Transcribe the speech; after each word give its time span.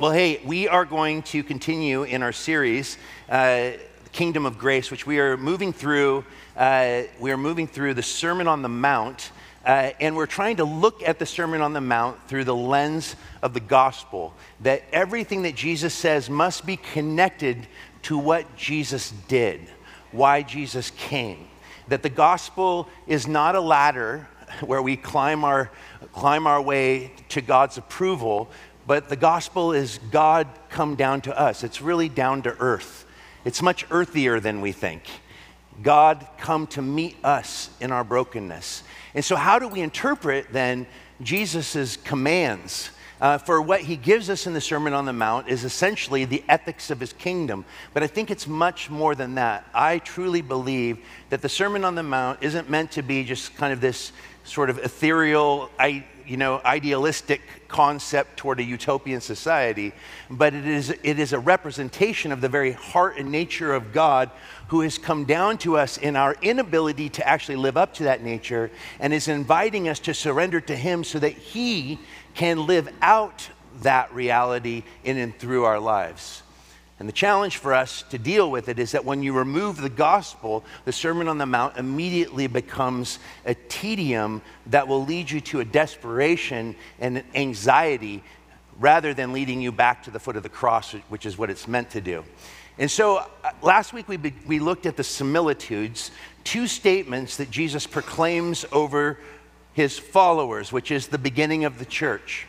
Well, 0.00 0.10
hey, 0.10 0.40
we 0.44 0.66
are 0.66 0.84
going 0.84 1.22
to 1.22 1.44
continue 1.44 2.02
in 2.02 2.24
our 2.24 2.32
series, 2.32 2.98
uh, 3.28 3.70
Kingdom 4.10 4.44
of 4.44 4.58
Grace, 4.58 4.90
which 4.90 5.06
we 5.06 5.20
are 5.20 5.36
moving 5.36 5.72
through. 5.72 6.24
Uh, 6.56 7.02
we 7.20 7.30
are 7.30 7.36
moving 7.36 7.68
through 7.68 7.94
the 7.94 8.02
Sermon 8.02 8.48
on 8.48 8.62
the 8.62 8.68
Mount, 8.68 9.30
uh, 9.64 9.92
and 10.00 10.16
we're 10.16 10.26
trying 10.26 10.56
to 10.56 10.64
look 10.64 11.04
at 11.04 11.20
the 11.20 11.26
Sermon 11.26 11.60
on 11.60 11.74
the 11.74 11.80
Mount 11.80 12.18
through 12.26 12.42
the 12.42 12.56
lens 12.56 13.14
of 13.40 13.54
the 13.54 13.60
gospel. 13.60 14.34
That 14.62 14.82
everything 14.92 15.42
that 15.42 15.54
Jesus 15.54 15.94
says 15.94 16.28
must 16.28 16.66
be 16.66 16.76
connected 16.76 17.68
to 18.02 18.18
what 18.18 18.56
Jesus 18.56 19.12
did, 19.28 19.60
why 20.10 20.42
Jesus 20.42 20.90
came. 20.96 21.46
That 21.86 22.02
the 22.02 22.10
gospel 22.10 22.88
is 23.06 23.28
not 23.28 23.54
a 23.54 23.60
ladder 23.60 24.26
where 24.60 24.82
we 24.82 24.96
climb 24.96 25.44
our, 25.44 25.70
climb 26.12 26.48
our 26.48 26.60
way 26.60 27.12
to 27.28 27.40
God's 27.40 27.78
approval, 27.78 28.50
but 28.86 29.08
the 29.08 29.16
gospel 29.16 29.72
is 29.72 29.98
God 30.10 30.46
come 30.68 30.94
down 30.94 31.20
to 31.22 31.38
us. 31.38 31.64
It's 31.64 31.80
really 31.80 32.08
down 32.08 32.42
to 32.42 32.56
earth. 32.58 33.06
It's 33.44 33.62
much 33.62 33.86
earthier 33.90 34.40
than 34.40 34.60
we 34.60 34.72
think. 34.72 35.02
God 35.82 36.26
come 36.38 36.66
to 36.68 36.82
meet 36.82 37.16
us 37.24 37.70
in 37.80 37.90
our 37.90 38.04
brokenness. 38.04 38.82
And 39.14 39.24
so, 39.24 39.36
how 39.36 39.58
do 39.58 39.68
we 39.68 39.80
interpret 39.80 40.52
then 40.52 40.86
Jesus' 41.20 41.96
commands? 41.96 42.90
Uh, 43.20 43.38
for 43.38 43.62
what 43.62 43.80
he 43.80 43.96
gives 43.96 44.28
us 44.28 44.46
in 44.46 44.52
the 44.52 44.60
Sermon 44.60 44.92
on 44.92 45.06
the 45.06 45.12
Mount 45.12 45.48
is 45.48 45.64
essentially 45.64 46.24
the 46.24 46.44
ethics 46.48 46.90
of 46.90 47.00
his 47.00 47.12
kingdom. 47.12 47.64
But 47.94 48.02
I 48.02 48.06
think 48.06 48.30
it's 48.30 48.46
much 48.46 48.90
more 48.90 49.14
than 49.14 49.36
that. 49.36 49.66
I 49.72 49.98
truly 49.98 50.42
believe 50.42 50.98
that 51.30 51.40
the 51.40 51.48
Sermon 51.48 51.84
on 51.84 51.94
the 51.94 52.02
Mount 52.02 52.42
isn't 52.42 52.68
meant 52.68 52.90
to 52.92 53.02
be 53.02 53.24
just 53.24 53.54
kind 53.56 53.72
of 53.72 53.80
this 53.80 54.12
sort 54.42 54.68
of 54.68 54.78
ethereal, 54.78 55.70
you 56.26 56.36
know, 56.36 56.60
idealistic 56.64 57.40
concept 57.68 58.36
toward 58.36 58.60
a 58.60 58.62
utopian 58.62 59.20
society, 59.20 59.92
but 60.30 60.54
it 60.54 60.66
is, 60.66 60.90
it 61.02 61.18
is 61.18 61.32
a 61.32 61.38
representation 61.38 62.32
of 62.32 62.40
the 62.40 62.48
very 62.48 62.72
heart 62.72 63.18
and 63.18 63.30
nature 63.30 63.74
of 63.74 63.92
God 63.92 64.30
who 64.68 64.80
has 64.80 64.96
come 64.96 65.24
down 65.24 65.58
to 65.58 65.76
us 65.76 65.98
in 65.98 66.16
our 66.16 66.36
inability 66.40 67.08
to 67.10 67.28
actually 67.28 67.56
live 67.56 67.76
up 67.76 67.94
to 67.94 68.04
that 68.04 68.22
nature 68.22 68.70
and 69.00 69.12
is 69.12 69.28
inviting 69.28 69.88
us 69.88 69.98
to 70.00 70.14
surrender 70.14 70.60
to 70.60 70.76
Him 70.76 71.04
so 71.04 71.18
that 71.18 71.32
He 71.32 71.98
can 72.34 72.66
live 72.66 72.88
out 73.02 73.48
that 73.82 74.12
reality 74.14 74.84
in 75.02 75.18
and 75.18 75.36
through 75.38 75.64
our 75.64 75.80
lives. 75.80 76.43
And 77.00 77.08
the 77.08 77.12
challenge 77.12 77.56
for 77.56 77.74
us 77.74 78.04
to 78.10 78.18
deal 78.18 78.50
with 78.50 78.68
it 78.68 78.78
is 78.78 78.92
that 78.92 79.04
when 79.04 79.22
you 79.22 79.32
remove 79.32 79.78
the 79.78 79.88
gospel, 79.88 80.64
the 80.84 80.92
Sermon 80.92 81.26
on 81.26 81.38
the 81.38 81.46
Mount 81.46 81.76
immediately 81.76 82.46
becomes 82.46 83.18
a 83.44 83.54
tedium 83.54 84.42
that 84.66 84.86
will 84.86 85.04
lead 85.04 85.30
you 85.30 85.40
to 85.40 85.60
a 85.60 85.64
desperation 85.64 86.76
and 87.00 87.24
anxiety 87.34 88.22
rather 88.78 89.12
than 89.12 89.32
leading 89.32 89.60
you 89.60 89.72
back 89.72 90.04
to 90.04 90.10
the 90.10 90.20
foot 90.20 90.36
of 90.36 90.44
the 90.44 90.48
cross, 90.48 90.92
which 91.08 91.26
is 91.26 91.36
what 91.36 91.50
it's 91.50 91.66
meant 91.66 91.90
to 91.90 92.00
do. 92.00 92.24
And 92.78 92.90
so 92.90 93.18
uh, 93.18 93.50
last 93.62 93.92
week 93.92 94.08
we, 94.08 94.16
be, 94.16 94.34
we 94.46 94.58
looked 94.58 94.86
at 94.86 94.96
the 94.96 95.04
similitudes, 95.04 96.10
two 96.42 96.66
statements 96.66 97.36
that 97.36 97.50
Jesus 97.50 97.86
proclaims 97.86 98.64
over 98.72 99.18
his 99.72 99.98
followers, 99.98 100.72
which 100.72 100.90
is 100.90 101.08
the 101.08 101.18
beginning 101.18 101.64
of 101.64 101.78
the 101.78 101.84
church. 101.84 102.46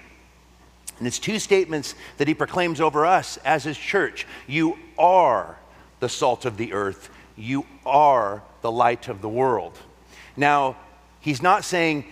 And 0.97 1.07
it's 1.07 1.19
two 1.19 1.39
statements 1.39 1.95
that 2.17 2.27
he 2.27 2.33
proclaims 2.33 2.79
over 2.79 3.05
us 3.05 3.38
as 3.38 3.63
his 3.63 3.77
church. 3.77 4.25
You 4.47 4.77
are 4.97 5.57
the 5.99 6.09
salt 6.09 6.45
of 6.45 6.57
the 6.57 6.73
earth, 6.73 7.09
you 7.35 7.65
are 7.85 8.41
the 8.61 8.71
light 8.71 9.07
of 9.07 9.21
the 9.21 9.29
world. 9.29 9.77
Now, 10.38 10.77
he's 11.19 11.41
not 11.41 11.63
saying 11.63 12.05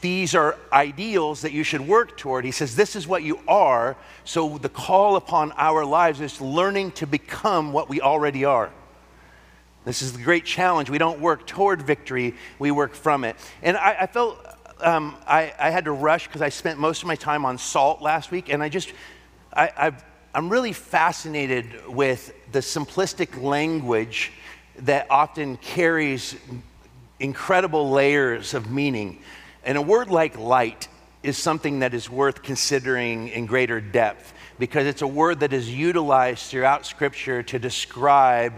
these 0.00 0.34
are 0.34 0.58
ideals 0.70 1.40
that 1.42 1.52
you 1.52 1.64
should 1.64 1.80
work 1.80 2.18
toward. 2.18 2.44
He 2.44 2.50
says, 2.50 2.76
This 2.76 2.94
is 2.94 3.08
what 3.08 3.22
you 3.22 3.38
are. 3.48 3.96
So 4.24 4.58
the 4.58 4.68
call 4.68 5.16
upon 5.16 5.52
our 5.52 5.84
lives 5.84 6.20
is 6.20 6.40
learning 6.42 6.92
to 6.92 7.06
become 7.06 7.72
what 7.72 7.88
we 7.88 8.02
already 8.02 8.44
are. 8.44 8.70
This 9.84 10.02
is 10.02 10.12
the 10.12 10.22
great 10.22 10.44
challenge. 10.44 10.90
We 10.90 10.98
don't 10.98 11.20
work 11.20 11.46
toward 11.46 11.80
victory, 11.82 12.34
we 12.58 12.70
work 12.70 12.94
from 12.94 13.24
it. 13.24 13.36
And 13.62 13.76
I, 13.76 13.96
I 14.00 14.06
felt 14.06 14.38
um, 14.80 15.16
I, 15.26 15.52
I, 15.58 15.70
had 15.70 15.84
to 15.84 15.92
rush 15.92 16.26
because 16.26 16.42
I 16.42 16.48
spent 16.48 16.78
most 16.78 17.02
of 17.02 17.08
my 17.08 17.16
time 17.16 17.44
on 17.44 17.58
salt 17.58 18.02
last 18.02 18.30
week, 18.30 18.48
and 18.48 18.62
I 18.62 18.68
just, 18.68 18.92
I, 19.52 19.92
I'm 20.34 20.48
really 20.48 20.72
fascinated 20.72 21.86
with 21.86 22.34
the 22.50 22.58
simplistic 22.58 23.40
language 23.40 24.32
that 24.80 25.06
often 25.10 25.56
carries 25.58 26.34
incredible 27.20 27.90
layers 27.90 28.52
of 28.52 28.70
meaning. 28.70 29.20
And 29.64 29.78
a 29.78 29.82
word 29.82 30.10
like 30.10 30.36
light 30.36 30.88
is 31.22 31.38
something 31.38 31.78
that 31.78 31.94
is 31.94 32.10
worth 32.10 32.42
considering 32.42 33.28
in 33.28 33.46
greater 33.46 33.80
depth 33.80 34.34
because 34.58 34.86
it's 34.86 35.02
a 35.02 35.06
word 35.06 35.40
that 35.40 35.52
is 35.52 35.72
utilized 35.72 36.50
throughout 36.50 36.84
Scripture 36.84 37.42
to 37.44 37.58
describe 37.58 38.54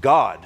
God. 0.00 0.44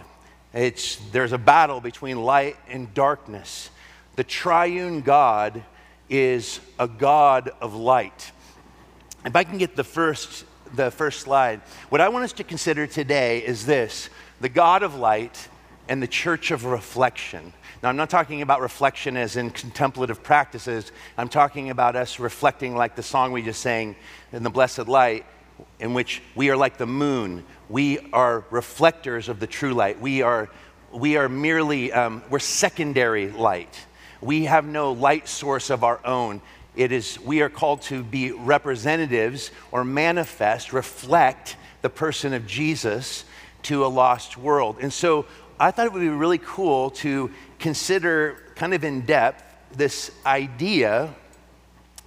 It's, 0.52 0.96
there's 1.12 1.32
a 1.32 1.38
battle 1.38 1.80
between 1.80 2.22
light 2.22 2.56
and 2.68 2.92
darkness. 2.92 3.70
The 4.16 4.24
triune 4.24 5.02
God 5.02 5.62
is 6.08 6.60
a 6.78 6.88
God 6.88 7.50
of 7.60 7.74
light. 7.74 8.32
If 9.26 9.36
I 9.36 9.44
can 9.44 9.58
get 9.58 9.76
the 9.76 9.84
first, 9.84 10.46
the 10.74 10.90
first 10.90 11.20
slide, 11.20 11.60
what 11.90 12.00
I 12.00 12.08
want 12.08 12.24
us 12.24 12.32
to 12.34 12.44
consider 12.44 12.86
today 12.86 13.44
is 13.44 13.66
this 13.66 14.08
the 14.40 14.48
God 14.48 14.82
of 14.82 14.94
light 14.94 15.48
and 15.88 16.02
the 16.02 16.06
church 16.06 16.50
of 16.50 16.64
reflection. 16.64 17.52
Now, 17.82 17.90
I'm 17.90 17.96
not 17.96 18.08
talking 18.08 18.40
about 18.40 18.62
reflection 18.62 19.18
as 19.18 19.36
in 19.36 19.50
contemplative 19.50 20.22
practices. 20.22 20.92
I'm 21.18 21.28
talking 21.28 21.68
about 21.68 21.94
us 21.94 22.18
reflecting 22.18 22.74
like 22.74 22.96
the 22.96 23.02
song 23.02 23.32
we 23.32 23.42
just 23.42 23.60
sang 23.60 23.96
in 24.32 24.42
the 24.42 24.50
blessed 24.50 24.88
light, 24.88 25.26
in 25.78 25.92
which 25.92 26.22
we 26.34 26.48
are 26.48 26.56
like 26.56 26.78
the 26.78 26.86
moon. 26.86 27.44
We 27.68 27.98
are 28.12 28.44
reflectors 28.50 29.28
of 29.28 29.40
the 29.40 29.46
true 29.46 29.74
light. 29.74 30.00
We 30.00 30.22
are, 30.22 30.48
we 30.90 31.18
are 31.18 31.28
merely, 31.28 31.92
um, 31.92 32.22
we're 32.30 32.38
secondary 32.38 33.30
light. 33.30 33.86
We 34.26 34.46
have 34.46 34.64
no 34.66 34.90
light 34.90 35.28
source 35.28 35.70
of 35.70 35.84
our 35.84 36.04
own. 36.04 36.40
It 36.74 36.90
is, 36.90 37.16
we 37.20 37.42
are 37.42 37.48
called 37.48 37.82
to 37.82 38.02
be 38.02 38.32
representatives 38.32 39.52
or 39.70 39.84
manifest, 39.84 40.72
reflect 40.72 41.56
the 41.80 41.88
person 41.88 42.34
of 42.34 42.44
Jesus 42.44 43.24
to 43.62 43.86
a 43.86 43.86
lost 43.86 44.36
world. 44.36 44.78
And 44.80 44.92
so 44.92 45.26
I 45.60 45.70
thought 45.70 45.86
it 45.86 45.92
would 45.92 46.00
be 46.00 46.08
really 46.08 46.40
cool 46.42 46.90
to 46.90 47.30
consider, 47.60 48.36
kind 48.56 48.74
of 48.74 48.82
in 48.82 49.02
depth, 49.02 49.44
this 49.76 50.10
idea 50.26 51.14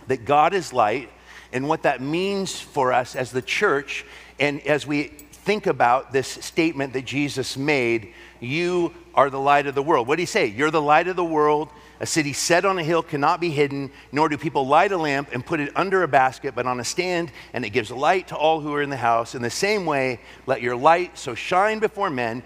that 0.07 0.25
God 0.25 0.53
is 0.53 0.74
light 0.74 1.09
and 1.53 1.69
what 1.69 1.84
that 1.84 2.01
means 2.01 2.59
for 2.59 2.91
us 2.91 3.16
as 3.16 3.31
the 3.31 3.41
church. 3.41 4.06
And 4.41 4.59
as 4.68 4.86
we 4.86 5.03
think 5.31 5.68
about 5.68 6.12
this 6.12 6.28
statement 6.28 6.91
that 6.94 7.06
Jesus 7.06 7.56
made, 7.56 8.13
you 8.41 8.94
are 9.16 9.30
the 9.30 9.40
light 9.40 9.68
of 9.68 9.74
the 9.75 9.81
world. 9.81 10.06
What 10.06 10.18
did 10.18 10.24
he 10.24 10.25
say? 10.25 10.47
You're 10.47 10.69
the 10.69 10.81
light 10.81 11.07
of 11.07 11.16
the 11.16 11.24
world. 11.24 11.69
A 12.02 12.06
city 12.06 12.32
set 12.32 12.64
on 12.64 12.80
a 12.80 12.84
hill 12.84 13.04
cannot 13.04 13.42
be 13.42 13.50
hidden, 13.50 13.92
nor 14.12 14.30
do 14.30 14.38
people 14.38 14.66
light 14.66 14.94
a 14.94 14.98
lamp 14.98 15.30
and 15.34 15.46
put 15.46 15.60
it 15.60 15.72
under 15.76 16.04
a 16.04 16.08
basket, 16.08 16.56
but 16.56 16.66
on 16.66 16.80
a 16.80 16.84
stand, 16.86 17.32
and 17.52 17.66
it 17.66 17.72
gives 17.72 17.92
light 17.92 18.30
to 18.30 18.38
all 18.38 18.62
who 18.62 18.74
are 18.74 18.82
in 18.82 18.90
the 18.90 18.98
house. 18.98 19.36
In 19.36 19.42
the 19.42 19.50
same 19.50 19.86
way, 19.86 20.22
let 20.46 20.62
your 20.62 20.78
light 20.78 21.18
so 21.18 21.36
shine 21.36 21.80
before 21.80 22.10
men. 22.10 22.42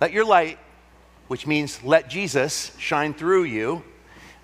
Let 0.00 0.12
your 0.12 0.24
light, 0.24 0.58
which 1.26 1.46
means 1.46 1.82
let 1.82 2.08
Jesus 2.08 2.70
shine 2.78 3.14
through 3.14 3.44
you, 3.44 3.82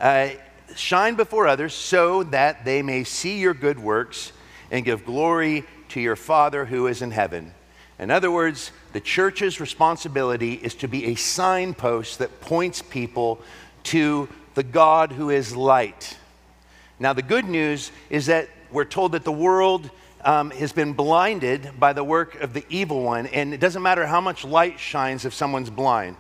uh, 0.00 0.30
shine 0.74 1.14
before 1.14 1.46
others 1.46 1.72
so 1.72 2.24
that 2.24 2.64
they 2.64 2.82
may 2.82 3.04
see 3.04 3.38
your 3.38 3.54
good 3.54 3.78
works 3.78 4.32
and 4.72 4.84
give 4.84 5.04
glory 5.04 5.64
to 5.90 6.00
your 6.00 6.16
Father 6.16 6.64
who 6.64 6.88
is 6.88 7.02
in 7.02 7.12
heaven. 7.12 7.54
In 8.00 8.10
other 8.10 8.30
words, 8.30 8.72
the 8.92 9.00
church's 9.00 9.60
responsibility 9.60 10.54
is 10.54 10.74
to 10.76 10.88
be 10.88 11.06
a 11.06 11.14
signpost 11.14 12.18
that 12.18 12.40
points 12.40 12.82
people 12.82 13.42
to 13.82 14.28
the 14.60 14.64
God 14.64 15.10
who 15.10 15.30
is 15.30 15.56
light. 15.56 16.18
Now, 16.98 17.14
the 17.14 17.22
good 17.22 17.46
news 17.46 17.90
is 18.10 18.26
that 18.26 18.50
we're 18.70 18.84
told 18.84 19.12
that 19.12 19.24
the 19.24 19.32
world 19.32 19.88
um, 20.22 20.50
has 20.50 20.70
been 20.70 20.92
blinded 20.92 21.80
by 21.80 21.94
the 21.94 22.04
work 22.04 22.42
of 22.42 22.52
the 22.52 22.62
evil 22.68 23.02
one, 23.02 23.26
and 23.28 23.54
it 23.54 23.58
doesn't 23.58 23.82
matter 23.82 24.06
how 24.06 24.20
much 24.20 24.44
light 24.44 24.78
shines 24.78 25.24
if 25.24 25.32
someone's 25.32 25.70
blind. 25.70 26.16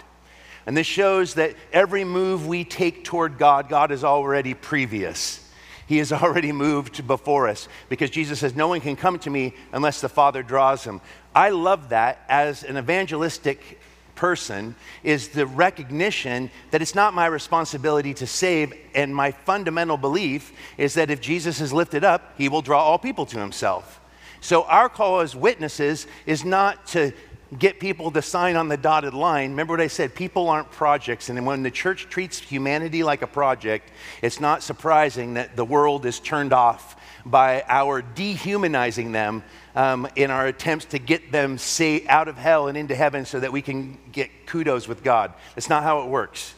And 0.64 0.74
this 0.74 0.86
shows 0.86 1.34
that 1.34 1.54
every 1.70 2.02
move 2.02 2.46
we 2.46 2.64
take 2.64 3.04
toward 3.04 3.36
God, 3.36 3.68
God 3.68 3.92
is 3.92 4.04
already 4.04 4.54
previous. 4.54 5.46
He 5.86 5.98
has 5.98 6.10
already 6.22 6.50
moved 6.50 7.06
before 7.06 7.46
us 7.46 7.68
because 7.90 8.08
Jesus 8.08 8.38
says, 8.38 8.56
No 8.56 8.68
one 8.68 8.80
can 8.80 8.96
come 8.96 9.18
to 9.18 9.28
me 9.28 9.52
unless 9.70 10.00
the 10.00 10.08
Father 10.08 10.42
draws 10.42 10.82
him. 10.82 11.02
I 11.34 11.50
love 11.50 11.90
that 11.90 12.24
as 12.26 12.64
an 12.64 12.78
evangelistic 12.78 13.78
person 14.20 14.74
is 15.02 15.28
the 15.28 15.46
recognition 15.46 16.50
that 16.72 16.82
it's 16.82 16.94
not 16.94 17.14
my 17.14 17.24
responsibility 17.24 18.12
to 18.12 18.26
save. 18.26 18.74
And 18.94 19.16
my 19.16 19.30
fundamental 19.30 19.96
belief 19.96 20.52
is 20.76 20.92
that 20.94 21.10
if 21.10 21.22
Jesus 21.22 21.58
is 21.58 21.72
lifted 21.72 22.04
up, 22.04 22.34
he 22.36 22.50
will 22.50 22.60
draw 22.60 22.84
all 22.84 22.98
people 22.98 23.24
to 23.24 23.38
himself. 23.38 23.98
So 24.42 24.64
our 24.64 24.90
call 24.90 25.20
as 25.20 25.34
witnesses 25.34 26.06
is 26.26 26.44
not 26.44 26.86
to 26.88 27.12
get 27.58 27.80
people 27.80 28.10
to 28.12 28.22
sign 28.22 28.56
on 28.56 28.68
the 28.68 28.76
dotted 28.76 29.14
line. 29.14 29.50
Remember 29.50 29.72
what 29.72 29.80
I 29.80 29.88
said 29.88 30.14
people 30.14 30.48
aren't 30.48 30.70
projects. 30.70 31.28
And 31.28 31.44
when 31.44 31.62
the 31.62 31.70
church 31.70 32.08
treats 32.08 32.38
humanity 32.38 33.02
like 33.02 33.22
a 33.22 33.26
project, 33.26 33.90
it's 34.22 34.40
not 34.40 34.62
surprising 34.62 35.34
that 35.34 35.56
the 35.56 35.64
world 35.64 36.06
is 36.06 36.20
turned 36.20 36.52
off 36.52 36.96
by 37.26 37.64
our 37.68 38.02
dehumanizing 38.02 39.12
them 39.12 39.42
um, 39.74 40.08
in 40.16 40.30
our 40.30 40.46
attempts 40.46 40.86
to 40.86 40.98
get 40.98 41.32
them 41.32 41.58
say, 41.58 42.06
out 42.06 42.28
of 42.28 42.36
hell 42.36 42.68
and 42.68 42.78
into 42.78 42.94
heaven 42.94 43.24
so 43.24 43.40
that 43.40 43.52
we 43.52 43.62
can 43.62 43.98
get 44.12 44.46
kudos 44.46 44.88
with 44.88 45.02
God. 45.02 45.32
That's 45.54 45.68
not 45.68 45.82
how 45.82 46.02
it 46.02 46.08
works. 46.08 46.54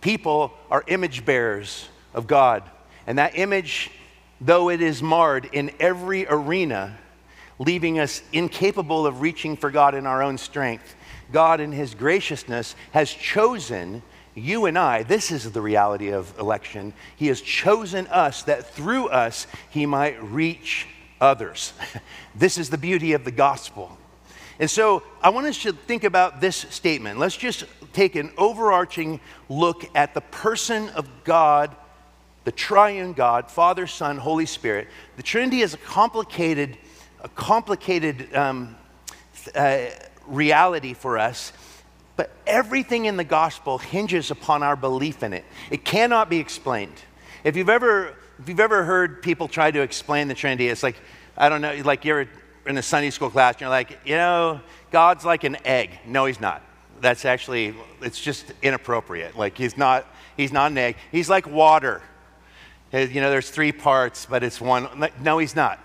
People 0.00 0.52
are 0.70 0.84
image 0.86 1.24
bearers 1.24 1.88
of 2.12 2.26
God. 2.26 2.62
And 3.06 3.18
that 3.18 3.38
image, 3.38 3.90
though 4.40 4.70
it 4.70 4.82
is 4.82 5.02
marred 5.02 5.48
in 5.52 5.70
every 5.80 6.26
arena, 6.26 6.98
leaving 7.58 7.98
us 7.98 8.22
incapable 8.32 9.06
of 9.06 9.20
reaching 9.20 9.56
for 9.56 9.70
God 9.70 9.94
in 9.94 10.06
our 10.06 10.22
own 10.22 10.38
strength, 10.38 10.94
God, 11.32 11.60
in 11.60 11.72
His 11.72 11.94
graciousness, 11.94 12.74
has 12.92 13.10
chosen 13.10 14.02
you 14.34 14.66
and 14.66 14.76
I, 14.76 15.04
this 15.04 15.30
is 15.30 15.52
the 15.52 15.60
reality 15.60 16.10
of 16.10 16.36
election. 16.38 16.92
He 17.16 17.28
has 17.28 17.40
chosen 17.40 18.06
us 18.08 18.42
that 18.44 18.66
through 18.74 19.08
us 19.08 19.46
he 19.70 19.86
might 19.86 20.20
reach 20.22 20.88
others. 21.20 21.72
this 22.34 22.58
is 22.58 22.68
the 22.70 22.78
beauty 22.78 23.12
of 23.12 23.24
the 23.24 23.30
gospel. 23.30 23.96
And 24.58 24.70
so 24.70 25.02
I 25.22 25.30
want 25.30 25.46
us 25.46 25.62
to 25.62 25.72
think 25.72 26.04
about 26.04 26.40
this 26.40 26.56
statement. 26.56 27.18
Let's 27.18 27.36
just 27.36 27.64
take 27.92 28.16
an 28.16 28.32
overarching 28.36 29.20
look 29.48 29.84
at 29.96 30.14
the 30.14 30.20
person 30.20 30.88
of 30.90 31.08
God, 31.24 31.74
the 32.44 32.52
triune 32.52 33.12
God, 33.12 33.50
Father, 33.50 33.86
Son, 33.86 34.16
Holy 34.16 34.46
Spirit. 34.46 34.88
The 35.16 35.22
Trinity 35.22 35.60
is 35.62 35.74
a 35.74 35.78
complicated, 35.78 36.76
a 37.24 37.28
complicated 37.30 38.32
um, 38.36 38.76
uh, 39.54 39.86
reality 40.26 40.92
for 40.94 41.18
us. 41.18 41.52
But 42.16 42.30
everything 42.46 43.06
in 43.06 43.16
the 43.16 43.24
gospel 43.24 43.78
hinges 43.78 44.30
upon 44.30 44.62
our 44.62 44.76
belief 44.76 45.24
in 45.24 45.32
it. 45.32 45.44
It 45.70 45.84
cannot 45.84 46.30
be 46.30 46.38
explained. 46.38 46.94
If 47.42 47.56
you've 47.56 47.70
ever, 47.70 48.14
if 48.38 48.48
you've 48.48 48.60
ever 48.60 48.84
heard 48.84 49.20
people 49.22 49.48
try 49.48 49.70
to 49.70 49.80
explain 49.80 50.28
the 50.28 50.34
Trinity, 50.34 50.68
it's 50.68 50.84
like, 50.84 50.96
I 51.36 51.48
don't 51.48 51.60
know, 51.60 51.74
like 51.84 52.04
you're 52.04 52.28
in 52.66 52.78
a 52.78 52.82
Sunday 52.82 53.10
school 53.10 53.30
class 53.30 53.54
and 53.54 53.62
you're 53.62 53.70
like, 53.70 53.98
you 54.04 54.14
know, 54.14 54.60
God's 54.92 55.24
like 55.24 55.42
an 55.42 55.56
egg. 55.64 55.90
No, 56.06 56.26
he's 56.26 56.40
not. 56.40 56.62
That's 57.00 57.24
actually, 57.24 57.74
it's 58.00 58.20
just 58.20 58.52
inappropriate. 58.62 59.36
Like 59.36 59.58
he's 59.58 59.76
not, 59.76 60.06
he's 60.36 60.52
not 60.52 60.70
an 60.70 60.78
egg. 60.78 60.96
He's 61.10 61.28
like 61.28 61.46
water. 61.48 62.00
You 62.92 63.20
know, 63.20 63.30
there's 63.30 63.50
three 63.50 63.72
parts, 63.72 64.24
but 64.24 64.44
it's 64.44 64.60
one. 64.60 64.88
No, 65.20 65.38
he's 65.38 65.56
not. 65.56 65.80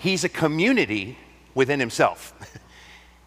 He's 0.00 0.24
a 0.24 0.28
community 0.28 1.18
within 1.54 1.78
himself. 1.78 2.34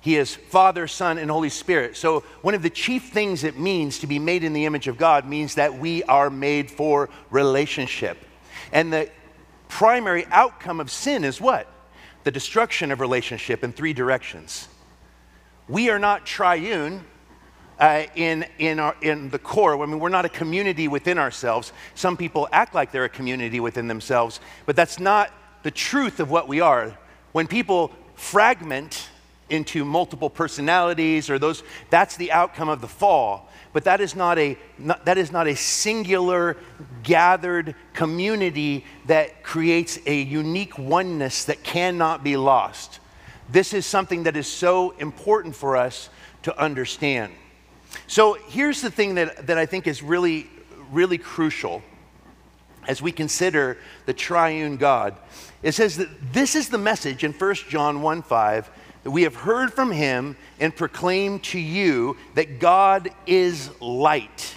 He 0.03 0.17
is 0.17 0.35
Father, 0.35 0.85
Son, 0.85 1.17
and 1.17 1.31
Holy 1.31 1.47
Spirit. 1.47 1.95
So, 1.95 2.25
one 2.41 2.55
of 2.55 2.61
the 2.61 2.69
chief 2.69 3.13
things 3.13 3.45
it 3.45 3.57
means 3.57 3.99
to 3.99 4.07
be 4.07 4.19
made 4.19 4.43
in 4.43 4.51
the 4.51 4.65
image 4.65 4.89
of 4.89 4.97
God 4.97 5.25
means 5.25 5.55
that 5.55 5.79
we 5.79 6.03
are 6.03 6.29
made 6.29 6.69
for 6.69 7.09
relationship. 7.29 8.17
And 8.73 8.91
the 8.91 9.09
primary 9.69 10.25
outcome 10.25 10.81
of 10.81 10.91
sin 10.91 11.23
is 11.23 11.39
what? 11.39 11.69
The 12.25 12.31
destruction 12.31 12.91
of 12.91 12.99
relationship 12.99 13.63
in 13.63 13.71
three 13.71 13.93
directions. 13.93 14.67
We 15.69 15.89
are 15.89 15.99
not 15.99 16.25
triune 16.25 17.05
uh, 17.79 18.03
in, 18.13 18.45
in, 18.59 18.79
our, 18.79 18.97
in 19.01 19.29
the 19.29 19.39
core. 19.39 19.81
I 19.81 19.85
mean, 19.85 20.01
we're 20.01 20.09
not 20.09 20.25
a 20.25 20.29
community 20.29 20.89
within 20.89 21.17
ourselves. 21.17 21.71
Some 21.95 22.17
people 22.17 22.49
act 22.51 22.75
like 22.75 22.91
they're 22.91 23.05
a 23.05 23.09
community 23.09 23.61
within 23.61 23.87
themselves, 23.87 24.41
but 24.65 24.75
that's 24.75 24.99
not 24.99 25.31
the 25.63 25.71
truth 25.71 26.19
of 26.19 26.29
what 26.29 26.47
we 26.47 26.61
are. 26.61 26.97
When 27.31 27.47
people 27.47 27.91
fragment, 28.15 29.09
into 29.49 29.85
multiple 29.85 30.29
personalities 30.29 31.29
or 31.29 31.37
those 31.37 31.63
that's 31.89 32.17
the 32.17 32.31
outcome 32.31 32.69
of 32.69 32.81
the 32.81 32.87
fall. 32.87 33.49
But 33.71 33.85
that 33.85 34.01
is 34.01 34.15
not 34.15 34.37
a 34.39 34.57
not, 34.77 35.05
that 35.05 35.17
is 35.17 35.31
not 35.31 35.47
a 35.47 35.55
singular 35.55 36.57
gathered 37.03 37.75
community 37.93 38.85
that 39.05 39.43
creates 39.43 39.99
a 40.05 40.21
unique 40.21 40.77
oneness 40.77 41.45
that 41.45 41.63
cannot 41.63 42.23
be 42.23 42.37
lost. 42.37 42.99
This 43.49 43.73
is 43.73 43.85
something 43.85 44.23
that 44.23 44.37
is 44.37 44.47
so 44.47 44.91
important 44.91 45.55
for 45.55 45.75
us 45.75 46.09
to 46.43 46.59
understand. 46.59 47.33
So 48.07 48.37
here's 48.47 48.81
the 48.81 48.91
thing 48.91 49.15
that, 49.15 49.47
that 49.47 49.57
i 49.57 49.65
think 49.65 49.87
is 49.87 50.01
really 50.01 50.47
really 50.91 51.17
crucial 51.17 51.81
as 52.87 53.01
we 53.01 53.11
consider 53.11 53.77
the 54.05 54.13
triune 54.13 54.77
god 54.77 55.15
it 55.63 55.71
says 55.71 55.97
that 55.97 56.09
this 56.33 56.55
is 56.55 56.69
the 56.69 56.77
message 56.77 57.23
in 57.23 57.33
1 57.33 57.55
john 57.69 58.01
1 58.01 58.21
5 58.21 58.69
that 59.03 59.11
we 59.11 59.23
have 59.23 59.35
heard 59.35 59.73
from 59.73 59.91
him 59.91 60.35
and 60.59 60.75
proclaim 60.75 61.39
to 61.39 61.59
you 61.59 62.15
that 62.35 62.59
God 62.59 63.09
is 63.25 63.69
light 63.81 64.55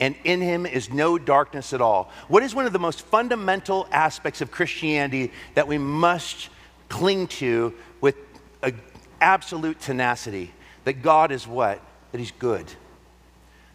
and 0.00 0.14
in 0.24 0.40
him 0.40 0.64
is 0.66 0.90
no 0.90 1.18
darkness 1.18 1.72
at 1.72 1.80
all. 1.80 2.10
What 2.28 2.42
is 2.42 2.54
one 2.54 2.64
of 2.64 2.72
the 2.72 2.78
most 2.78 3.02
fundamental 3.02 3.86
aspects 3.92 4.40
of 4.40 4.50
Christianity 4.50 5.30
that 5.54 5.68
we 5.68 5.78
must 5.78 6.48
cling 6.88 7.26
to 7.26 7.74
with 8.00 8.16
absolute 9.20 9.78
tenacity? 9.80 10.52
That 10.84 11.02
God 11.02 11.32
is 11.32 11.46
what? 11.46 11.82
That 12.12 12.18
he's 12.18 12.32
good. 12.32 12.66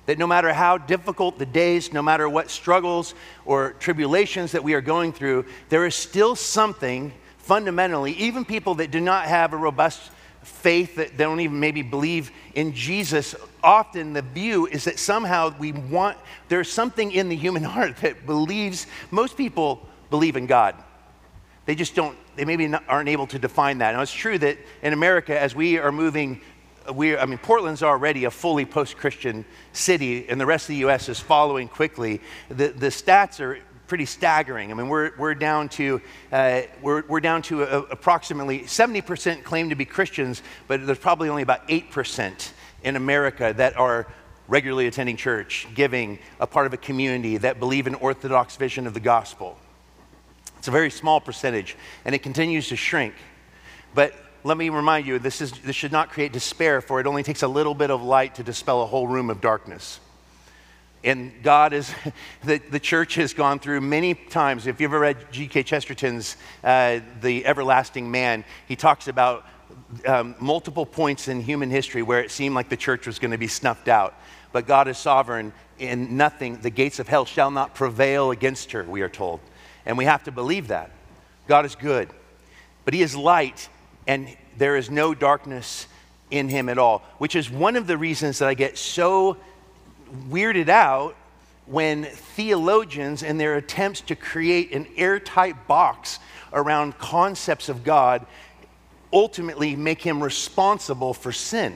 That 0.06 0.20
no 0.20 0.28
matter 0.28 0.54
how 0.54 0.78
difficult 0.78 1.40
the 1.40 1.46
days, 1.46 1.92
no 1.92 2.02
matter 2.02 2.30
what 2.30 2.52
struggles 2.52 3.16
or 3.46 3.74
tribulations 3.74 4.52
that 4.52 4.64
we 4.64 4.74
are 4.74 4.82
going 4.82 5.14
through, 5.14 5.46
there 5.70 5.86
is 5.86 5.96
still 5.96 6.36
something 6.36 7.12
fundamentally, 7.38 8.14
even 8.14 8.46
people 8.46 8.76
that 8.76 8.92
do 8.92 9.00
not 9.00 9.26
have 9.26 9.54
a 9.54 9.58
robust 9.58 10.12
faith, 10.42 10.96
that 10.96 11.18
they 11.18 11.24
don't 11.24 11.40
even 11.40 11.60
maybe 11.60 11.82
believe 11.82 12.32
in 12.54 12.74
Jesus, 12.74 13.36
often 13.64 14.14
the 14.14 14.22
view 14.22 14.68
is 14.68 14.86
that 14.86 15.00
somehow 15.00 15.54
we 15.58 15.72
want, 15.72 16.18
there's 16.50 16.72
something 16.72 17.12
in 17.12 17.30
the 17.30 17.36
human 17.36 17.64
heart 17.76 17.98
that 17.98 18.26
believes, 18.26 18.88
most 19.12 19.36
people 19.38 19.88
believe 20.10 20.36
in 20.36 20.46
God. 20.46 20.76
They 21.66 21.74
just 21.76 21.96
don't, 21.96 22.16
they 22.36 22.46
maybe 22.46 22.68
not, 22.68 22.84
aren't 22.88 23.10
able 23.10 23.28
to 23.28 23.40
define 23.40 23.80
that. 23.80 23.94
Now, 23.94 24.02
it's 24.02 24.14
true 24.14 24.38
that 24.38 24.58
in 24.84 24.94
America, 24.94 25.40
as 25.40 25.56
we 25.56 25.80
are 25.80 25.92
moving, 25.92 26.42
we, 26.94 27.18
I 27.18 27.26
mean, 27.26 27.38
Portland's 27.38 27.84
already 27.84 28.26
a 28.26 28.32
fully 28.32 28.66
post 28.66 28.98
Christian 28.98 29.46
city, 29.74 30.28
and 30.30 30.40
the 30.40 30.46
rest 30.46 30.66
of 30.66 30.70
the 30.70 30.78
U.S. 30.78 31.10
is 31.10 31.20
following 31.20 31.68
quickly. 31.68 32.22
The, 32.50 32.68
the 32.68 32.88
stats 32.88 33.40
are 33.40 33.60
pretty 33.88 34.06
staggering. 34.06 34.72
I 34.72 34.74
mean, 34.76 34.88
we're, 34.88 35.12
we're 35.18 35.36
down 35.36 35.70
to, 35.70 36.02
uh, 36.32 36.62
we're, 36.82 37.04
we're 37.08 37.20
down 37.20 37.42
to 37.44 37.64
a, 37.64 37.80
approximately 37.84 38.62
70% 38.62 39.44
claim 39.44 39.70
to 39.70 39.76
be 39.76 39.86
Christians, 39.86 40.42
but 40.68 40.86
there's 40.86 40.98
probably 40.98 41.30
only 41.30 41.44
about 41.44 41.68
8% 41.68 42.52
in 42.84 42.96
America 42.96 43.54
that 43.58 43.78
are 43.78 44.08
regularly 44.48 44.88
attending 44.88 45.18
church, 45.18 45.68
giving, 45.74 46.20
a 46.40 46.48
part 46.48 46.68
of 46.68 46.74
a 46.74 46.78
community 46.78 47.38
that 47.38 47.60
believe 47.60 47.88
in 47.88 47.96
orthodox 47.96 48.56
vision 48.58 48.86
of 48.86 48.94
the 48.94 49.00
gospel. 49.00 49.58
It's 50.60 50.68
a 50.68 50.72
very 50.72 50.92
small 50.92 51.20
percentage, 51.20 51.76
and 52.06 52.14
it 52.14 52.20
continues 52.20 52.70
to 52.70 52.76
shrink. 52.76 53.14
But 53.94 54.14
let 54.46 54.58
me 54.58 54.70
remind 54.70 55.08
you, 55.08 55.18
this, 55.18 55.42
is, 55.42 55.52
this 55.52 55.76
should 55.76 55.92
not 55.92 56.12
create 56.12 56.32
despair, 56.32 56.80
for 56.80 57.00
it 57.00 57.08
only 57.08 57.24
takes 57.24 57.42
a 57.42 57.48
little 57.48 57.74
bit 57.74 57.90
of 57.90 58.04
light 58.04 58.36
to 58.36 58.44
dispel 58.44 58.84
a 58.84 58.86
whole 58.86 59.08
room 59.08 59.32
of 59.32 59.42
darkness. 59.42 60.00
And 61.04 61.32
God 61.42 61.74
is, 61.74 61.92
the, 62.44 62.60
the 62.70 62.80
church 62.80 63.16
has 63.16 63.34
gone 63.34 63.58
through 63.58 63.82
many 63.82 64.14
times. 64.14 64.68
If 64.68 64.80
you've 64.80 64.92
ever 64.92 65.00
read 65.00 65.32
G.K. 65.32 65.64
Chesterton's 65.64 66.38
uh, 66.64 67.00
The 67.22 67.44
Everlasting 67.44 68.12
Man, 68.12 68.46
he 68.68 68.76
talks 68.76 69.08
about 69.08 69.48
um, 70.06 70.36
multiple 70.40 70.86
points 70.86 71.28
in 71.28 71.42
human 71.42 71.72
history 71.72 72.04
where 72.04 72.22
it 72.22 72.30
seemed 72.30 72.54
like 72.54 72.70
the 72.70 72.78
church 72.78 73.08
was 73.08 73.18
going 73.18 73.32
to 73.32 73.40
be 73.40 73.48
snuffed 73.48 73.88
out. 73.88 74.14
But 74.52 74.68
God 74.68 74.88
is 74.88 75.00
sovereign, 75.00 75.54
in 75.80 76.18
nothing, 76.18 76.58
the 76.58 76.70
gates 76.70 77.00
of 77.00 77.08
hell 77.08 77.26
shall 77.26 77.50
not 77.50 77.74
prevail 77.74 78.30
against 78.30 78.74
her, 78.74 78.84
we 78.84 79.02
are 79.02 79.10
told. 79.10 79.40
And 79.88 79.98
we 79.98 80.06
have 80.06 80.24
to 80.26 80.32
believe 80.32 80.68
that. 80.68 80.92
God 81.48 81.66
is 81.66 81.74
good, 81.74 82.10
but 82.86 82.94
He 82.94 83.02
is 83.02 83.16
light, 83.16 83.70
and 84.08 84.36
there 84.58 84.76
is 84.76 84.90
no 84.90 85.14
darkness 85.14 85.88
in 86.32 86.50
Him 86.50 86.70
at 86.70 86.78
all, 86.78 87.04
which 87.18 87.36
is 87.36 87.50
one 87.50 87.76
of 87.76 87.88
the 87.88 87.98
reasons 87.98 88.40
that 88.40 88.48
I 88.48 88.54
get 88.54 88.78
so 88.78 89.38
weirded 90.30 90.70
out 90.70 91.16
when 91.66 92.04
theologians, 92.06 93.24
in 93.24 93.38
their 93.38 93.56
attempts 93.56 94.02
to 94.02 94.16
create 94.16 94.72
an 94.72 94.88
airtight 94.98 95.68
box 95.68 96.20
around 96.54 96.98
concepts 96.98 97.70
of 97.70 97.84
God, 97.84 98.26
ultimately 99.12 99.76
make 99.76 100.02
him 100.02 100.24
responsible 100.24 101.14
for 101.14 101.32
sin. 101.32 101.76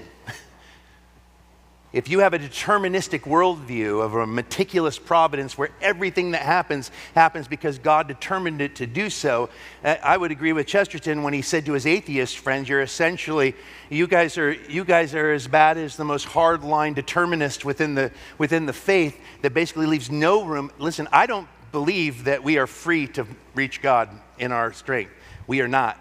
If 1.91 2.08
you 2.08 2.19
have 2.19 2.36
a 2.36 2.39
deterministic 2.39 3.22
worldview 3.22 4.03
of 4.03 4.13
a 4.13 4.27
meticulous 4.27 5.00
providence 5.00 5.58
where 5.58 5.72
everything 5.81 6.31
that 6.31 6.43
happens 6.43 6.91
happens 7.15 7.48
because 7.48 7.79
God 7.79 8.08
determined 8.08 8.62
it 8.62 8.75
to 8.75 8.86
do 8.86 9.10
so, 9.10 9.50
uh, 9.84 9.96
I 10.03 10.15
would 10.15 10.31
agree 10.31 10.53
with 10.53 10.67
Chesterton 10.67 11.24
when 11.24 11.34
he 11.34 11.41
said 11.41 11.65
to 11.65 11.74
his 11.74 11.88
atheist 11.88 12.38
friends, 12.38 12.69
You're 12.69 12.81
essentially, 12.81 13.55
you 13.89 14.05
guys 14.05 14.38
are, 14.38 14.51
you 14.51 14.86
guys 14.86 15.15
are 15.15 15.31
as 15.31 15.48
bad 15.48 15.79
as 15.79 15.98
the 15.98 16.05
most 16.05 16.27
hardline 16.27 16.93
determinist 16.93 17.65
within 17.65 17.96
the, 17.96 18.12
within 18.38 18.67
the 18.67 18.74
faith 18.74 19.19
that 19.41 19.55
basically 19.55 19.88
leaves 19.88 20.12
no 20.12 20.43
room. 20.43 20.72
Listen, 20.77 21.08
I 21.12 21.25
don't 21.25 21.48
believe 21.72 22.25
that 22.25 22.43
we 22.43 22.60
are 22.60 22.67
free 22.67 23.08
to 23.08 23.25
reach 23.55 23.81
God 23.81 24.10
in 24.38 24.51
our 24.51 24.74
strength. 24.74 25.12
We 25.48 25.62
are 25.62 25.67
not. 25.67 25.98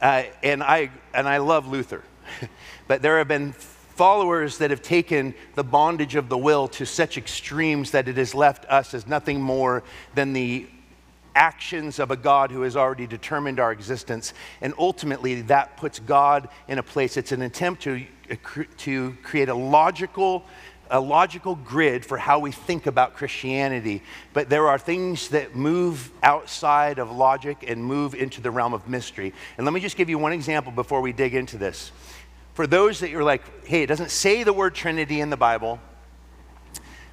Uh, 0.00 0.22
and, 0.42 0.62
I, 0.62 0.90
and 1.12 1.28
I 1.28 1.36
love 1.36 1.68
Luther. 1.68 2.02
but 2.88 3.02
there 3.02 3.18
have 3.18 3.28
been 3.28 3.54
followers 4.02 4.58
that 4.58 4.70
have 4.70 4.82
taken 4.82 5.32
the 5.54 5.62
bondage 5.62 6.16
of 6.16 6.28
the 6.28 6.36
will 6.36 6.66
to 6.66 6.84
such 6.84 7.16
extremes 7.16 7.92
that 7.92 8.08
it 8.08 8.16
has 8.16 8.34
left 8.34 8.64
us 8.64 8.94
as 8.94 9.06
nothing 9.06 9.40
more 9.40 9.84
than 10.16 10.32
the 10.32 10.66
actions 11.36 12.00
of 12.00 12.10
a 12.10 12.16
God 12.16 12.50
who 12.50 12.62
has 12.62 12.76
already 12.76 13.06
determined 13.06 13.60
our 13.60 13.70
existence. 13.70 14.34
And 14.60 14.74
ultimately, 14.76 15.42
that 15.42 15.76
puts 15.76 16.00
God 16.00 16.48
in 16.66 16.78
a 16.78 16.82
place. 16.82 17.16
It's 17.16 17.30
an 17.30 17.42
attempt 17.42 17.82
to, 17.82 18.04
uh, 18.28 18.64
to 18.78 19.16
create 19.22 19.48
a 19.48 19.54
logical, 19.54 20.46
a 20.90 20.98
logical 20.98 21.54
grid 21.54 22.04
for 22.04 22.18
how 22.18 22.40
we 22.40 22.50
think 22.50 22.88
about 22.88 23.14
Christianity. 23.14 24.02
But 24.32 24.48
there 24.48 24.66
are 24.66 24.80
things 24.80 25.28
that 25.28 25.54
move 25.54 26.10
outside 26.24 26.98
of 26.98 27.12
logic 27.12 27.64
and 27.68 27.84
move 27.84 28.16
into 28.16 28.40
the 28.40 28.50
realm 28.50 28.74
of 28.74 28.88
mystery. 28.88 29.32
And 29.56 29.64
let 29.64 29.72
me 29.72 29.78
just 29.78 29.96
give 29.96 30.10
you 30.10 30.18
one 30.18 30.32
example 30.32 30.72
before 30.72 31.02
we 31.02 31.12
dig 31.12 31.36
into 31.36 31.56
this. 31.56 31.92
For 32.54 32.66
those 32.66 33.00
that 33.00 33.08
you're 33.08 33.24
like, 33.24 33.66
hey, 33.66 33.82
it 33.82 33.86
doesn't 33.86 34.10
say 34.10 34.42
the 34.42 34.52
word 34.52 34.74
Trinity 34.74 35.20
in 35.20 35.30
the 35.30 35.38
Bible. 35.38 35.80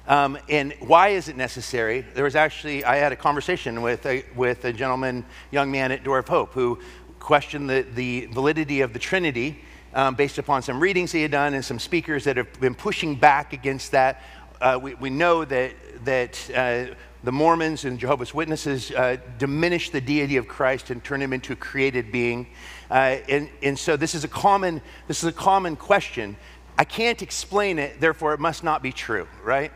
Um, 0.06 0.38
and 0.48 0.74
why 0.80 1.10
is 1.10 1.28
it 1.28 1.36
necessary? 1.36 2.02
There 2.02 2.24
was 2.24 2.36
actually, 2.36 2.84
I 2.84 2.96
had 2.96 3.12
a 3.12 3.16
conversation 3.16 3.80
with 3.80 4.04
a, 4.04 4.24
with 4.36 4.64
a 4.66 4.72
gentleman, 4.72 5.24
young 5.50 5.70
man 5.70 5.92
at 5.92 6.04
Door 6.04 6.18
of 6.18 6.28
Hope, 6.28 6.52
who 6.52 6.78
questioned 7.20 7.70
the, 7.70 7.86
the 7.94 8.26
validity 8.26 8.82
of 8.82 8.92
the 8.92 8.98
Trinity 8.98 9.62
um, 9.94 10.14
based 10.14 10.36
upon 10.36 10.60
some 10.62 10.78
readings 10.78 11.12
he 11.12 11.22
had 11.22 11.30
done 11.30 11.54
and 11.54 11.64
some 11.64 11.78
speakers 11.78 12.24
that 12.24 12.36
have 12.36 12.52
been 12.60 12.74
pushing 12.74 13.14
back 13.14 13.52
against 13.52 13.92
that. 13.92 14.22
Uh, 14.60 14.78
we, 14.82 14.94
we 14.94 15.08
know 15.08 15.44
that, 15.46 15.72
that 16.04 16.50
uh, 16.54 16.94
the 17.22 17.32
Mormons 17.32 17.84
and 17.84 17.98
Jehovah's 17.98 18.34
Witnesses 18.34 18.90
uh, 18.90 19.16
diminish 19.38 19.90
the 19.90 20.00
deity 20.00 20.36
of 20.36 20.48
Christ 20.48 20.90
and 20.90 21.02
turn 21.02 21.22
him 21.22 21.32
into 21.32 21.52
a 21.52 21.56
created 21.56 22.12
being. 22.12 22.46
Uh, 22.90 23.18
and, 23.28 23.48
and 23.62 23.78
so 23.78 23.96
this 23.96 24.14
is, 24.14 24.24
a 24.24 24.28
common, 24.28 24.82
this 25.06 25.22
is 25.22 25.28
a 25.28 25.32
common 25.32 25.76
question. 25.76 26.36
I 26.76 26.84
can't 26.84 27.22
explain 27.22 27.78
it, 27.78 28.00
therefore 28.00 28.34
it 28.34 28.40
must 28.40 28.64
not 28.64 28.82
be 28.82 28.90
true, 28.90 29.28
right? 29.44 29.70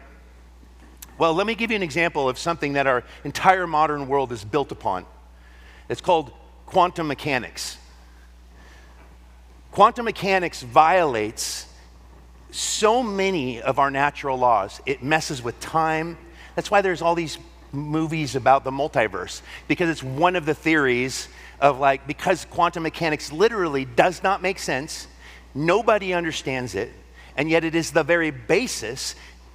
Well, 1.17 1.33
let 1.35 1.47
me 1.47 1.55
give 1.55 1.71
you 1.71 1.77
an 1.77 1.83
example 1.83 2.29
of 2.29 2.39
something 2.39 2.73
that 2.73 2.87
our 2.87 3.05
entire 3.23 3.67
modern 3.67 4.09
world 4.09 4.33
is 4.33 4.45
built 4.45 4.73
upon. 4.73 5.07
It's 5.89 6.01
called 6.01 6.33
quantum 6.67 7.07
mechanics. 7.07 7.79
Quantum 9.71 10.07
mechanics 10.07 10.63
violates 10.63 11.69
so 12.51 13.03
many 13.03 13.61
of 13.61 13.79
our 13.79 13.91
natural 13.91 14.39
laws. 14.39 14.81
It 14.87 15.03
messes 15.03 15.43
with 15.43 15.59
time. 15.61 16.17
That's 16.55 16.71
why 16.71 16.81
there's 16.81 17.03
all 17.03 17.15
these 17.15 17.39
movies 17.71 18.37
about 18.37 18.65
the 18.65 18.71
multiverse, 18.71 19.43
because 19.69 19.89
it's 19.89 20.03
one 20.03 20.37
of 20.37 20.47
the 20.47 20.55
theories 20.55 21.29
of 21.61 21.79
like, 21.79 22.07
because 22.07 22.45
quantum 22.47 22.83
mechanics 22.83 23.33
literally 23.33 23.85
does 23.85 24.23
not 24.23 24.43
make 24.43 24.59
sense, 24.59 25.07
nobody 25.55 26.13
understands 26.13 26.75
it, 26.75 26.93
and 27.37 27.49
yet 27.49 27.65
it 27.65 27.75
is 27.75 27.91
the 27.91 28.03
very 28.03 28.31
basis 28.31 29.15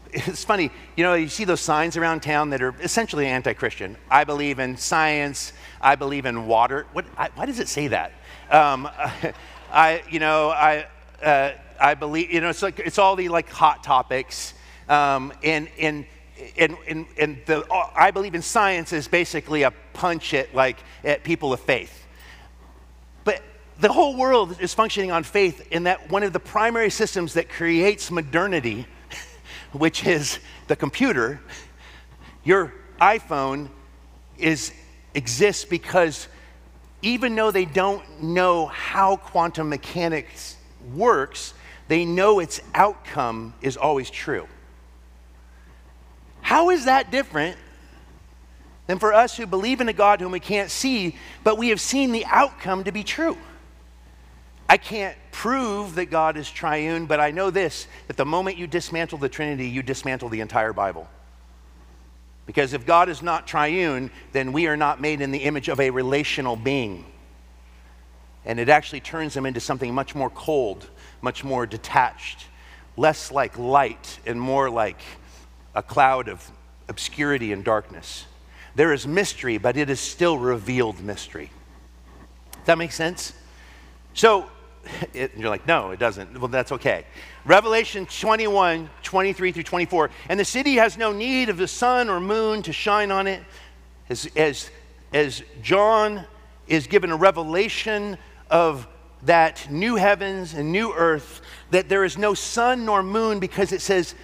it's 0.14 0.44
funny, 0.44 0.72
you 0.96 1.04
know, 1.04 1.14
you 1.14 1.28
see 1.28 1.44
those 1.44 1.62
signs 1.62 1.96
around 1.96 2.22
town 2.22 2.50
that 2.50 2.62
are 2.62 2.74
essentially 2.82 3.28
anti 3.28 3.54
Christian. 3.54 3.96
I 4.10 4.24
believe 4.24 4.60
in 4.60 4.76
science, 4.78 5.54
I 5.82 5.96
believe 5.96 6.26
in 6.26 6.48
water. 6.48 6.88
What, 6.94 7.06
I, 7.18 7.30
why 7.36 7.46
does 7.46 7.60
it 7.60 7.68
say 7.68 7.90
that? 7.90 8.14
Um, 8.50 8.90
I, 9.72 10.02
you 10.10 10.20
know, 10.20 10.50
I, 10.50 10.88
uh, 11.22 11.52
I 11.80 11.94
believe, 11.94 12.32
you 12.32 12.42
know, 12.42 12.50
it's, 12.50 12.64
like, 12.64 12.80
it's 12.80 12.98
all 12.98 13.16
the 13.16 13.30
like 13.30 13.50
hot 13.50 13.84
topics. 13.84 14.56
Um, 14.88 15.32
and, 15.44 15.70
and, 15.78 16.06
and, 16.58 16.76
and, 16.88 17.06
and 17.20 17.38
the, 17.46 17.68
I 17.96 18.10
believe 18.10 18.34
in 18.34 18.42
science 18.42 18.92
is 18.94 19.08
basically 19.08 19.62
a 19.64 19.72
punch 20.00 20.34
at 20.34 20.56
like 20.56 20.78
at 21.04 21.26
people 21.26 21.52
of 21.52 21.60
faith. 21.60 22.06
But 23.26 23.44
the 23.82 23.92
whole 23.92 24.16
world 24.16 24.56
is 24.62 24.74
functioning 24.74 25.12
on 25.12 25.24
faith 25.24 25.68
in 25.72 25.84
that 25.84 26.10
one 26.10 26.24
of 26.24 26.32
the 26.32 26.40
primary 26.40 26.90
systems 26.90 27.34
that 27.34 27.50
creates 27.50 28.10
modernity 28.10 28.88
which 29.74 30.08
is 30.08 30.40
the 30.68 30.76
computer, 30.76 31.42
your 32.46 32.74
iPhone 33.02 33.70
is, 34.38 34.72
exists 35.14 35.66
because 35.66 36.30
even 37.02 37.36
though 37.36 37.52
they 37.52 37.66
don't 37.66 38.24
know 38.24 38.68
how 38.68 39.18
quantum 39.18 39.68
mechanics 39.68 40.56
works, 40.96 41.54
they 41.90 42.06
know 42.06 42.40
its 42.40 42.62
outcome 42.74 43.54
is 43.62 43.76
always 43.76 44.10
true. 44.10 44.48
How 46.42 46.70
is 46.70 46.86
that 46.86 47.12
different 47.12 47.58
than 48.90 48.98
for 48.98 49.14
us 49.14 49.38
who 49.38 49.46
believe 49.46 49.82
in 49.82 49.88
a 49.88 49.94
God 49.94 50.20
whom 50.20 50.32
we 50.32 50.40
can't 50.40 50.72
see, 50.72 51.16
but 51.44 51.60
we 51.60 51.70
have 51.70 51.80
seen 51.80 52.12
the 52.12 52.26
outcome 52.26 52.84
to 52.86 52.92
be 52.92 53.04
true? 53.04 53.38
I 54.68 54.78
can't 54.78 55.16
prove 55.32 55.94
that 55.94 56.08
God 56.08 56.38
is 56.38 56.50
triune, 56.50 57.06
but 57.06 57.20
I 57.20 57.30
know 57.30 57.52
this 57.52 57.88
that 58.08 58.18
the 58.18 58.26
moment 58.26 58.58
you 58.58 58.66
dismantle 58.66 59.20
the 59.20 59.30
Trinity, 59.30 59.70
you 59.70 59.84
dismantle 59.84 60.30
the 60.30 60.40
entire 60.40 60.74
Bible. 60.74 61.08
Because 62.48 62.74
if 62.74 62.88
God 62.88 63.10
is 63.10 63.22
not 63.22 63.46
triune, 63.46 64.10
then 64.32 64.54
we 64.54 64.66
are 64.66 64.78
not 64.78 65.00
made 65.00 65.22
in 65.22 65.30
the 65.30 65.44
image 65.44 65.70
of 65.70 65.80
a 65.80 65.92
relational 65.92 66.56
being. 66.56 67.06
And 68.44 68.60
it 68.60 68.70
actually 68.70 69.02
turns 69.02 69.38
him 69.38 69.46
into 69.46 69.60
something 69.60 69.94
much 69.94 70.16
more 70.16 70.32
cold, 70.32 70.90
much 71.22 71.44
more 71.44 71.68
detached, 71.68 72.48
less 72.98 73.32
like 73.32 73.56
light 73.56 74.20
and 74.26 74.42
more 74.42 74.68
like 74.68 75.00
a 75.76 75.84
cloud 75.84 76.28
of 76.28 76.52
obscurity 76.88 77.54
and 77.54 77.64
darkness. 77.64 78.26
There 78.76 78.94
is 78.94 79.08
mystery, 79.08 79.58
but 79.58 79.78
it 79.78 79.90
is 79.90 80.00
still 80.00 80.38
revealed 80.38 81.02
mystery. 81.02 81.50
Does 82.52 82.66
that 82.66 82.78
make 82.78 82.92
sense? 82.92 83.34
So, 84.14 84.50
it, 85.14 85.32
you're 85.38 85.50
like, 85.50 85.68
no, 85.68 85.92
it 85.92 86.00
doesn't. 86.00 86.40
Well, 86.40 86.48
that's 86.48 86.72
okay. 86.74 87.06
Revelation 87.46 88.06
21, 88.06 88.90
23 89.04 89.52
through 89.52 89.64
24. 89.64 90.10
And 90.30 90.40
the 90.40 90.46
city 90.46 90.76
has 90.76 90.98
no 90.98 91.12
need 91.12 91.50
of 91.50 91.58
the 91.58 91.68
sun 91.68 92.10
or 92.10 92.20
moon 92.20 92.62
to 92.64 92.74
shine 92.74 93.12
on 93.12 93.28
it. 93.28 93.44
As, 94.10 94.28
as, 94.36 94.70
as 95.14 95.44
John 95.62 96.26
is 96.68 96.88
given 96.88 97.12
a 97.12 97.16
revelation 97.16 98.18
of 98.50 98.88
that 99.24 99.70
new 99.70 99.96
heavens 99.96 100.54
and 100.54 100.72
new 100.72 100.94
earth, 100.94 101.42
that 101.72 101.90
there 101.90 102.04
is 102.04 102.18
no 102.18 102.34
sun 102.34 102.86
nor 102.86 103.04
moon 103.04 103.40
because 103.40 103.72
it 103.72 103.82
says, 103.82 104.16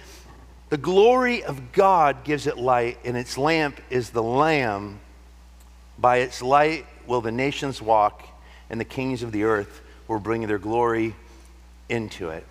the 0.68 0.76
glory 0.76 1.44
of 1.44 1.72
God 1.72 2.24
gives 2.24 2.46
it 2.46 2.58
light, 2.58 2.98
and 3.04 3.16
its 3.16 3.38
lamp 3.38 3.80
is 3.88 4.10
the 4.10 4.22
Lamb. 4.22 5.00
By 5.98 6.18
its 6.18 6.42
light 6.42 6.86
will 7.06 7.20
the 7.20 7.32
nations 7.32 7.80
walk, 7.80 8.26
and 8.68 8.80
the 8.80 8.84
kings 8.84 9.22
of 9.22 9.32
the 9.32 9.44
earth 9.44 9.80
will 10.08 10.18
bring 10.18 10.46
their 10.46 10.58
glory 10.58 11.14
into 11.88 12.30
it. 12.30 12.44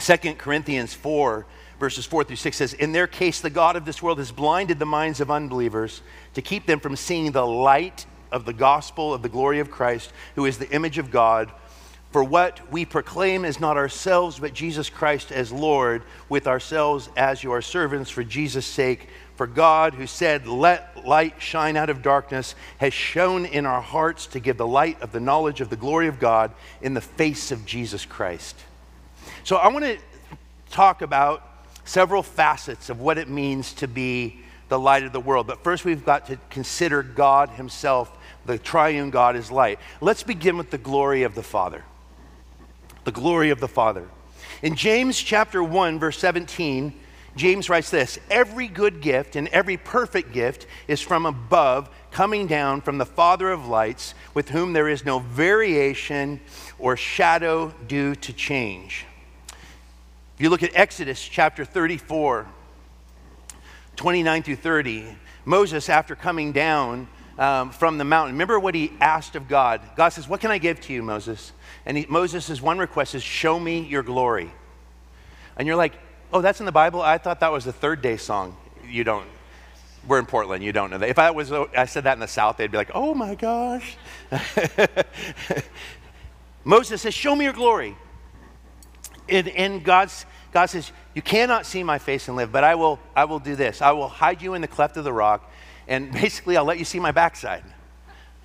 2 0.00 0.34
Corinthians 0.34 0.94
4, 0.94 1.44
verses 1.80 2.06
4 2.06 2.24
through 2.24 2.36
6 2.36 2.56
says, 2.56 2.72
In 2.72 2.92
their 2.92 3.06
case, 3.06 3.40
the 3.40 3.50
God 3.50 3.74
of 3.74 3.84
this 3.84 4.02
world 4.02 4.18
has 4.18 4.30
blinded 4.30 4.78
the 4.78 4.86
minds 4.86 5.20
of 5.20 5.30
unbelievers 5.30 6.02
to 6.34 6.42
keep 6.42 6.66
them 6.66 6.78
from 6.78 6.94
seeing 6.94 7.32
the 7.32 7.46
light 7.46 8.06
of 8.30 8.44
the 8.44 8.52
gospel 8.52 9.12
of 9.12 9.22
the 9.22 9.28
glory 9.28 9.58
of 9.58 9.70
Christ, 9.70 10.12
who 10.36 10.44
is 10.44 10.58
the 10.58 10.70
image 10.70 10.98
of 10.98 11.10
God. 11.10 11.50
For 12.10 12.24
what 12.24 12.72
we 12.72 12.86
proclaim 12.86 13.44
is 13.44 13.60
not 13.60 13.76
ourselves, 13.76 14.38
but 14.38 14.54
Jesus 14.54 14.88
Christ 14.88 15.30
as 15.30 15.52
Lord, 15.52 16.02
with 16.28 16.46
ourselves 16.46 17.10
as 17.16 17.44
your 17.44 17.60
servants 17.60 18.10
for 18.10 18.24
Jesus' 18.24 18.66
sake. 18.66 19.08
For 19.36 19.46
God, 19.46 19.94
who 19.94 20.06
said, 20.06 20.46
Let 20.46 21.06
light 21.06 21.40
shine 21.40 21.76
out 21.76 21.90
of 21.90 22.02
darkness, 22.02 22.54
has 22.78 22.94
shone 22.94 23.44
in 23.44 23.66
our 23.66 23.82
hearts 23.82 24.26
to 24.28 24.40
give 24.40 24.56
the 24.56 24.66
light 24.66 25.00
of 25.02 25.12
the 25.12 25.20
knowledge 25.20 25.60
of 25.60 25.68
the 25.68 25.76
glory 25.76 26.08
of 26.08 26.18
God 26.18 26.50
in 26.80 26.94
the 26.94 27.00
face 27.00 27.52
of 27.52 27.66
Jesus 27.66 28.06
Christ. 28.06 28.56
So 29.44 29.56
I 29.56 29.68
want 29.68 29.84
to 29.84 29.98
talk 30.70 31.02
about 31.02 31.42
several 31.84 32.22
facets 32.22 32.88
of 32.88 33.00
what 33.00 33.18
it 33.18 33.28
means 33.28 33.74
to 33.74 33.86
be 33.86 34.40
the 34.70 34.78
light 34.78 35.02
of 35.02 35.12
the 35.12 35.20
world. 35.20 35.46
But 35.46 35.62
first, 35.62 35.84
we've 35.84 36.04
got 36.04 36.26
to 36.26 36.38
consider 36.50 37.02
God 37.02 37.50
Himself, 37.50 38.16
the 38.46 38.58
triune 38.58 39.10
God, 39.10 39.36
is 39.36 39.50
light. 39.50 39.78
Let's 40.00 40.22
begin 40.22 40.56
with 40.56 40.70
the 40.70 40.78
glory 40.78 41.22
of 41.22 41.34
the 41.34 41.42
Father. 41.42 41.84
The 43.08 43.12
glory 43.12 43.48
of 43.48 43.58
the 43.58 43.68
Father. 43.68 44.06
In 44.60 44.76
James 44.76 45.18
chapter 45.18 45.62
1, 45.62 45.98
verse 45.98 46.18
17, 46.18 46.92
James 47.36 47.70
writes 47.70 47.88
this 47.88 48.18
Every 48.30 48.68
good 48.68 49.00
gift 49.00 49.34
and 49.34 49.48
every 49.48 49.78
perfect 49.78 50.30
gift 50.30 50.66
is 50.88 51.00
from 51.00 51.24
above, 51.24 51.88
coming 52.10 52.46
down 52.46 52.82
from 52.82 52.98
the 52.98 53.06
Father 53.06 53.50
of 53.50 53.66
lights, 53.66 54.12
with 54.34 54.50
whom 54.50 54.74
there 54.74 54.90
is 54.90 55.06
no 55.06 55.20
variation 55.20 56.38
or 56.78 56.98
shadow 56.98 57.72
due 57.86 58.14
to 58.16 58.34
change. 58.34 59.06
If 60.34 60.42
you 60.42 60.50
look 60.50 60.62
at 60.62 60.72
Exodus 60.74 61.26
chapter 61.26 61.64
34, 61.64 62.46
29 63.96 64.42
through 64.42 64.56
30, 64.56 65.16
Moses, 65.46 65.88
after 65.88 66.14
coming 66.14 66.52
down 66.52 67.08
um, 67.38 67.70
from 67.70 67.98
the 67.98 68.04
mountain, 68.04 68.34
remember 68.34 68.58
what 68.58 68.74
he 68.74 68.92
asked 69.00 69.36
of 69.36 69.48
God? 69.48 69.80
God 69.96 70.10
says, 70.10 70.28
What 70.28 70.40
can 70.40 70.50
I 70.50 70.58
give 70.58 70.80
to 70.82 70.92
you, 70.92 71.02
Moses? 71.02 71.52
And 71.86 72.08
Moses' 72.08 72.60
one 72.60 72.78
request 72.78 73.14
is, 73.14 73.22
Show 73.22 73.58
me 73.58 73.80
your 73.80 74.02
glory. 74.02 74.50
And 75.56 75.66
you're 75.66 75.76
like, 75.76 75.94
Oh, 76.32 76.40
that's 76.40 76.60
in 76.60 76.66
the 76.66 76.72
Bible? 76.72 77.00
I 77.00 77.18
thought 77.18 77.40
that 77.40 77.52
was 77.52 77.64
the 77.64 77.72
third 77.72 78.02
day 78.02 78.16
song. 78.16 78.56
You 78.86 79.04
don't. 79.04 79.26
We're 80.06 80.18
in 80.18 80.26
Portland, 80.26 80.64
you 80.64 80.72
don't 80.72 80.90
know 80.90 80.98
that. 80.98 81.08
If 81.08 81.18
I, 81.18 81.30
was, 81.30 81.52
I 81.52 81.84
said 81.84 82.04
that 82.04 82.14
in 82.14 82.20
the 82.20 82.28
South, 82.28 82.56
they'd 82.56 82.70
be 82.70 82.78
like, 82.78 82.92
oh 82.94 83.14
my 83.14 83.34
gosh. 83.34 83.96
Moses 86.64 87.02
says, 87.02 87.14
Show 87.14 87.34
me 87.34 87.44
your 87.44 87.54
glory. 87.54 87.96
And, 89.28 89.48
and 89.48 89.84
God's, 89.84 90.26
God 90.52 90.66
says, 90.66 90.92
You 91.14 91.22
cannot 91.22 91.66
see 91.66 91.82
my 91.82 91.98
face 91.98 92.28
and 92.28 92.36
live, 92.36 92.52
but 92.52 92.64
I 92.64 92.74
will, 92.74 92.98
I 93.14 93.24
will 93.24 93.38
do 93.38 93.56
this. 93.56 93.82
I 93.82 93.92
will 93.92 94.08
hide 94.08 94.42
you 94.42 94.54
in 94.54 94.60
the 94.60 94.68
cleft 94.68 94.96
of 94.96 95.04
the 95.04 95.12
rock, 95.12 95.47
and 95.88 96.12
basically, 96.12 96.56
I'll 96.56 96.64
let 96.64 96.78
you 96.78 96.84
see 96.84 97.00
my 97.00 97.10
backside. 97.10 97.64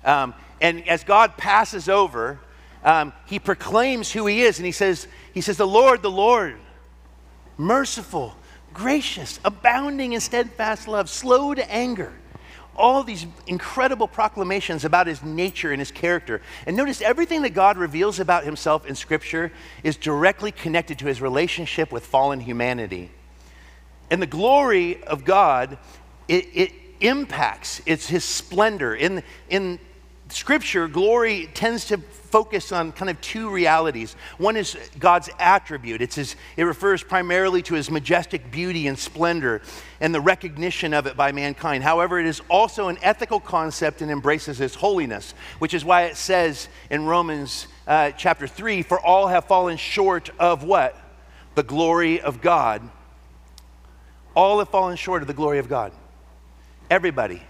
Um, 0.04 0.34
and 0.60 0.86
as 0.88 1.04
God 1.04 1.36
passes 1.36 1.88
over, 1.88 2.40
um, 2.82 3.12
he 3.26 3.38
proclaims 3.38 4.10
who 4.10 4.26
he 4.26 4.42
is, 4.42 4.58
and 4.58 4.66
he 4.66 4.72
says, 4.72 5.06
he 5.32 5.40
says, 5.40 5.58
The 5.58 5.66
Lord, 5.66 6.02
the 6.02 6.10
Lord, 6.10 6.56
merciful, 7.56 8.34
gracious, 8.72 9.38
abounding 9.44 10.14
in 10.14 10.20
steadfast 10.20 10.88
love, 10.88 11.08
slow 11.08 11.54
to 11.54 11.70
anger. 11.70 12.12
All 12.76 13.04
these 13.04 13.26
incredible 13.46 14.08
proclamations 14.08 14.84
about 14.84 15.06
his 15.06 15.22
nature 15.22 15.70
and 15.70 15.80
his 15.80 15.92
character. 15.92 16.42
And 16.66 16.76
notice 16.76 17.00
everything 17.00 17.42
that 17.42 17.50
God 17.50 17.76
reveals 17.78 18.18
about 18.18 18.44
himself 18.44 18.84
in 18.84 18.96
Scripture 18.96 19.52
is 19.84 19.96
directly 19.96 20.50
connected 20.50 20.98
to 20.98 21.06
his 21.06 21.22
relationship 21.22 21.92
with 21.92 22.04
fallen 22.04 22.40
humanity. 22.40 23.12
And 24.10 24.20
the 24.20 24.26
glory 24.26 25.02
of 25.04 25.24
God, 25.24 25.78
it, 26.26 26.48
it 26.52 26.72
impacts, 27.00 27.82
it's 27.86 28.06
his 28.06 28.24
splendor. 28.24 28.94
In, 28.94 29.22
in 29.48 29.78
Scripture, 30.28 30.88
glory 30.88 31.48
tends 31.52 31.86
to 31.86 31.98
focus 31.98 32.72
on 32.72 32.92
kind 32.92 33.10
of 33.10 33.20
two 33.20 33.50
realities. 33.50 34.16
One 34.38 34.56
is 34.56 34.76
God's 34.98 35.30
attribute. 35.38 36.00
It's 36.02 36.16
his, 36.16 36.34
it 36.56 36.64
refers 36.64 37.02
primarily 37.02 37.62
to 37.62 37.74
his 37.74 37.90
majestic 37.90 38.50
beauty 38.50 38.88
and 38.88 38.98
splendor 38.98 39.60
and 40.00 40.14
the 40.14 40.20
recognition 40.20 40.94
of 40.94 41.06
it 41.06 41.16
by 41.16 41.30
mankind. 41.30 41.84
However, 41.84 42.18
it 42.18 42.26
is 42.26 42.40
also 42.48 42.88
an 42.88 42.98
ethical 43.02 43.38
concept 43.38 44.02
and 44.02 44.10
embraces 44.10 44.58
his 44.58 44.74
holiness, 44.74 45.34
which 45.58 45.74
is 45.74 45.84
why 45.84 46.04
it 46.04 46.16
says 46.16 46.68
in 46.90 47.04
Romans 47.04 47.68
uh, 47.86 48.10
chapter 48.12 48.46
3 48.48 48.82
For 48.82 48.98
all 48.98 49.28
have 49.28 49.44
fallen 49.44 49.76
short 49.76 50.30
of 50.38 50.64
what? 50.64 50.96
The 51.54 51.62
glory 51.62 52.20
of 52.20 52.40
God. 52.40 52.82
All 54.34 54.58
have 54.58 54.70
fallen 54.70 54.96
short 54.96 55.22
of 55.22 55.28
the 55.28 55.34
glory 55.34 55.58
of 55.58 55.68
God. 55.68 55.92
Everybody. 56.94 57.42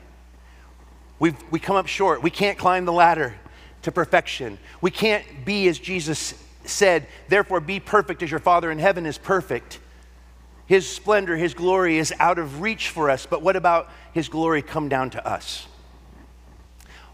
We've, 1.18 1.36
we 1.50 1.60
come 1.60 1.76
up 1.76 1.86
short. 1.86 2.22
We 2.22 2.30
can't 2.30 2.56
climb 2.56 2.86
the 2.86 2.94
ladder 2.94 3.34
to 3.82 3.92
perfection. 3.92 4.58
We 4.80 4.90
can't 4.90 5.44
be 5.44 5.68
as 5.68 5.78
Jesus 5.78 6.32
said, 6.64 7.06
therefore 7.28 7.60
be 7.60 7.78
perfect 7.78 8.22
as 8.22 8.30
your 8.30 8.40
Father 8.40 8.70
in 8.70 8.78
heaven 8.78 9.04
is 9.04 9.18
perfect. 9.18 9.80
His 10.64 10.88
splendor, 10.88 11.36
His 11.36 11.52
glory 11.52 11.98
is 11.98 12.10
out 12.18 12.38
of 12.38 12.62
reach 12.62 12.88
for 12.88 13.10
us, 13.10 13.26
but 13.26 13.42
what 13.42 13.54
about 13.54 13.90
His 14.14 14.30
glory 14.30 14.62
come 14.62 14.88
down 14.88 15.10
to 15.10 15.26
us? 15.26 15.66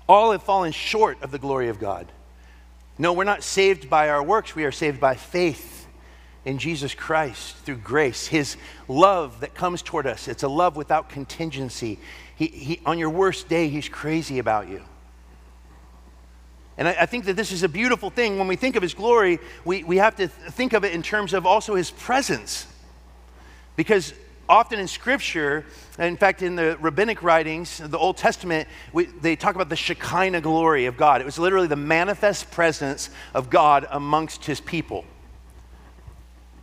All 0.09 0.31
have 0.31 0.45
fallen 0.45 0.71
short 0.71 1.21
of 1.25 1.33
the 1.33 1.39
glory 1.41 1.69
of 1.69 1.81
God. 1.81 2.07
No, 2.97 3.13
we're 3.13 3.25
not 3.25 3.43
saved 3.43 3.91
by 3.91 4.09
our 4.09 4.23
works, 4.23 4.55
we 4.55 4.63
are 4.63 4.71
saved 4.71 5.01
by 5.01 5.17
faith 5.17 5.80
in 6.45 6.59
Jesus 6.59 6.95
Christ 6.95 7.57
through 7.59 7.77
grace. 7.77 8.27
His 8.27 8.57
love 8.89 9.41
that 9.41 9.55
comes 9.55 9.83
toward 9.83 10.07
us, 10.07 10.29
it's 10.29 10.43
a 10.43 10.49
love 10.49 10.77
without 10.77 11.09
contingency. 11.09 11.99
He, 12.37 12.47
he, 12.47 12.81
on 12.87 12.99
your 12.99 13.11
worst 13.11 13.49
day, 13.49 13.69
He's 13.69 13.89
crazy 13.89 14.39
about 14.39 14.69
you. 14.69 14.83
And 16.79 16.89
I, 16.89 16.97
I, 17.01 17.07
think 17.07 17.27
that 17.27 17.37
this 17.37 17.53
is 17.53 17.63
a 17.63 17.69
beautiful 17.69 18.09
thing. 18.09 18.39
When 18.39 18.49
we 18.49 18.57
think 18.57 18.75
of 18.75 18.83
his 18.83 18.95
glory, 18.95 19.39
we, 19.67 19.85
we 19.85 19.99
have 19.99 20.17
to 20.17 20.29
th- 20.29 20.53
think 20.53 20.73
of 20.73 20.83
it 20.83 20.95
in 20.95 21.03
terms 21.03 21.35
of 21.35 21.45
also 21.45 21.75
his 21.75 21.91
presence. 21.91 22.67
Because 23.77 24.15
often 24.49 24.81
in 24.81 24.89
scripture, 24.89 25.67
in 25.99 26.17
fact, 26.17 26.41
in 26.41 26.57
the 26.57 26.79
rabbinic 26.81 27.23
writings, 27.23 27.79
the 27.79 27.99
Old 27.99 28.17
Testament, 28.17 28.67
we, 28.95 29.05
they 29.05 29.37
talk 29.37 29.55
about 29.55 29.69
the 29.69 29.77
Shekinah 29.77 30.41
glory 30.41 30.87
of 30.87 30.97
God. 30.97 31.21
It 31.21 31.25
was 31.25 31.39
literally 31.39 31.67
the 31.67 31.77
manifest 31.77 32.51
presence 32.51 33.11
of 33.35 33.51
God 33.51 33.87
amongst 33.91 34.47
his 34.47 34.61
people. 34.61 35.05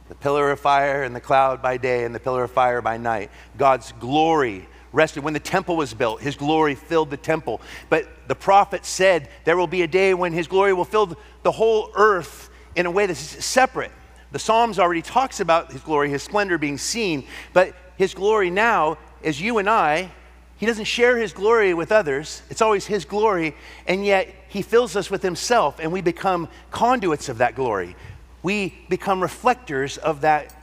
The 0.09 0.15
pillar 0.15 0.51
of 0.51 0.59
fire 0.59 1.03
and 1.03 1.15
the 1.15 1.21
cloud 1.21 1.61
by 1.61 1.77
day 1.77 2.05
and 2.05 2.15
the 2.15 2.19
pillar 2.19 2.43
of 2.43 2.51
fire 2.51 2.81
by 2.81 2.97
night. 2.97 3.29
God's 3.57 3.91
glory 3.99 4.67
rested. 4.93 5.23
When 5.23 5.33
the 5.33 5.39
temple 5.39 5.75
was 5.75 5.93
built, 5.93 6.21
his 6.21 6.35
glory 6.35 6.75
filled 6.75 7.09
the 7.09 7.17
temple. 7.17 7.61
But 7.89 8.07
the 8.27 8.35
prophet 8.35 8.85
said 8.85 9.29
there 9.43 9.57
will 9.57 9.67
be 9.67 9.81
a 9.81 9.87
day 9.87 10.13
when 10.13 10.33
his 10.33 10.47
glory 10.47 10.73
will 10.73 10.85
fill 10.85 11.17
the 11.43 11.51
whole 11.51 11.91
earth 11.95 12.49
in 12.75 12.85
a 12.85 12.91
way 12.91 13.05
that's 13.05 13.46
separate. 13.46 13.91
The 14.31 14.39
Psalms 14.39 14.79
already 14.79 15.01
talks 15.01 15.39
about 15.39 15.72
his 15.72 15.81
glory, 15.81 16.09
his 16.09 16.24
splendor 16.24 16.57
being 16.57 16.77
seen, 16.77 17.25
but 17.53 17.74
his 17.98 18.13
glory 18.13 18.50
now 18.50 18.98
is 19.22 19.41
you 19.41 19.57
and 19.57 19.70
I. 19.70 20.11
He 20.57 20.65
doesn't 20.65 20.85
share 20.85 21.17
his 21.17 21.33
glory 21.33 21.74
with 21.74 21.91
others. 21.91 22.41
It's 22.50 22.61
always 22.61 22.85
his 22.85 23.05
glory, 23.05 23.55
and 23.87 24.05
yet 24.05 24.33
he 24.50 24.61
fills 24.61 24.96
us 24.96 25.09
with 25.09 25.22
himself, 25.22 25.79
and 25.79 25.91
we 25.91 26.01
become 26.01 26.50
conduits 26.72 27.29
of 27.29 27.37
that 27.37 27.55
glory. 27.55 27.96
We 28.43 28.77
become 28.89 29.21
reflectors 29.21 29.97
of 29.97 30.21
that 30.21 30.53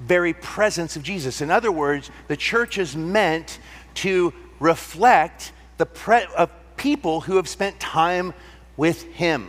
very 0.00 0.32
presence 0.32 0.96
of 0.96 1.02
Jesus. 1.02 1.40
In 1.40 1.50
other 1.50 1.70
words, 1.72 2.10
the 2.28 2.36
church 2.36 2.78
is 2.78 2.96
meant 2.96 3.58
to 3.94 4.32
reflect 4.58 5.52
the 5.78 5.86
pre- 5.86 6.26
of 6.36 6.50
people 6.76 7.20
who 7.22 7.36
have 7.36 7.48
spent 7.48 7.78
time 7.78 8.34
with 8.76 9.02
him. 9.04 9.48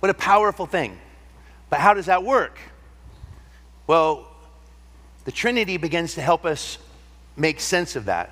What 0.00 0.10
a 0.10 0.14
powerful 0.14 0.66
thing. 0.66 0.98
But 1.70 1.80
how 1.80 1.94
does 1.94 2.06
that 2.06 2.24
work? 2.24 2.58
Well, 3.86 4.26
the 5.24 5.32
Trinity 5.32 5.76
begins 5.76 6.14
to 6.14 6.22
help 6.22 6.44
us 6.44 6.78
make 7.36 7.60
sense 7.60 7.96
of 7.96 8.06
that. 8.06 8.30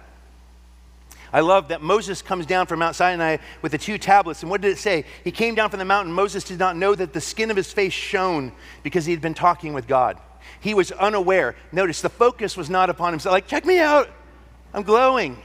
I 1.36 1.40
love 1.40 1.68
that 1.68 1.82
Moses 1.82 2.22
comes 2.22 2.46
down 2.46 2.66
from 2.66 2.78
Mount 2.78 2.96
Sinai 2.96 3.36
with 3.60 3.72
the 3.72 3.76
two 3.76 3.98
tablets. 3.98 4.40
And 4.40 4.50
what 4.50 4.62
did 4.62 4.72
it 4.72 4.78
say? 4.78 5.04
He 5.22 5.30
came 5.30 5.54
down 5.54 5.68
from 5.68 5.80
the 5.80 5.84
mountain. 5.84 6.10
Moses 6.10 6.42
did 6.44 6.58
not 6.58 6.78
know 6.78 6.94
that 6.94 7.12
the 7.12 7.20
skin 7.20 7.50
of 7.50 7.58
his 7.58 7.70
face 7.70 7.92
shone 7.92 8.52
because 8.82 9.04
he 9.04 9.12
had 9.12 9.20
been 9.20 9.34
talking 9.34 9.74
with 9.74 9.86
God. 9.86 10.16
He 10.60 10.72
was 10.72 10.92
unaware. 10.92 11.54
Notice 11.72 12.00
the 12.00 12.08
focus 12.08 12.56
was 12.56 12.70
not 12.70 12.88
upon 12.88 13.12
himself. 13.12 13.34
Like, 13.34 13.48
check 13.48 13.66
me 13.66 13.78
out. 13.78 14.08
I'm 14.72 14.82
glowing. 14.82 15.36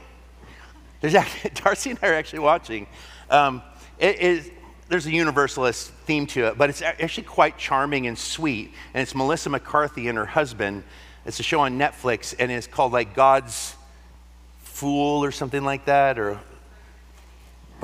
There's 1.02 1.14
actually, 1.14 1.50
Darcy 1.62 1.90
and 1.90 1.98
I 2.00 2.08
are 2.08 2.14
actually 2.14 2.38
watching. 2.38 2.86
Um, 3.28 3.62
there's 3.98 5.04
a 5.04 5.12
universalist 5.12 5.90
theme 6.06 6.26
to 6.28 6.46
it, 6.46 6.56
but 6.56 6.70
it's 6.70 6.80
actually 6.80 7.24
quite 7.24 7.58
charming 7.58 8.06
and 8.06 8.16
sweet. 8.16 8.72
And 8.94 9.02
it's 9.02 9.14
Melissa 9.14 9.50
McCarthy 9.50 10.08
and 10.08 10.16
her 10.16 10.24
husband. 10.24 10.84
It's 11.26 11.38
a 11.38 11.42
show 11.42 11.60
on 11.60 11.78
Netflix, 11.78 12.34
and 12.38 12.50
it's 12.50 12.66
called 12.66 12.94
like 12.94 13.14
God's 13.14 13.76
Fool 14.82 15.22
or 15.22 15.30
something 15.30 15.62
like 15.62 15.84
that, 15.84 16.18
or 16.18 16.40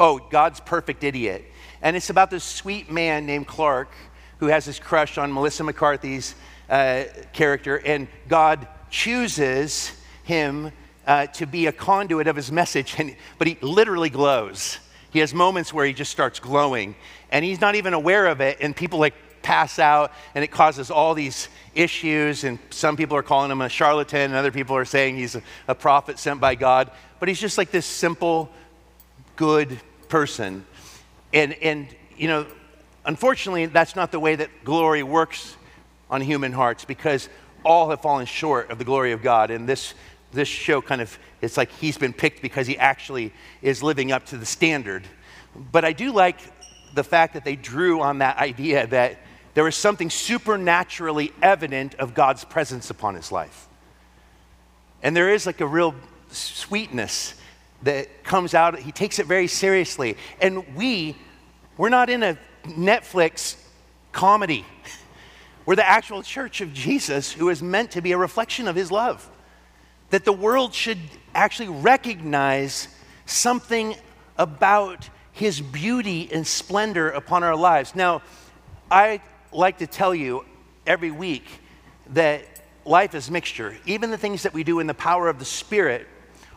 oh, 0.00 0.18
God's 0.18 0.58
Perfect 0.58 1.04
Idiot. 1.04 1.44
And 1.80 1.94
it's 1.94 2.10
about 2.10 2.28
this 2.28 2.42
sweet 2.42 2.90
man 2.90 3.24
named 3.24 3.46
Clark 3.46 3.92
who 4.38 4.46
has 4.46 4.64
his 4.64 4.80
crush 4.80 5.16
on 5.16 5.32
Melissa 5.32 5.62
McCarthy's 5.62 6.34
uh, 6.68 7.04
character, 7.32 7.76
and 7.76 8.08
God 8.26 8.66
chooses 8.90 9.92
him 10.24 10.72
uh, 11.06 11.26
to 11.26 11.46
be 11.46 11.66
a 11.66 11.72
conduit 11.72 12.26
of 12.26 12.34
his 12.34 12.50
message, 12.50 12.96
and, 12.98 13.14
but 13.38 13.46
he 13.46 13.58
literally 13.60 14.10
glows. 14.10 14.78
He 15.12 15.20
has 15.20 15.32
moments 15.32 15.72
where 15.72 15.86
he 15.86 15.92
just 15.92 16.10
starts 16.10 16.40
glowing, 16.40 16.96
and 17.30 17.44
he's 17.44 17.60
not 17.60 17.76
even 17.76 17.94
aware 17.94 18.26
of 18.26 18.40
it, 18.40 18.58
and 18.60 18.74
people 18.74 18.98
like 18.98 19.14
pass 19.42 19.78
out, 19.78 20.12
and 20.34 20.44
it 20.44 20.48
causes 20.48 20.90
all 20.90 21.14
these 21.14 21.48
issues. 21.74 22.44
And 22.44 22.58
some 22.70 22.96
people 22.96 23.16
are 23.16 23.22
calling 23.22 23.50
him 23.50 23.60
a 23.60 23.68
charlatan, 23.68 24.20
and 24.20 24.34
other 24.34 24.50
people 24.50 24.76
are 24.76 24.84
saying 24.84 25.16
he's 25.16 25.34
a, 25.34 25.42
a 25.66 25.74
prophet 25.74 26.18
sent 26.18 26.40
by 26.40 26.54
God. 26.54 26.90
But 27.20 27.28
he's 27.28 27.40
just 27.40 27.58
like 27.58 27.70
this 27.70 27.86
simple, 27.86 28.50
good 29.36 29.78
person. 30.08 30.64
And, 31.32 31.54
and, 31.54 31.88
you 32.16 32.28
know, 32.28 32.46
unfortunately, 33.04 33.66
that's 33.66 33.96
not 33.96 34.12
the 34.12 34.20
way 34.20 34.36
that 34.36 34.50
glory 34.64 35.02
works 35.02 35.56
on 36.10 36.20
human 36.20 36.52
hearts 36.52 36.84
because 36.84 37.28
all 37.64 37.90
have 37.90 38.00
fallen 38.00 38.26
short 38.26 38.70
of 38.70 38.78
the 38.78 38.84
glory 38.84 39.12
of 39.12 39.22
God. 39.22 39.50
And 39.50 39.68
this, 39.68 39.94
this 40.32 40.48
show 40.48 40.80
kind 40.80 41.00
of, 41.00 41.18
it's 41.40 41.56
like 41.56 41.70
he's 41.72 41.98
been 41.98 42.12
picked 42.12 42.40
because 42.42 42.66
he 42.66 42.78
actually 42.78 43.32
is 43.62 43.82
living 43.82 44.12
up 44.12 44.26
to 44.26 44.36
the 44.36 44.46
standard. 44.46 45.04
But 45.72 45.84
I 45.84 45.92
do 45.92 46.12
like 46.12 46.38
the 46.94 47.04
fact 47.04 47.34
that 47.34 47.44
they 47.44 47.56
drew 47.56 48.00
on 48.00 48.18
that 48.18 48.38
idea 48.38 48.86
that 48.86 49.18
there 49.58 49.64
was 49.64 49.74
something 49.74 50.08
supernaturally 50.08 51.32
evident 51.42 51.96
of 51.96 52.14
God's 52.14 52.44
presence 52.44 52.90
upon 52.90 53.16
his 53.16 53.32
life. 53.32 53.66
And 55.02 55.16
there 55.16 55.34
is 55.34 55.46
like 55.46 55.60
a 55.60 55.66
real 55.66 55.96
sweetness 56.30 57.34
that 57.82 58.22
comes 58.22 58.54
out. 58.54 58.78
He 58.78 58.92
takes 58.92 59.18
it 59.18 59.26
very 59.26 59.48
seriously. 59.48 60.16
And 60.40 60.76
we, 60.76 61.16
we're 61.76 61.88
not 61.88 62.08
in 62.08 62.22
a 62.22 62.38
Netflix 62.66 63.56
comedy. 64.12 64.64
We're 65.66 65.74
the 65.74 65.88
actual 65.88 66.22
church 66.22 66.60
of 66.60 66.72
Jesus 66.72 67.32
who 67.32 67.48
is 67.48 67.60
meant 67.60 67.90
to 67.90 68.00
be 68.00 68.12
a 68.12 68.16
reflection 68.16 68.68
of 68.68 68.76
his 68.76 68.92
love. 68.92 69.28
That 70.10 70.24
the 70.24 70.32
world 70.32 70.72
should 70.72 71.00
actually 71.34 71.70
recognize 71.70 72.86
something 73.26 73.96
about 74.36 75.10
his 75.32 75.60
beauty 75.60 76.30
and 76.32 76.46
splendor 76.46 77.10
upon 77.10 77.42
our 77.42 77.56
lives. 77.56 77.96
Now, 77.96 78.22
I 78.88 79.20
like 79.52 79.78
to 79.78 79.86
tell 79.86 80.14
you 80.14 80.44
every 80.86 81.10
week 81.10 81.44
that 82.10 82.42
life 82.84 83.14
is 83.14 83.30
mixture. 83.30 83.76
Even 83.86 84.10
the 84.10 84.18
things 84.18 84.42
that 84.42 84.54
we 84.54 84.64
do 84.64 84.80
in 84.80 84.86
the 84.86 84.94
power 84.94 85.28
of 85.28 85.38
the 85.38 85.44
Spirit 85.44 86.06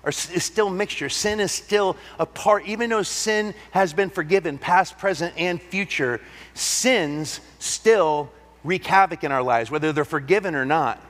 are, 0.04 0.10
is 0.10 0.44
still 0.44 0.70
mixture. 0.70 1.10
Sin 1.10 1.40
is 1.40 1.52
still 1.52 1.98
a 2.18 2.26
part, 2.26 2.66
even 2.66 2.90
though 2.90 3.04
sin 3.04 3.54
has 3.72 3.94
been 3.94 4.10
forgiven, 4.10 4.58
past, 4.58 4.98
present, 4.98 5.34
and 5.38 5.62
future, 5.62 6.22
sins 6.54 7.40
still 7.60 8.32
wreak 8.64 8.86
havoc 8.86 9.24
in 9.24 9.32
our 9.32 9.44
lives, 9.44 9.70
whether 9.70 9.92
they're 9.92 10.06
forgiven 10.06 10.56
or 10.56 10.66
not. 10.66 11.02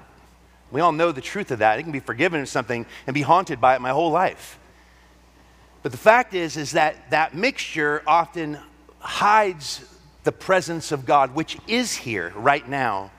We 0.71 0.81
all 0.81 0.91
know 0.93 1.11
the 1.11 1.21
truth 1.21 1.51
of 1.51 1.59
that. 1.59 1.79
It 1.79 1.83
can 1.83 1.91
be 1.91 1.99
forgiven 1.99 2.41
of 2.41 2.47
something 2.47 2.85
and 3.05 3.13
be 3.13 3.21
haunted 3.21 3.59
by 3.59 3.75
it 3.75 3.81
my 3.81 3.89
whole 3.89 4.11
life. 4.11 4.57
But 5.83 5.91
the 5.91 5.97
fact 5.97 6.33
is, 6.33 6.57
is 6.57 6.71
that 6.71 7.09
that 7.11 7.35
mixture 7.35 8.03
often 8.07 8.57
hides 8.99 9.83
the 10.23 10.31
presence 10.31 10.91
of 10.91 11.05
God, 11.05 11.33
which 11.33 11.57
is 11.67 11.95
here 11.95 12.31
right 12.35 12.67
now. 12.67 13.11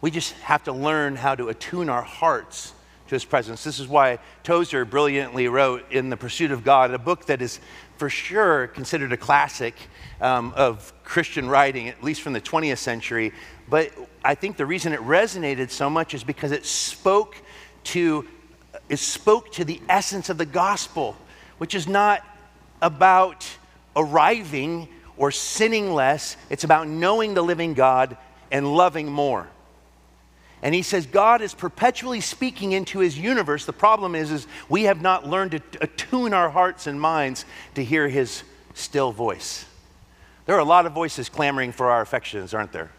We 0.00 0.10
just 0.10 0.32
have 0.34 0.64
to 0.64 0.72
learn 0.72 1.16
how 1.16 1.34
to 1.34 1.48
attune 1.48 1.88
our 1.88 2.02
hearts 2.02 2.72
to 3.08 3.14
his 3.14 3.24
presence. 3.24 3.62
This 3.62 3.78
is 3.78 3.86
why 3.86 4.18
Tozer 4.42 4.84
brilliantly 4.84 5.48
wrote 5.48 5.90
in 5.92 6.10
The 6.10 6.16
Pursuit 6.16 6.50
of 6.50 6.64
God, 6.64 6.90
a 6.90 6.98
book 6.98 7.26
that 7.26 7.40
is 7.40 7.60
for 7.96 8.10
sure 8.10 8.66
considered 8.66 9.12
a 9.12 9.16
classic 9.16 9.74
um, 10.20 10.52
of 10.56 10.92
Christian 11.04 11.48
writing, 11.48 11.88
at 11.88 12.02
least 12.02 12.20
from 12.20 12.32
the 12.32 12.40
20th 12.40 12.78
century. 12.78 13.32
But 13.68 13.92
I 14.24 14.34
think 14.34 14.56
the 14.56 14.66
reason 14.66 14.92
it 14.92 15.00
resonated 15.00 15.70
so 15.70 15.88
much 15.88 16.14
is 16.14 16.24
because 16.24 16.52
it 16.52 16.66
spoke 16.66 17.36
to, 17.84 18.26
it 18.88 18.98
spoke 18.98 19.52
to 19.52 19.64
the 19.64 19.80
essence 19.88 20.28
of 20.28 20.38
the 20.38 20.46
gospel, 20.46 21.16
which 21.58 21.74
is 21.74 21.86
not 21.86 22.24
about 22.82 23.48
arriving 23.94 24.88
or 25.16 25.30
sinning 25.30 25.94
less, 25.94 26.36
it's 26.50 26.64
about 26.64 26.88
knowing 26.88 27.34
the 27.34 27.42
living 27.42 27.74
God 27.74 28.16
and 28.50 28.76
loving 28.76 29.10
more. 29.10 29.48
And 30.62 30.74
he 30.74 30.82
says 30.82 31.06
God 31.06 31.42
is 31.42 31.54
perpetually 31.54 32.20
speaking 32.20 32.72
into 32.72 32.98
his 32.98 33.18
universe. 33.18 33.66
The 33.66 33.72
problem 33.72 34.14
is, 34.14 34.30
is 34.30 34.46
we 34.68 34.84
have 34.84 35.00
not 35.00 35.26
learned 35.26 35.52
to 35.52 35.60
attune 35.80 36.32
our 36.32 36.50
hearts 36.50 36.86
and 36.86 37.00
minds 37.00 37.44
to 37.74 37.84
hear 37.84 38.08
his 38.08 38.42
still 38.74 39.12
voice. 39.12 39.64
There 40.46 40.56
are 40.56 40.60
a 40.60 40.64
lot 40.64 40.86
of 40.86 40.92
voices 40.92 41.28
clamoring 41.28 41.72
for 41.72 41.90
our 41.90 42.00
affections, 42.00 42.54
aren't 42.54 42.72
there? 42.72 42.90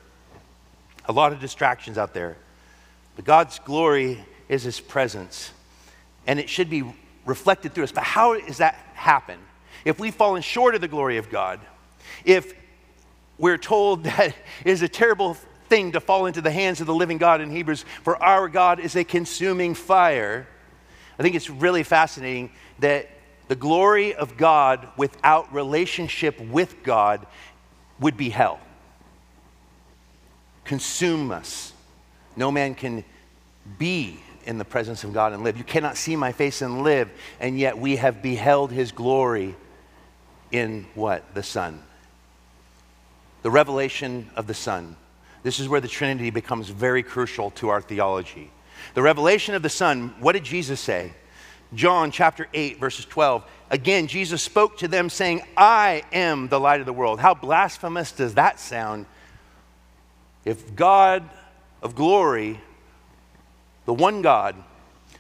A 1.06 1.12
lot 1.12 1.32
of 1.32 1.40
distractions 1.40 1.98
out 1.98 2.14
there. 2.14 2.38
But 3.16 3.26
God's 3.26 3.60
glory 3.60 4.24
is 4.50 4.64
his 4.64 4.80
presence. 4.80 5.52
And 6.28 6.40
it 6.40 6.50
should 6.50 6.70
be 6.70 6.84
reflected 7.26 7.74
through 7.74 7.86
us. 7.86 7.92
But 7.92 8.04
how 8.04 8.40
does 8.40 8.58
that 8.58 8.76
happen? 8.94 9.40
If 9.86 10.00
we've 10.00 10.14
fallen 10.14 10.42
short 10.42 10.76
of 10.76 10.82
the 10.82 10.88
glory 10.88 11.18
of 11.18 11.30
God, 11.30 11.60
if 12.26 12.54
we're 13.38 13.58
told 13.58 14.04
that 14.06 14.28
it 14.28 14.36
is 14.72 14.82
a 14.82 14.90
terrible 14.90 15.36
thing 15.70 15.92
to 15.92 16.00
fall 16.00 16.26
into 16.26 16.42
the 16.42 16.52
hands 16.52 16.82
of 16.82 16.88
the 16.88 16.94
living 16.94 17.18
God 17.18 17.42
in 17.42 17.52
Hebrews, 17.52 17.86
for 18.04 18.22
our 18.22 18.48
God 18.48 18.80
is 18.80 18.96
a 18.96 19.04
consuming 19.04 19.74
fire. 19.74 20.48
I 21.20 21.24
think 21.24 21.36
it's 21.36 21.50
really 21.50 21.84
fascinating 21.84 22.52
that 22.80 23.10
the 23.48 23.56
glory 23.56 24.14
of 24.14 24.38
God 24.38 24.88
without 24.98 25.54
relationship 25.54 26.40
with 26.40 26.84
God 26.84 27.26
would 28.00 28.18
be 28.18 28.30
hell. 28.30 28.60
Consume 30.64 31.32
us. 31.32 31.74
No 32.36 32.52
man 32.52 32.76
can 32.76 33.04
be 33.78 34.20
in 34.46 34.58
the 34.58 34.66
presence 34.66 35.04
of 35.04 35.14
God 35.14 35.34
and 35.34 35.44
live. 35.44 35.58
You 35.58 35.64
cannot 35.64 35.98
see 35.98 36.16
my 36.16 36.32
face 36.32 36.62
and 36.62 36.84
live, 36.84 37.10
and 37.40 37.58
yet 37.58 37.78
we 37.78 37.98
have 37.98 38.22
beheld 38.22 38.72
his 38.72 38.92
glory 38.92 39.56
in 40.52 40.86
what? 40.94 41.34
The 41.34 41.44
Son. 41.44 41.82
The 43.44 43.52
revelation 43.52 44.30
of 44.36 44.48
the 44.48 44.54
Son. 44.54 44.96
This 45.44 45.60
is 45.60 45.70
where 45.70 45.82
the 45.82 45.88
Trinity 45.88 46.30
becomes 46.30 46.70
very 46.70 47.04
crucial 47.04 47.52
to 47.52 47.70
our 47.70 47.82
theology. 47.82 48.52
The 48.94 49.02
revelation 49.02 49.56
of 49.56 49.64
the 49.64 49.70
Son, 49.70 50.14
what 50.20 50.34
did 50.34 50.44
Jesus 50.44 50.80
say? 50.80 51.14
John 51.74 52.12
chapter 52.12 52.48
8, 52.54 52.80
verses 52.80 53.06
12. 53.06 53.44
Again, 53.70 54.08
Jesus 54.08 54.42
spoke 54.42 54.78
to 54.78 54.88
them 54.88 55.10
saying, 55.10 55.42
I 55.56 56.04
am 56.14 56.48
the 56.48 56.60
light 56.60 56.80
of 56.80 56.86
the 56.86 56.94
world. 56.94 57.20
How 57.20 57.34
blasphemous 57.34 58.12
does 58.12 58.36
that 58.36 58.60
sound? 58.60 59.06
If 60.46 60.76
God 60.76 61.30
of 61.82 61.94
glory, 61.94 62.62
the 63.86 63.94
one 63.94 64.22
God, 64.22 64.56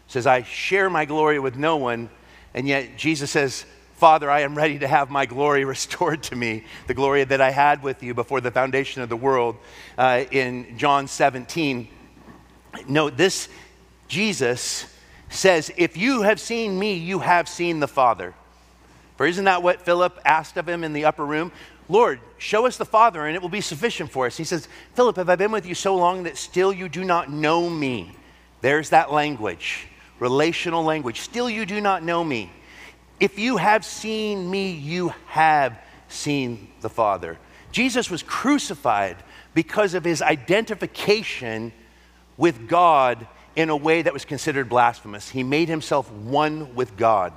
says, 0.07 0.25
I 0.25 0.43
share 0.43 0.89
my 0.89 1.05
glory 1.05 1.37
with 1.37 1.57
no 1.57 1.75
one, 1.75 2.09
and 2.53 2.67
yet 2.67 2.97
Jesus 2.97 3.31
says, 3.31 3.65
Father, 3.97 4.29
I 4.29 4.41
am 4.41 4.53
ready 4.53 4.77
to 4.77 4.87
have 4.87 5.09
my 5.09 5.25
glory 5.25 5.65
restored 5.75 6.21
to 6.23 6.35
me, 6.35 6.63
the 6.85 6.93
glory 6.93 7.23
that 7.23 7.41
I 7.41 7.49
had 7.49 7.81
with 7.81 8.03
you 8.03 8.13
before 8.13 8.39
the 8.39 8.51
foundation 8.51 9.01
of 9.01 9.09
the 9.09 9.17
world 9.17 9.57
uh, 9.97 10.23
in 10.29 10.77
John 10.77 11.07
17. 11.07 11.87
note 12.87 13.17
this 13.17 13.49
Jesus 14.07 14.85
says, 15.29 15.71
If 15.77 15.97
you 15.97 16.21
have 16.21 16.39
seen 16.39 16.77
me, 16.77 16.93
you 16.93 17.19
have 17.19 17.49
seen 17.49 17.79
the 17.79 17.87
Father. 17.87 18.35
For 19.17 19.25
isn't 19.25 19.45
that 19.45 19.63
what 19.63 19.81
Philip 19.81 20.19
asked 20.23 20.57
of 20.57 20.69
him 20.69 20.83
in 20.83 20.93
the 20.93 21.05
upper 21.05 21.25
room? 21.25 21.51
Lord, 21.89 22.19
show 22.37 22.67
us 22.67 22.77
the 22.77 22.85
Father, 22.85 23.25
and 23.25 23.35
it 23.35 23.41
will 23.41 23.49
be 23.49 23.61
sufficient 23.61 24.11
for 24.11 24.27
us. 24.27 24.37
He 24.37 24.43
says, 24.43 24.67
Philip, 24.93 25.15
have 25.15 25.27
I 25.27 25.35
been 25.35 25.51
with 25.51 25.65
you 25.65 25.73
so 25.73 25.95
long 25.95 26.21
that 26.23 26.37
still 26.37 26.71
you 26.71 26.87
do 26.87 27.03
not 27.03 27.31
know 27.31 27.67
me? 27.67 28.11
There's 28.61 28.91
that 28.91 29.11
language, 29.11 29.87
relational 30.19 30.83
language. 30.83 31.21
Still 31.21 31.49
you 31.49 31.65
do 31.65 31.81
not 31.81 32.03
know 32.03 32.23
me. 32.23 32.51
If 33.19 33.39
you 33.39 33.57
have 33.57 33.83
seen 33.83 34.49
me, 34.49 34.71
you 34.71 35.13
have 35.27 35.77
seen 36.07 36.69
the 36.81 36.89
Father. 36.89 37.37
Jesus 37.71 38.09
was 38.09 38.23
crucified 38.23 39.17
because 39.53 39.93
of 39.93 40.03
his 40.03 40.21
identification 40.21 41.73
with 42.37 42.67
God 42.67 43.27
in 43.55 43.69
a 43.69 43.75
way 43.75 44.03
that 44.03 44.13
was 44.13 44.23
considered 44.23 44.69
blasphemous. 44.69 45.29
He 45.29 45.43
made 45.43 45.67
himself 45.67 46.11
one 46.11 46.75
with 46.75 46.95
God. 46.95 47.33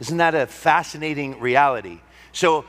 Isn't 0.00 0.18
that 0.18 0.34
a 0.34 0.46
fascinating 0.46 1.38
reality? 1.38 2.00
So 2.32 2.64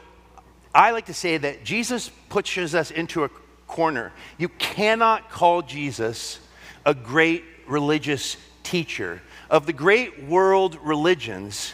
I 0.73 0.91
like 0.91 1.07
to 1.07 1.13
say 1.13 1.37
that 1.37 1.63
Jesus 1.63 2.11
pushes 2.29 2.75
us 2.75 2.91
into 2.91 3.23
a 3.23 3.29
corner. 3.67 4.13
You 4.37 4.49
cannot 4.49 5.29
call 5.29 5.63
Jesus 5.63 6.39
a 6.85 6.93
great 6.93 7.43
religious 7.67 8.37
teacher 8.63 9.21
of 9.49 9.65
the 9.65 9.73
great 9.73 10.23
world 10.23 10.77
religions, 10.83 11.73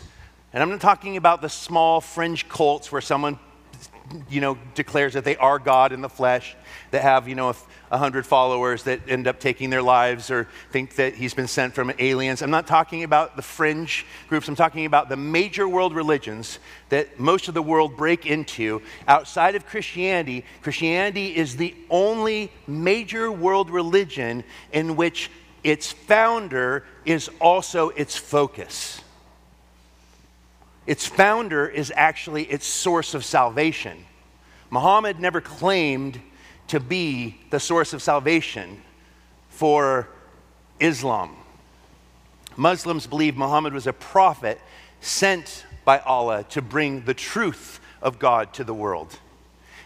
and 0.52 0.62
I'm 0.62 0.70
not 0.70 0.82
talking 0.82 1.18
about 1.18 1.42
the 1.42 1.50
small 1.50 2.02
fringe 2.02 2.48
cults 2.48 2.92
where 2.92 3.02
someone, 3.02 3.40
you 4.30 4.42
know, 4.42 4.58
declares 4.76 5.14
that 5.14 5.24
they 5.24 5.36
are 5.38 5.58
God 5.58 5.92
in 5.92 6.02
the 6.02 6.10
flesh, 6.10 6.56
that 6.92 7.02
have, 7.02 7.28
you 7.28 7.36
know, 7.36 7.56
a 7.90 7.98
hundred 7.98 8.26
followers 8.26 8.84
that 8.84 9.00
end 9.08 9.28
up 9.28 9.40
taking 9.40 9.70
their 9.70 9.82
lives 9.82 10.30
or 10.30 10.48
think 10.72 10.96
that 10.96 11.16
he's 11.16 11.34
been 11.34 11.48
sent 11.48 11.74
from 11.74 11.92
aliens. 12.00 12.42
I'm 12.42 12.52
not 12.52 12.68
talking 12.68 13.04
about 13.04 13.36
the 13.36 13.42
fringe 13.42 14.06
groups. 14.30 14.48
I'm 14.48 14.56
talking 14.56 14.86
about 14.86 15.10
the 15.10 15.16
major 15.16 15.68
world 15.68 15.96
religions 15.96 16.60
that 16.90 17.20
most 17.20 17.48
of 17.48 17.54
the 17.54 17.62
world 17.62 17.96
break 17.98 18.26
into. 18.26 18.82
Outside 19.08 19.56
of 19.56 19.66
Christianity, 19.66 20.44
Christianity 20.62 21.36
is 21.36 21.56
the 21.56 21.76
only 21.90 22.52
major 22.68 23.32
world 23.32 23.70
religion 23.70 24.44
in 24.72 24.96
which 24.96 25.30
its 25.64 25.92
founder 25.92 26.86
is 27.06 27.30
also 27.40 27.90
its 27.90 28.16
focus. 28.16 29.02
Its 30.86 31.08
founder 31.08 31.68
is 31.68 31.92
actually 31.96 32.44
its 32.44 32.66
source 32.66 33.14
of 33.14 33.24
salvation. 33.24 34.06
Muhammad 34.70 35.20
never 35.20 35.40
claimed 35.40 36.20
to 36.68 36.80
be 36.80 37.40
the 37.52 37.60
source 37.60 37.94
of 37.94 38.02
salvation 38.02 38.82
for 39.50 40.10
Islam. 40.80 41.36
Muslims 42.58 43.08
believe 43.08 43.38
Muhammad 43.38 43.74
was 43.74 43.88
a 43.88 43.94
prophet 43.94 44.60
sent 45.00 45.66
by 45.86 46.00
Allah 46.00 46.44
to 46.50 46.62
bring 46.62 47.06
the 47.06 47.14
truth 47.14 47.80
of 48.02 48.20
God 48.20 48.54
to 48.54 48.64
the 48.64 48.74
world. 48.74 49.20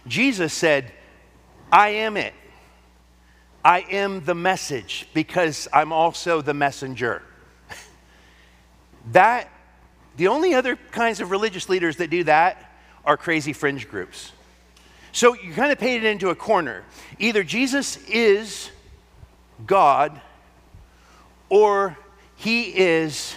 Jesus 0.07 0.53
said, 0.53 0.91
I 1.71 1.89
am 1.89 2.17
it. 2.17 2.33
I 3.67 3.79
am 3.91 4.23
the 4.23 4.33
message 4.33 5.09
because 5.13 5.67
I'm 5.73 5.91
also 5.91 6.41
the 6.41 6.53
messenger. 6.53 7.21
that, 9.11 9.49
the 10.15 10.29
only 10.29 10.53
other 10.53 10.77
kinds 10.91 11.19
of 11.19 11.31
religious 11.31 11.67
leaders 11.67 11.97
that 11.97 12.09
do 12.09 12.23
that 12.23 12.73
are 13.03 13.17
crazy 13.17 13.51
fringe 13.51 13.89
groups. 13.89 14.31
So 15.11 15.33
you 15.33 15.51
kind 15.51 15.73
of 15.73 15.79
painted 15.79 16.05
into 16.05 16.29
a 16.29 16.35
corner. 16.35 16.85
Either 17.19 17.43
Jesus 17.43 17.97
is 18.07 18.71
God 19.65 20.21
or 21.49 21.97
he 22.37 22.69
is 22.69 23.35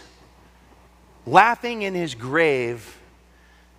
laughing 1.26 1.82
in 1.82 1.92
his 1.92 2.14
grave 2.14 3.00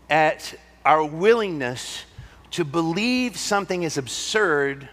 at 0.09 0.53
our 0.83 1.05
willingness 1.05 2.03
to 2.51 2.65
believe 2.65 3.37
something 3.37 3.85
as 3.85 3.97
absurd 3.97 4.89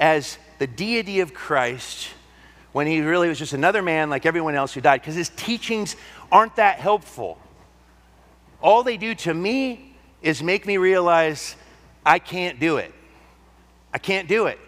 as 0.00 0.38
the 0.58 0.66
deity 0.66 1.20
of 1.20 1.34
Christ 1.34 2.08
when 2.72 2.86
he 2.86 3.00
really 3.00 3.28
was 3.28 3.38
just 3.38 3.52
another 3.52 3.82
man 3.82 4.10
like 4.10 4.26
everyone 4.26 4.54
else 4.54 4.74
who 4.74 4.80
died 4.80 5.00
because 5.00 5.14
his 5.14 5.30
teachings 5.30 5.96
aren't 6.30 6.56
that 6.56 6.78
helpful. 6.78 7.38
All 8.60 8.82
they 8.82 8.96
do 8.96 9.14
to 9.16 9.34
me 9.34 9.96
is 10.22 10.42
make 10.42 10.66
me 10.66 10.76
realize 10.76 11.56
I 12.04 12.18
can't 12.18 12.58
do 12.60 12.76
it. 12.76 12.92
I 13.92 13.98
can't 13.98 14.28
do 14.28 14.46
it. 14.46 14.58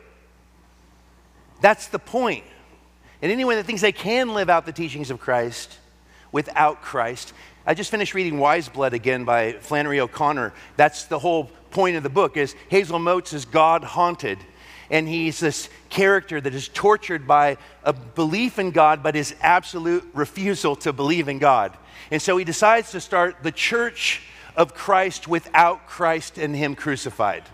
That's 1.60 1.88
the 1.88 1.98
point. 1.98 2.44
And 3.22 3.30
anyone 3.30 3.56
that 3.56 3.66
thinks 3.66 3.82
they 3.82 3.92
can 3.92 4.32
live 4.32 4.48
out 4.48 4.64
the 4.64 4.72
teachings 4.72 5.10
of 5.10 5.20
Christ 5.20 5.78
without 6.32 6.80
Christ. 6.80 7.32
I 7.66 7.74
just 7.74 7.90
finished 7.90 8.14
reading 8.14 8.38
Wise 8.38 8.68
Blood 8.68 8.94
again 8.94 9.24
by 9.24 9.52
Flannery 9.54 10.00
O'Connor. 10.00 10.54
That's 10.76 11.04
the 11.04 11.18
whole 11.18 11.50
point 11.70 11.96
of 11.96 12.02
the 12.02 12.08
book 12.08 12.36
is 12.36 12.54
Hazel 12.68 12.98
Motes 12.98 13.32
is 13.32 13.44
God 13.44 13.84
haunted. 13.84 14.38
And 14.90 15.08
he's 15.08 15.38
this 15.38 15.68
character 15.88 16.40
that 16.40 16.54
is 16.54 16.68
tortured 16.68 17.26
by 17.26 17.58
a 17.84 17.92
belief 17.92 18.58
in 18.58 18.72
God, 18.72 19.02
but 19.02 19.14
his 19.14 19.34
absolute 19.40 20.04
refusal 20.12 20.74
to 20.76 20.92
believe 20.92 21.28
in 21.28 21.38
God. 21.38 21.76
And 22.10 22.20
so 22.20 22.36
he 22.36 22.44
decides 22.44 22.90
to 22.90 23.00
start 23.00 23.36
the 23.42 23.52
church 23.52 24.22
of 24.56 24.74
Christ 24.74 25.28
without 25.28 25.86
Christ 25.86 26.38
and 26.38 26.54
him 26.56 26.74
crucified. 26.74 27.44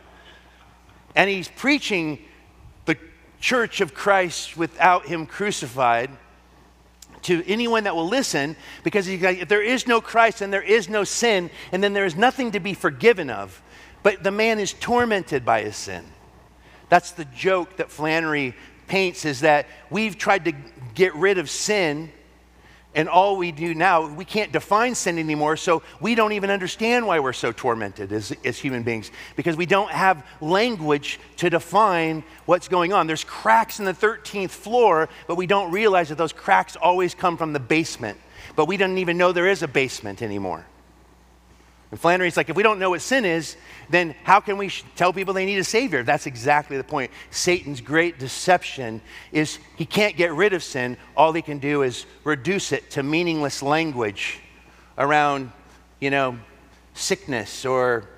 And 1.15 1.29
he's 1.29 1.49
preaching 1.49 2.19
the 2.87 2.97
church 3.39 3.81
of 3.81 3.93
Christ 3.93 4.57
without 4.57 5.07
him 5.07 5.27
crucified 5.27 6.11
to 7.23 7.45
anyone 7.47 7.85
that 7.85 7.95
will 7.95 8.09
listen 8.09 8.57
because 8.83 9.09
if 9.09 9.49
there 9.49 9.63
is 9.63 9.87
no 9.87 10.01
Christ 10.01 10.41
and 10.41 10.53
there 10.53 10.63
is 10.63 10.89
no 10.89 11.05
sin, 11.05 11.51
and 11.73 11.83
then 11.83 11.93
there 11.93 12.07
is 12.07 12.17
nothing 12.17 12.53
to 12.53 12.61
be 12.61 12.73
forgiven 12.73 13.31
of, 13.31 13.63
but 14.03 14.23
the 14.23 14.31
man 14.31 14.59
is 14.59 14.73
tormented 14.73 15.45
by 15.45 15.63
his 15.63 15.77
sin. 15.77 16.05
That's 16.89 17.13
the 17.13 17.25
joke 17.25 17.77
that 17.77 17.91
Flannery 17.91 18.55
paints 18.87 19.25
is 19.25 19.41
that 19.41 19.67
we've 19.91 20.17
tried 20.17 20.45
to 20.45 20.53
get 20.95 21.15
rid 21.15 21.39
of 21.39 21.51
sin 21.51 22.13
and 22.97 23.11
all 23.11 23.37
we 23.37 23.53
do 23.53 23.75
now, 23.75 24.09
we 24.09 24.25
can't 24.25 24.51
define 24.53 24.95
sin 24.95 25.19
anymore, 25.19 25.59
so 25.59 25.83
we 26.01 26.15
don't 26.15 26.33
even 26.33 26.49
understand 26.49 27.07
why 27.07 27.21
we're 27.21 27.35
so 27.35 27.53
tormented 27.53 28.11
as, 28.11 28.33
as 28.43 28.59
human 28.59 28.85
beings 28.85 29.11
because 29.37 29.55
we 29.55 29.67
don't 29.67 29.91
have 29.91 30.25
language 30.41 31.21
to 31.37 31.51
define 31.51 32.25
what's 32.47 32.69
going 32.69 32.95
on. 32.95 33.07
There's 33.07 33.23
cracks 33.23 33.81
in 33.81 33.85
the 33.85 33.93
13th 33.93 34.49
floor, 34.49 35.11
but 35.27 35.37
we 35.37 35.47
don't 35.47 35.71
realize 35.73 36.09
that 36.09 36.17
those 36.17 36.33
cracks 36.33 36.75
always 36.75 37.15
come 37.15 37.37
from 37.37 37.53
the 37.53 37.61
basement. 37.61 38.19
But 38.57 38.65
we 38.65 38.79
don't 38.79 38.97
even 38.97 39.19
know 39.19 39.31
there 39.31 39.47
is 39.47 39.63
a 39.63 39.69
basement 39.69 40.23
anymore. 40.23 40.65
And 41.91 42.01
Flannery's 42.01 42.37
like, 42.37 42.49
if 42.49 42.57
we 42.57 42.63
don't 42.63 42.79
know 42.79 42.91
what 42.91 43.01
sin 43.01 43.25
is, 43.25 43.57
then 43.89 44.15
how 44.25 44.41
can 44.41 44.59
we 44.59 44.71
tell 44.97 45.13
people 45.13 45.33
they 45.33 45.47
need 45.47 45.59
a 45.59 45.65
savior? 45.65 46.03
That's 46.03 46.27
exactly 46.27 46.77
the 46.77 46.85
point. 46.85 47.13
Satan's 47.31 47.81
great 47.81 48.19
deception 48.19 49.01
is 49.31 49.59
he 49.77 49.87
can't 49.87 50.17
get 50.17 50.33
rid 50.33 50.53
of 50.53 50.65
sin. 50.65 50.97
All 51.17 51.33
he 51.33 51.43
can 51.43 51.59
do 51.59 51.83
is 51.83 52.07
reduce 52.25 52.73
it 52.73 52.91
to 52.93 53.05
meaningless 53.05 53.63
language 53.63 54.41
around, 54.99 55.53
you 56.01 56.11
know, 56.11 56.37
sickness 56.95 57.65
or, 57.65 58.09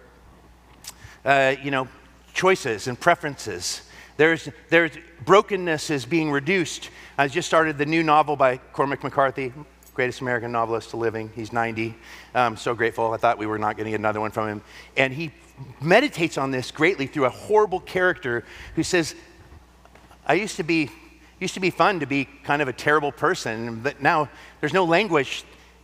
uh, 1.24 1.54
you 1.62 1.70
know, 1.70 1.88
choices 2.32 2.86
and 2.86 2.98
preferences. 2.98 3.82
There's, 4.16 4.48
there's 4.70 4.92
brokenness 5.26 5.90
is 5.90 6.06
being 6.06 6.30
reduced. 6.30 6.88
I 7.18 7.28
just 7.28 7.46
started 7.46 7.76
the 7.76 7.86
new 7.86 8.02
novel 8.02 8.34
by 8.34 8.56
Cormac 8.56 9.04
McCarthy, 9.04 9.52
greatest 9.98 10.20
American 10.20 10.52
novelist 10.52 10.94
living. 10.94 11.28
He's 11.34 11.52
90. 11.52 11.92
I'm 12.32 12.56
so 12.56 12.72
grateful. 12.72 13.12
I 13.12 13.16
thought 13.16 13.36
we 13.36 13.46
were 13.46 13.58
not 13.58 13.76
going 13.76 13.86
to 13.86 13.90
get 13.90 13.98
another 13.98 14.20
one 14.20 14.30
from 14.30 14.46
him. 14.46 14.62
And 14.96 15.12
he 15.12 15.32
meditates 15.80 16.38
on 16.38 16.52
this 16.52 16.70
greatly 16.70 17.08
through 17.08 17.24
a 17.24 17.30
horrible 17.30 17.80
character 17.80 18.44
who 18.76 18.84
says, 18.84 19.16
I 20.24 20.34
used 20.34 20.54
to 20.58 20.62
be 20.62 20.88
used 21.40 21.54
to 21.54 21.60
be 21.60 21.70
fun 21.70 21.98
to 21.98 22.06
be 22.06 22.28
kind 22.44 22.62
of 22.62 22.68
a 22.68 22.72
terrible 22.72 23.10
person, 23.10 23.80
but 23.80 24.00
now 24.00 24.28
there's 24.60 24.72
no 24.72 24.84
language. 24.84 25.42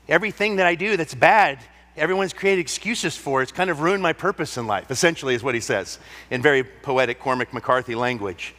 Everything 0.08 0.56
that 0.56 0.66
I 0.66 0.76
do 0.76 0.96
that's 0.96 1.14
bad, 1.14 1.58
everyone's 1.96 2.32
created 2.32 2.60
excuses 2.60 3.16
for. 3.16 3.42
It's 3.42 3.50
kind 3.50 3.68
of 3.68 3.80
ruined 3.80 4.02
my 4.02 4.12
purpose 4.12 4.56
in 4.56 4.68
life, 4.68 4.92
essentially, 4.92 5.34
is 5.34 5.42
what 5.42 5.56
he 5.56 5.60
says 5.60 5.98
in 6.30 6.40
very 6.40 6.62
poetic 6.62 7.18
Cormac 7.18 7.52
McCarthy 7.52 7.96
language. 7.96 8.54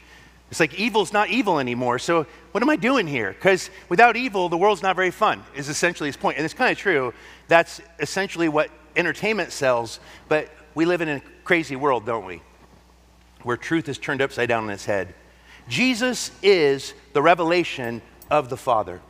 It's 0.51 0.59
like 0.59 0.75
evil's 0.75 1.11
not 1.11 1.29
evil 1.29 1.59
anymore. 1.59 1.99
So 1.99 2.25
what 2.51 2.61
am 2.61 2.69
I 2.69 2.75
doing 2.75 3.07
here? 3.07 3.33
Because 3.33 3.69
without 3.89 4.15
evil, 4.15 4.47
the 4.47 4.57
world's 4.57 4.83
not 4.83 4.95
very 4.95 5.11
fun, 5.11 5.43
is 5.55 5.69
essentially 5.69 6.07
his 6.07 6.17
point. 6.17 6.37
And 6.37 6.45
it's 6.45 6.53
kind 6.53 6.71
of 6.71 6.77
true. 6.77 7.13
That's 7.47 7.81
essentially 7.99 8.47
what 8.47 8.69
entertainment 8.95 9.51
sells. 9.51 9.99
But 10.29 10.49
we 10.75 10.85
live 10.85 11.01
in 11.01 11.09
a 11.09 11.21
crazy 11.43 11.75
world, 11.75 12.05
don't 12.05 12.25
we? 12.25 12.41
Where 13.43 13.57
truth 13.57 13.89
is 13.89 13.97
turned 13.97 14.21
upside 14.21 14.49
down 14.49 14.63
on 14.63 14.69
its 14.69 14.85
head. 14.85 15.13
Jesus 15.67 16.31
is 16.43 16.93
the 17.13 17.21
revelation 17.21 18.01
of 18.29 18.49
the 18.49 18.57
Father. 18.57 19.01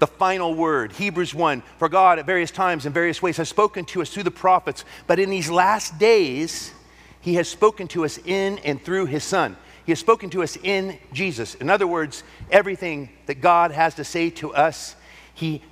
The 0.00 0.06
final 0.06 0.54
word, 0.54 0.92
Hebrews 0.92 1.34
1 1.34 1.62
For 1.78 1.88
God 1.88 2.18
at 2.18 2.26
various 2.26 2.50
times 2.50 2.84
and 2.84 2.92
various 2.92 3.22
ways 3.22 3.36
has 3.38 3.48
spoken 3.48 3.84
to 3.86 4.02
us 4.02 4.10
through 4.10 4.24
the 4.24 4.30
prophets, 4.30 4.84
but 5.06 5.18
in 5.18 5.30
these 5.30 5.50
last 5.50 5.98
days, 5.98 6.72
he 7.20 7.34
has 7.34 7.48
spoken 7.48 7.88
to 7.88 8.04
us 8.04 8.18
in 8.18 8.58
and 8.58 8.82
through 8.82 9.06
his 9.06 9.24
Son. 9.24 9.56
He 9.84 9.92
has 9.92 9.98
spoken 9.98 10.30
to 10.30 10.42
us 10.42 10.56
in 10.56 10.98
Jesus. 11.12 11.54
In 11.54 11.68
other 11.68 11.86
words, 11.86 12.22
everything 12.50 13.10
that 13.26 13.40
God 13.40 13.70
has 13.70 13.94
to 13.96 14.04
say 14.04 14.30
to 14.30 14.54
us, 14.54 14.96
He 15.34 15.62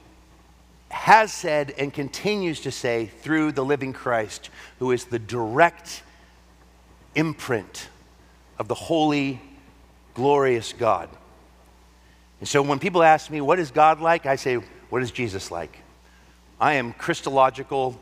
has 0.91 1.33
said 1.33 1.73
and 1.79 1.93
continues 1.93 2.61
to 2.61 2.71
say 2.71 3.07
through 3.07 3.53
the 3.53 3.65
living 3.65 3.95
Christ, 3.95 4.51
who 4.79 4.91
is 4.91 5.07
the 5.07 5.19
direct 5.19 6.03
imprint 7.15 7.89
of 8.59 8.69
the 8.69 8.75
holy, 8.75 9.41
glorious 10.15 10.75
God. 10.75 11.09
And 12.41 12.49
so 12.49 12.61
when 12.61 12.79
people 12.79 13.03
ask 13.03 13.31
me, 13.31 13.41
What 13.41 13.59
is 13.59 13.71
God 13.71 14.01
like? 14.01 14.27
I 14.27 14.37
say, 14.37 14.57
What 14.91 15.03
is 15.03 15.11
Jesus 15.11 15.51
like? 15.51 15.79
I 16.61 16.75
am 16.75 16.93
Christological 16.93 17.99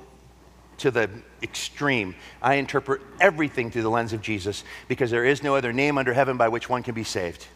to 0.80 0.90
the 0.90 1.10
extreme. 1.42 2.14
I 2.42 2.54
interpret 2.54 3.02
everything 3.20 3.70
through 3.70 3.82
the 3.82 3.90
lens 3.90 4.12
of 4.12 4.22
Jesus 4.22 4.64
because 4.88 5.10
there 5.10 5.24
is 5.24 5.42
no 5.42 5.56
other 5.56 5.72
name 5.72 5.98
under 5.98 6.12
heaven 6.12 6.36
by 6.36 6.48
which 6.48 6.68
one 6.68 6.82
can 6.82 6.94
be 6.94 7.04
saved. 7.04 7.46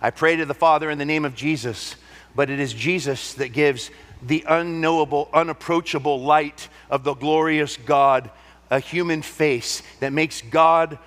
I 0.00 0.10
pray 0.10 0.36
to 0.36 0.46
the 0.46 0.54
Father 0.54 0.90
in 0.90 0.98
the 0.98 1.04
name 1.04 1.24
of 1.24 1.34
Jesus, 1.34 1.96
but 2.34 2.50
it 2.50 2.58
is 2.58 2.72
Jesus 2.72 3.34
that 3.34 3.48
gives 3.52 3.90
the 4.22 4.44
unknowable, 4.48 5.28
unapproachable 5.32 6.22
light 6.22 6.68
of 6.90 7.04
the 7.04 7.14
glorious 7.14 7.76
God 7.76 8.30
a 8.70 8.80
human 8.80 9.20
face 9.20 9.82
that 10.00 10.12
makes 10.12 10.40
God 10.40 10.98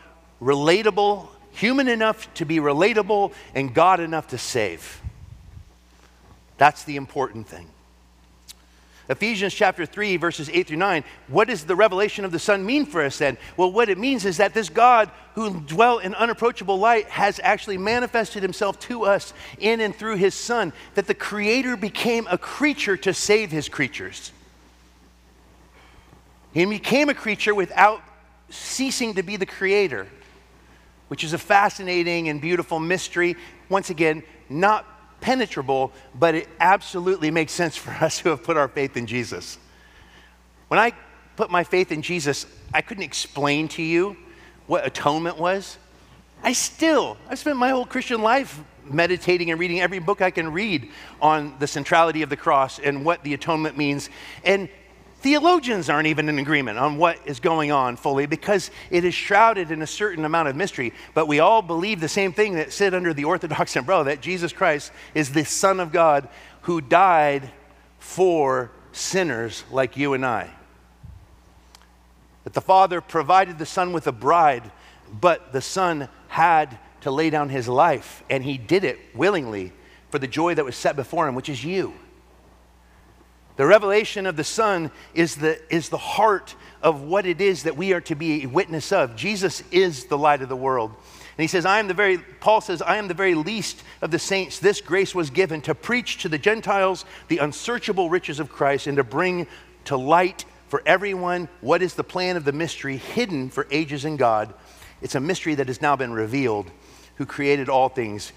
relatable, 0.41 1.28
human 1.51 1.88
enough 1.88 2.32
to 2.36 2.45
be 2.45 2.58
relatable, 2.58 3.34
and 3.56 3.73
God 3.73 3.99
enough 3.99 4.28
to 4.28 4.38
save. 4.38 5.01
That's 6.58 6.84
the 6.84 6.95
important 6.95 7.47
thing. 7.47 7.67
Ephesians 9.08 9.54
chapter 9.54 9.86
3, 9.86 10.18
verses 10.18 10.50
8 10.50 10.68
through 10.68 10.78
9. 10.78 11.04
What 11.28 11.48
does 11.48 11.63
the 11.63 11.76
revelation 11.76 12.26
of 12.26 12.32
the 12.32 12.39
Son 12.39 12.65
mean 12.65 12.88
for 12.88 13.04
us 13.04 13.20
then? 13.20 13.38
Well, 13.56 13.72
what 13.72 13.89
it 13.89 14.00
means 14.00 14.26
is 14.26 14.38
that 14.38 14.56
this 14.56 14.70
God 14.70 15.12
who 15.36 15.60
dwelt 15.62 16.04
in 16.04 16.15
unapproachable 16.15 16.80
light 16.80 17.08
has 17.10 17.39
actually 17.44 17.78
manifested 17.78 18.41
himself 18.41 18.80
to 18.82 19.04
us 19.04 19.34
in 19.60 19.80
and 19.80 19.96
through 19.96 20.15
his 20.15 20.34
Son, 20.34 20.74
that 20.96 21.06
the 21.06 21.13
Creator 21.13 21.78
became 21.78 22.26
a 22.32 22.38
creature 22.38 22.98
to 22.98 23.13
save 23.13 23.52
his 23.52 23.70
creatures. 23.70 24.32
He 26.54 26.65
became 26.65 27.10
a 27.10 27.13
creature 27.13 27.54
without 27.54 28.02
ceasing 28.50 29.15
to 29.15 29.24
be 29.24 29.36
the 29.36 29.46
Creator, 29.46 30.08
which 31.10 31.24
is 31.24 31.34
a 31.34 31.38
fascinating 31.38 32.30
and 32.30 32.41
beautiful 32.41 32.80
mystery. 32.80 33.36
Once 33.70 33.91
again, 33.91 34.24
not 34.50 34.86
penetrable, 35.21 35.91
but 36.13 36.36
it 36.36 36.49
absolutely 36.60 37.32
makes 37.32 37.51
sense 37.51 37.75
for 37.75 37.91
us 38.04 38.19
who 38.19 38.30
have 38.30 38.43
put 38.43 38.58
our 38.58 38.67
faith 38.67 38.97
in 38.97 39.06
Jesus. 39.06 39.58
When 40.67 40.80
I 40.80 40.93
put 41.36 41.49
my 41.49 41.63
faith 41.63 41.91
in 41.91 42.01
Jesus, 42.01 42.45
I 42.73 42.82
couldn't 42.82 43.04
explain 43.04 43.67
to 43.69 43.84
you 43.84 44.17
what 44.67 44.86
atonement 44.86 45.38
was. 45.38 45.78
I 46.43 46.54
still, 46.54 47.17
I 47.30 47.36
spent 47.36 47.58
my 47.58 47.69
whole 47.69 47.86
Christian 47.86 48.21
life 48.21 48.62
meditating 48.86 49.51
and 49.51 49.60
reading 49.60 49.82
every 49.82 49.99
book 49.99 50.21
I 50.21 50.32
can 50.32 50.51
read 50.51 50.91
on 51.21 51.56
the 51.60 51.67
centrality 51.67 52.21
of 52.21 52.30
the 52.30 52.38
cross 52.38 52.80
and 52.80 53.04
what 53.04 53.23
the 53.23 53.34
atonement 53.34 53.78
means. 53.78 54.10
And 54.43 54.69
Theologians 55.26 55.90
aren't 55.90 56.06
even 56.06 56.30
in 56.30 56.38
agreement 56.38 56.78
on 56.78 56.98
what 56.98 57.18
is 57.26 57.40
going 57.40 57.72
on 57.72 57.96
fully 57.96 58.28
because 58.28 58.70
it 58.92 59.04
is 59.04 59.16
shrouded 59.16 59.72
in 59.72 59.82
a 59.82 59.88
certain 59.88 60.24
amount 60.24 60.50
of 60.50 60.56
mystery. 60.56 60.94
But 61.16 61.28
we 61.28 61.40
all 61.40 61.64
believe 61.64 62.00
the 62.00 62.08
same 62.08 62.32
thing 62.32 62.54
that 62.54 62.72
sit 62.72 62.94
under 62.94 63.12
the 63.12 63.24
Orthodox 63.24 63.76
umbrella 63.76 64.04
that 64.04 64.22
Jesus 64.22 64.54
Christ 64.54 64.92
is 65.16 65.32
the 65.32 65.44
Son 65.44 65.80
of 65.80 65.92
God 65.92 66.30
who 66.62 66.80
died 66.80 67.50
for 67.98 68.70
sinners 68.92 69.64
like 69.72 69.98
you 69.98 70.14
and 70.14 70.24
I. 70.24 70.52
That 72.44 72.54
the 72.54 72.62
Father 72.62 73.02
provided 73.02 73.58
the 73.58 73.66
Son 73.66 73.94
with 73.94 74.06
a 74.06 74.12
bride, 74.12 74.70
but 75.12 75.52
the 75.52 75.60
Son 75.60 76.08
had 76.28 76.78
to 77.02 77.10
lay 77.10 77.32
down 77.32 77.50
his 77.50 77.68
life, 77.68 78.24
and 78.30 78.44
he 78.44 78.60
did 78.60 78.84
it 78.84 79.00
willingly 79.16 79.74
for 80.12 80.20
the 80.20 80.28
joy 80.28 80.54
that 80.54 80.66
was 80.66 80.76
set 80.76 80.96
before 80.96 81.28
him, 81.28 81.34
which 81.34 81.50
is 81.50 81.64
you. 81.66 81.96
The 83.58 83.65
revelation 83.65 84.26
of 84.26 84.36
the 84.36 84.44
Son 84.44 84.91
is 85.13 85.36
the, 85.36 85.60
is 85.74 85.89
the 85.89 85.98
heart 85.98 86.56
of 86.82 87.02
what 87.02 87.26
it 87.26 87.39
is 87.39 87.63
that 87.63 87.78
we 87.78 87.94
are 87.94 88.02
to 88.02 88.15
be 88.15 88.44
a 88.44 88.48
witness 88.48 88.91
of. 88.91 89.15
Jesus 89.15 89.63
is 89.72 90.06
the 90.06 90.18
light 90.18 90.41
of 90.41 90.50
the 90.50 90.56
world. 90.56 90.91
And 91.38 91.44
he 91.44 91.48
says, 91.48 91.65
I 91.65 91.80
am 91.80 91.88
the 91.88 91.94
very, 91.94 92.18
Paul 92.18 92.62
says, 92.62 92.82
I 92.82 92.98
am 92.98 93.08
the 93.08 93.13
very 93.13 93.36
least 93.36 93.84
of 94.02 94.12
the 94.12 94.20
saints. 94.20 94.60
This 94.60 94.82
grace 94.82 95.13
was 95.13 95.30
given 95.30 95.62
to 95.62 95.76
preach 95.76 96.20
to 96.20 96.30
the 96.30 96.38
Gentiles 96.38 97.06
the 97.28 97.39
unsearchable 97.39 98.10
riches 98.10 98.39
of 98.39 98.50
Christ 98.50 98.88
and 98.88 98.98
to 98.98 99.04
bring 99.04 99.48
to 99.86 99.98
light 99.98 100.46
for 100.68 100.82
everyone 100.86 101.48
what 101.62 101.82
is 101.82 101.94
the 101.94 102.04
plan 102.04 102.38
of 102.38 102.46
the 102.46 102.52
mystery 102.52 102.98
hidden 102.98 103.50
for 103.50 103.68
ages 103.72 104.06
in 104.06 104.18
God. 104.18 104.54
It's 105.02 105.15
a 105.15 105.20
mystery 105.20 105.56
that 105.56 105.68
has 105.68 105.82
now 105.82 105.96
been 105.96 106.13
revealed, 106.13 106.72
who 107.18 107.26
created 107.26 107.70
all 107.70 107.89
things 107.89 108.32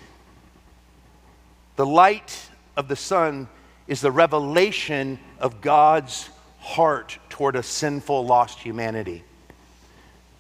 The 1.77 1.87
light 1.87 2.49
of 2.77 2.89
the 2.89 2.97
sun 2.97 3.49
is 3.89 4.01
the 4.01 4.13
revelation 4.13 5.19
of 5.41 5.61
God's 5.61 6.31
heart 6.61 7.19
toward 7.31 7.57
a 7.57 7.63
sinful, 7.63 8.27
lost 8.27 8.61
humanity. 8.61 9.25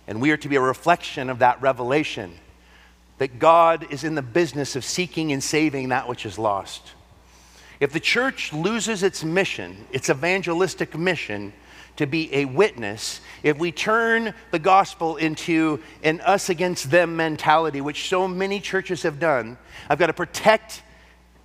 And 0.07 0.21
we 0.21 0.31
are 0.31 0.37
to 0.37 0.49
be 0.49 0.57
a 0.57 0.61
reflection 0.61 1.31
of 1.31 1.41
that 1.41 1.61
revelation 1.61 2.33
that 3.19 3.39
God 3.39 3.87
is 3.91 4.05
in 4.05 4.15
the 4.15 4.23
business 4.23 4.77
of 4.77 4.85
seeking 4.85 5.33
and 5.33 5.43
saving 5.43 5.89
that 5.89 6.09
which 6.09 6.25
is 6.25 6.39
lost. 6.39 6.93
If 7.81 7.93
the 7.93 8.01
church 8.01 8.53
loses 8.53 9.03
its 9.03 9.25
mission, 9.25 9.87
its 9.93 10.11
evangelistic 10.11 10.97
mission, 10.97 11.53
to 11.97 12.07
be 12.07 12.33
a 12.33 12.45
witness, 12.45 13.21
if 13.43 13.59
we 13.59 13.73
turn 13.73 14.33
the 14.53 14.59
gospel 14.59 15.17
into 15.17 15.83
an 16.05 16.21
us 16.21 16.49
against 16.49 16.93
them 16.93 17.17
mentality, 17.17 17.81
which 17.81 18.09
so 18.09 18.29
many 18.29 18.61
churches 18.61 19.03
have 19.03 19.19
done, 19.19 19.59
I've 19.89 19.99
got 19.99 20.07
to 20.07 20.13
protect, 20.13 20.83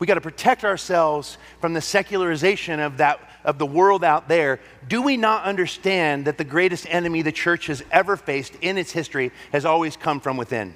we 0.03 0.07
got 0.07 0.15
to 0.15 0.19
protect 0.21 0.65
ourselves 0.65 1.37
from 1.61 1.73
the 1.73 1.79
secularization 1.79 2.81
of 2.81 2.97
that 2.97 3.21
of 3.45 3.57
the 3.57 3.65
world 3.65 4.03
out 4.03 4.27
there. 4.27 4.59
Do 4.89 5.01
we 5.01 5.15
not 5.15 5.45
understand 5.45 6.25
that 6.25 6.37
the 6.37 6.43
greatest 6.43 6.85
enemy 6.89 7.21
the 7.21 7.31
church 7.31 7.67
has 7.67 7.81
ever 7.89 8.17
faced 8.17 8.53
in 8.59 8.77
its 8.77 8.91
history 8.91 9.31
has 9.53 9.63
always 9.63 9.95
come 9.95 10.19
from 10.19 10.35
within? 10.35 10.75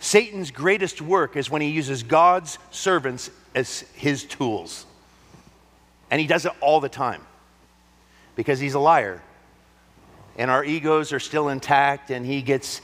Satan's 0.00 0.50
greatest 0.50 1.00
work 1.00 1.34
is 1.34 1.48
when 1.48 1.62
he 1.62 1.70
uses 1.70 2.02
God's 2.02 2.58
servants 2.70 3.30
as 3.54 3.86
his 3.94 4.24
tools. 4.24 4.84
And 6.10 6.20
he 6.20 6.26
does 6.26 6.44
it 6.44 6.52
all 6.60 6.80
the 6.80 6.90
time 6.90 7.22
because 8.36 8.60
he's 8.60 8.74
a 8.74 8.78
liar. 8.78 9.22
And 10.36 10.50
our 10.50 10.62
egos 10.62 11.10
are 11.14 11.20
still 11.20 11.48
intact, 11.48 12.10
and 12.10 12.26
he 12.26 12.42
gets 12.42 12.82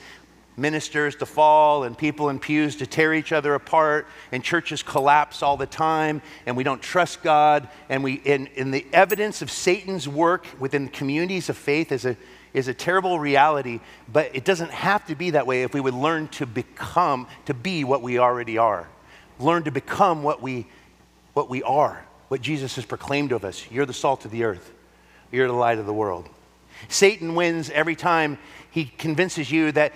ministers 0.57 1.17
to 1.17 1.27
fall 1.27 1.85
and 1.85 1.97
people 1.97 2.29
in 2.29 2.39
pews 2.39 2.77
to 2.77 2.87
tear 2.87 3.15
each 3.15 3.33
other 3.33 3.55
apart 3.55 4.07
and 4.33 4.45
churches 4.45 4.83
collapse 4.83 5.43
all 5.43 5.57
the 5.57 5.67
time 5.67 6.21
and 6.47 6.57
we 6.57 6.65
don't 6.65 6.83
trust 6.83 7.23
god. 7.23 7.69
And 7.89 8.05
we 8.05 8.15
in, 8.15 8.71
the 8.71 8.87
evidence 8.93 9.43
of 9.43 9.51
satan's 9.51 10.09
work 10.09 10.47
within 10.59 10.89
communities 10.89 11.49
of 11.49 11.57
faith 11.57 11.93
is 11.93 12.05
a 12.05 12.17
is 12.53 12.67
a 12.67 12.75
terrible 12.75 13.19
reality 13.19 13.81
but 14.13 14.35
it 14.35 14.45
doesn't 14.45 14.71
have 14.71 15.07
to 15.07 15.15
be 15.15 15.31
that 15.31 15.47
way 15.47 15.63
if 15.63 15.73
we 15.73 15.81
would 15.81 15.95
learn 15.95 16.29
to 16.29 16.47
become 16.47 17.27
to 17.47 17.55
be 17.55 17.85
what 17.85 18.03
we 18.03 18.19
already 18.19 18.59
are. 18.59 18.89
Learn 19.39 19.63
to 19.65 19.71
become 19.71 20.23
what 20.23 20.43
we 20.43 20.67
what 21.33 21.49
we 21.49 21.63
are 21.63 22.05
what 22.29 22.41
jesus 22.41 22.77
has 22.77 22.85
proclaimed 22.85 23.33
of 23.33 23.45
us. 23.45 23.67
You're 23.71 23.87
the 23.87 23.93
salt 23.93 24.25
of 24.25 24.31
the 24.31 24.45
earth. 24.45 24.73
You're 25.33 25.47
the 25.47 25.53
light 25.53 25.79
of 25.79 25.87
the 25.87 25.93
world. 25.93 26.29
Satan 26.89 27.35
wins 27.35 27.71
every 27.71 27.97
time 27.97 28.39
he 28.71 28.85
convinces 28.85 29.51
you 29.51 29.73
that 29.73 29.93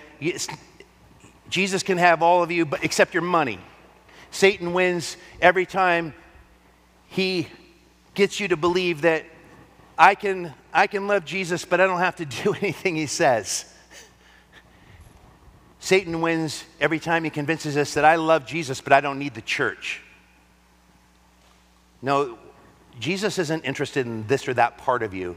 Jesus 1.49 1.83
can 1.83 1.97
have 1.97 2.21
all 2.21 2.43
of 2.43 2.51
you 2.51 2.65
but 2.65 2.83
except 2.83 3.13
your 3.13 3.23
money. 3.23 3.59
Satan 4.31 4.73
wins 4.73 5.17
every 5.41 5.65
time 5.65 6.13
he 7.07 7.47
gets 8.13 8.39
you 8.39 8.47
to 8.49 8.57
believe 8.57 9.01
that 9.01 9.25
I 9.97 10.15
can, 10.15 10.53
I 10.73 10.87
can 10.87 11.07
love 11.07 11.23
Jesus, 11.23 11.63
but 11.63 11.79
I 11.79 11.87
don't 11.87 11.99
have 11.99 12.17
to 12.17 12.25
do 12.43 12.53
anything 12.53 12.95
he 12.95 13.05
says. 13.05 13.65
Satan 15.79 16.19
wins 16.19 16.63
every 16.81 16.99
time 16.99 17.23
he 17.23 17.29
convinces 17.29 17.77
us 17.77 17.93
that 17.93 18.05
I 18.05 18.15
love 18.15 18.45
Jesus, 18.45 18.81
but 18.81 18.91
I 18.91 19.01
don't 19.01 19.19
need 19.19 19.35
the 19.35 19.41
church. 19.41 20.01
No, 22.01 22.37
Jesus 22.99 23.37
isn't 23.37 23.63
interested 23.63 24.05
in 24.05 24.25
this 24.27 24.47
or 24.47 24.53
that 24.55 24.77
part 24.79 25.03
of 25.03 25.13
you. 25.13 25.35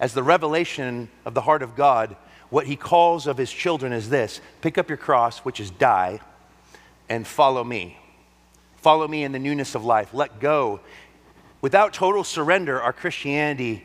As 0.00 0.12
the 0.12 0.22
revelation 0.22 1.08
of 1.24 1.34
the 1.34 1.40
heart 1.40 1.62
of 1.62 1.76
God, 1.76 2.16
what 2.50 2.66
he 2.66 2.76
calls 2.76 3.26
of 3.26 3.36
his 3.36 3.50
children 3.50 3.92
is 3.92 4.08
this 4.08 4.40
pick 4.60 4.78
up 4.78 4.88
your 4.88 4.98
cross, 4.98 5.38
which 5.40 5.60
is 5.60 5.70
die, 5.70 6.20
and 7.08 7.26
follow 7.26 7.64
me. 7.64 7.98
Follow 8.76 9.08
me 9.08 9.24
in 9.24 9.32
the 9.32 9.38
newness 9.38 9.74
of 9.74 9.84
life. 9.84 10.14
Let 10.14 10.38
go. 10.38 10.80
Without 11.60 11.92
total 11.92 12.22
surrender, 12.22 12.80
our 12.80 12.92
Christianity, 12.92 13.84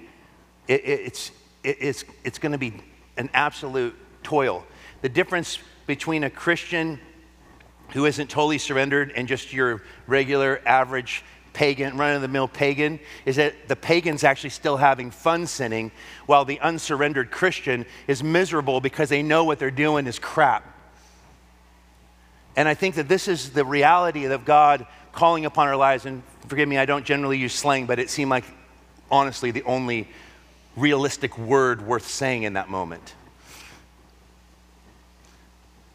it, 0.68 0.86
it, 0.86 1.00
it's, 1.06 1.32
it, 1.64 1.78
it's, 1.80 2.06
it's 2.24 2.38
going 2.38 2.52
to 2.52 2.58
be 2.58 2.74
an 3.18 3.30
absolute 3.34 3.96
toil. 4.24 4.64
The 5.02 5.10
difference 5.10 5.58
between 5.88 6.24
a 6.24 6.30
Christian 6.30 7.00
who 7.94 8.06
isn't 8.06 8.30
totally 8.30 8.58
surrendered 8.58 9.12
and 9.16 9.28
just 9.28 9.52
your 9.52 9.84
regular 10.08 10.62
average 10.66 11.24
pagan, 11.54 11.98
run 11.98 12.16
of 12.16 12.22
the 12.22 12.28
mill 12.28 12.48
pagan, 12.48 13.00
is 13.26 13.36
that 13.36 13.68
the 13.68 13.76
pagan's 13.76 14.24
actually 14.24 14.52
still 14.52 14.78
having 14.78 15.12
fun 15.12 15.48
sinning, 15.48 15.92
while 16.26 16.46
the 16.46 16.60
unsurrendered 16.60 17.32
Christian 17.32 17.86
is 18.08 18.24
miserable 18.24 18.82
because 18.82 19.10
they 19.10 19.24
know 19.24 19.44
what 19.44 19.60
they're 19.60 19.72
doing 19.72 20.08
is 20.08 20.20
crap. 20.20 20.66
And 22.56 22.68
I 22.68 22.74
think 22.74 22.96
that 22.96 23.08
this 23.08 23.28
is 23.28 23.52
the 23.52 23.64
reality 23.64 24.26
of 24.26 24.46
God 24.46 24.86
calling 25.14 25.46
upon 25.46 25.68
our 25.68 25.76
lives. 25.76 26.06
And 26.06 26.24
forgive 26.48 26.68
me, 26.68 26.78
I 26.78 26.86
don't 26.86 27.06
generally 27.06 27.38
use 27.38 27.54
slang, 27.54 27.86
but 27.86 28.00
it 28.00 28.10
seemed 28.10 28.30
like, 28.30 28.46
honestly, 29.10 29.52
the 29.52 29.64
only 29.64 30.08
realistic 30.76 31.38
word 31.38 31.86
worth 31.86 32.08
saying 32.08 32.44
in 32.44 32.54
that 32.54 32.70
moment. 32.70 33.16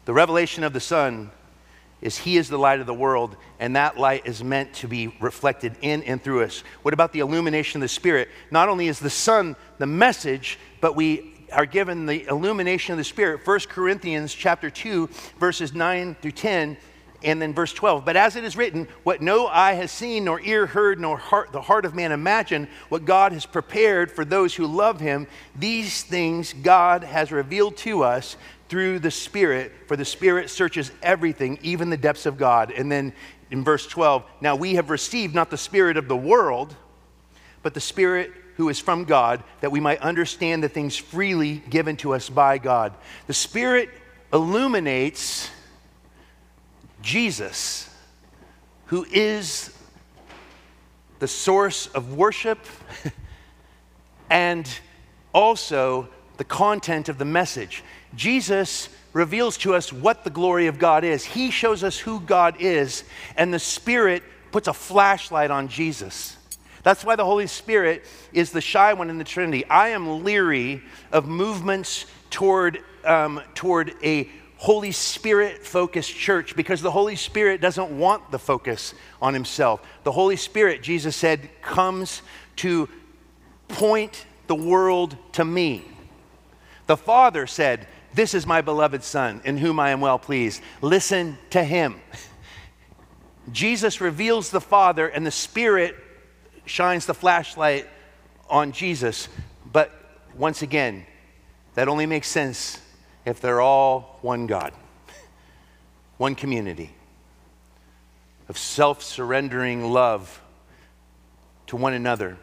The 0.05 0.13
revelation 0.13 0.63
of 0.63 0.73
the 0.73 0.79
Son 0.79 1.31
is 2.01 2.17
he 2.17 2.37
is 2.37 2.47
the 2.49 2.57
light 2.57 2.79
of 2.79 2.85
the 2.85 2.93
world 2.93 3.35
and 3.59 3.75
that 3.75 3.97
light 3.97 4.25
is 4.25 4.43
meant 4.43 4.73
to 4.73 4.87
be 4.87 5.07
reflected 5.19 5.75
in 5.81 6.03
and 6.03 6.21
through 6.21 6.43
us. 6.43 6.63
What 6.83 6.93
about 6.93 7.11
the 7.11 7.19
illumination 7.19 7.79
of 7.79 7.81
the 7.81 7.87
spirit? 7.87 8.29
Not 8.51 8.69
only 8.69 8.87
is 8.87 8.99
the 8.99 9.09
Son 9.09 9.55
the 9.77 9.87
message 9.87 10.59
but 10.79 10.95
we 10.95 11.33
are 11.51 11.65
given 11.65 12.05
the 12.05 12.27
illumination 12.27 12.91
of 12.93 12.97
the 12.97 13.03
spirit. 13.03 13.45
1 13.45 13.59
corinthians 13.61 14.33
chapter 14.33 14.69
2 14.69 15.09
verses 15.39 15.73
9 15.73 16.15
through 16.21 16.31
10 16.31 16.77
and 17.23 17.41
then 17.41 17.53
verse 17.53 17.73
12 17.73 18.05
but 18.05 18.15
as 18.15 18.35
it 18.35 18.43
is 18.43 18.55
written 18.55 18.87
what 19.01 19.21
no 19.21 19.47
eye 19.47 19.73
has 19.73 19.91
seen 19.91 20.25
nor 20.25 20.39
ear 20.41 20.67
heard 20.67 20.99
nor 20.99 21.17
heart, 21.17 21.51
the 21.51 21.61
heart 21.61 21.83
of 21.83 21.95
man 21.95 22.11
imagined 22.11 22.67
what 22.89 23.05
god 23.05 23.31
has 23.31 23.45
prepared 23.45 24.11
for 24.11 24.23
those 24.23 24.53
who 24.53 24.67
love 24.67 24.99
him 24.99 25.25
these 25.55 26.03
things 26.03 26.53
god 26.53 27.03
has 27.03 27.31
revealed 27.31 27.75
to 27.75 28.03
us 28.03 28.37
through 28.69 28.99
the 28.99 29.11
Spirit, 29.11 29.71
for 29.87 29.95
the 29.95 30.05
Spirit 30.05 30.49
searches 30.49 30.91
everything, 31.01 31.59
even 31.61 31.89
the 31.89 31.97
depths 31.97 32.25
of 32.25 32.37
God. 32.37 32.71
And 32.71 32.91
then 32.91 33.13
in 33.49 33.63
verse 33.63 33.87
12, 33.87 34.23
now 34.41 34.55
we 34.55 34.75
have 34.75 34.89
received 34.89 35.33
not 35.33 35.49
the 35.49 35.57
Spirit 35.57 35.97
of 35.97 36.07
the 36.07 36.17
world, 36.17 36.75
but 37.63 37.73
the 37.73 37.79
Spirit 37.79 38.31
who 38.57 38.69
is 38.69 38.79
from 38.79 39.05
God, 39.05 39.43
that 39.61 39.71
we 39.71 39.79
might 39.79 40.01
understand 40.01 40.63
the 40.63 40.69
things 40.69 40.97
freely 40.97 41.57
given 41.69 41.95
to 41.97 42.13
us 42.13 42.27
by 42.27 42.57
God. 42.57 42.93
The 43.27 43.33
Spirit 43.33 43.89
illuminates 44.33 45.49
Jesus, 47.01 47.89
who 48.87 49.05
is 49.11 49.71
the 51.19 51.27
source 51.27 51.87
of 51.87 52.15
worship 52.15 52.59
and 54.29 54.67
also 55.33 56.09
the 56.37 56.43
content 56.43 57.09
of 57.09 57.17
the 57.17 57.25
message. 57.25 57.83
Jesus 58.15 58.89
reveals 59.13 59.57
to 59.57 59.73
us 59.73 59.91
what 59.91 60.23
the 60.23 60.29
glory 60.29 60.67
of 60.67 60.79
God 60.79 61.03
is. 61.03 61.23
He 61.25 61.51
shows 61.51 61.83
us 61.83 61.97
who 61.97 62.19
God 62.19 62.55
is, 62.59 63.03
and 63.35 63.53
the 63.53 63.59
Spirit 63.59 64.23
puts 64.51 64.67
a 64.67 64.73
flashlight 64.73 65.51
on 65.51 65.67
Jesus. 65.67 66.37
That's 66.83 67.03
why 67.03 67.15
the 67.15 67.25
Holy 67.25 67.47
Spirit 67.47 68.05
is 68.31 68.51
the 68.51 68.61
shy 68.61 68.93
one 68.93 69.09
in 69.09 69.17
the 69.17 69.23
Trinity. 69.23 69.65
I 69.65 69.89
am 69.89 70.23
leery 70.23 70.81
of 71.11 71.27
movements 71.27 72.05
toward, 72.29 72.79
um, 73.03 73.41
toward 73.55 73.93
a 74.03 74.29
Holy 74.57 74.91
Spirit 74.91 75.65
focused 75.65 76.15
church 76.15 76.55
because 76.55 76.81
the 76.81 76.91
Holy 76.91 77.15
Spirit 77.15 77.61
doesn't 77.61 77.97
want 77.97 78.31
the 78.31 78.39
focus 78.39 78.93
on 79.21 79.33
himself. 79.33 79.85
The 80.03 80.11
Holy 80.11 80.35
Spirit, 80.35 80.81
Jesus 80.81 81.15
said, 81.15 81.49
comes 81.61 82.21
to 82.57 82.89
point 83.67 84.25
the 84.47 84.55
world 84.55 85.17
to 85.33 85.45
me. 85.45 85.85
The 86.87 86.97
Father 86.97 87.45
said, 87.47 87.87
this 88.17 88.33
is 88.33 88.47
my 88.47 88.61
beloved 88.61 89.03
Son, 89.03 89.41
in 89.45 89.57
whom 89.57 89.79
I 89.79 89.91
am 89.91 90.01
well 90.01 90.17
pleased. 90.17 90.63
Listen 90.81 91.37
to 91.51 91.63
him. 91.63 92.01
Jesus 93.51 94.01
reveals 94.01 94.49
the 94.49 94.59
Father, 94.59 95.07
and 95.07 95.23
the 95.23 95.29
Spirit 95.29 95.95
shines 96.65 97.05
the 97.05 97.13
flashlight 97.13 97.87
on 98.49 98.71
Jesus. 98.71 99.29
But 99.71 99.91
once 100.35 100.63
again, 100.63 101.05
that 101.75 101.87
only 101.87 102.07
makes 102.07 102.27
sense 102.27 102.81
if 103.23 103.39
they're 103.39 103.61
all 103.61 104.17
one 104.23 104.47
God, 104.47 104.73
one 106.17 106.33
community 106.33 106.89
of 108.49 108.57
self 108.57 109.03
surrendering 109.03 109.91
love 109.91 110.41
to 111.67 111.75
one 111.75 111.93
another. 111.93 112.35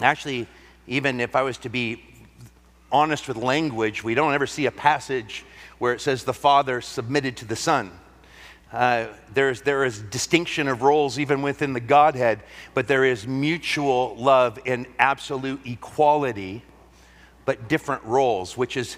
Actually, 0.00 0.46
even 0.86 1.20
if 1.20 1.36
I 1.36 1.42
was 1.42 1.58
to 1.58 1.68
be 1.68 2.02
honest 2.90 3.28
with 3.28 3.36
language, 3.36 4.02
we 4.02 4.14
don't 4.14 4.34
ever 4.34 4.46
see 4.46 4.66
a 4.66 4.70
passage 4.70 5.44
where 5.78 5.92
it 5.92 6.00
says 6.00 6.24
the 6.24 6.34
Father 6.34 6.80
submitted 6.80 7.36
to 7.38 7.44
the 7.44 7.56
Son. 7.56 7.90
Uh, 8.72 9.06
there's, 9.32 9.62
there 9.62 9.84
is 9.84 10.00
distinction 10.00 10.68
of 10.68 10.82
roles 10.82 11.18
even 11.18 11.40
within 11.40 11.72
the 11.72 11.80
Godhead, 11.80 12.40
but 12.74 12.86
there 12.86 13.04
is 13.04 13.26
mutual 13.26 14.14
love 14.16 14.58
and 14.66 14.86
absolute 14.98 15.60
equality, 15.64 16.62
but 17.44 17.68
different 17.68 18.04
roles, 18.04 18.56
which 18.56 18.76
is 18.76 18.96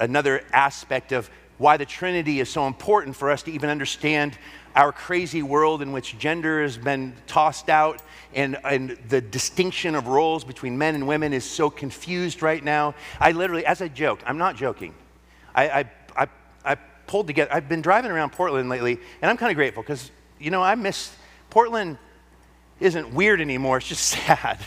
another 0.00 0.44
aspect 0.52 1.12
of 1.12 1.30
why 1.62 1.76
the 1.76 1.86
Trinity 1.86 2.40
is 2.40 2.48
so 2.48 2.66
important 2.66 3.14
for 3.14 3.30
us 3.30 3.44
to 3.44 3.52
even 3.52 3.70
understand 3.70 4.36
our 4.74 4.90
crazy 4.90 5.44
world 5.44 5.80
in 5.80 5.92
which 5.92 6.18
gender 6.18 6.60
has 6.60 6.76
been 6.76 7.14
tossed 7.28 7.68
out 7.68 8.02
and, 8.34 8.58
and 8.64 8.98
the 9.08 9.20
distinction 9.20 9.94
of 9.94 10.08
roles 10.08 10.42
between 10.42 10.76
men 10.76 10.96
and 10.96 11.06
women 11.06 11.32
is 11.32 11.44
so 11.44 11.70
confused 11.70 12.42
right 12.42 12.64
now. 12.64 12.96
I 13.20 13.30
literally, 13.30 13.64
as 13.64 13.80
I 13.80 13.86
joke, 13.86 14.24
I'm 14.26 14.38
not 14.38 14.56
joking. 14.56 14.92
I, 15.54 15.68
I, 15.68 15.90
I, 16.16 16.28
I 16.64 16.74
pulled 17.06 17.28
together, 17.28 17.54
I've 17.54 17.68
been 17.68 17.80
driving 17.80 18.10
around 18.10 18.32
Portland 18.32 18.68
lately, 18.68 18.98
and 19.20 19.30
I'm 19.30 19.36
kind 19.36 19.52
of 19.52 19.56
grateful 19.56 19.84
because, 19.84 20.10
you 20.40 20.50
know, 20.50 20.64
I 20.64 20.74
miss, 20.74 21.14
Portland 21.48 21.96
isn't 22.80 23.14
weird 23.14 23.40
anymore, 23.40 23.76
it's 23.76 23.86
just 23.86 24.04
sad. 24.26 24.58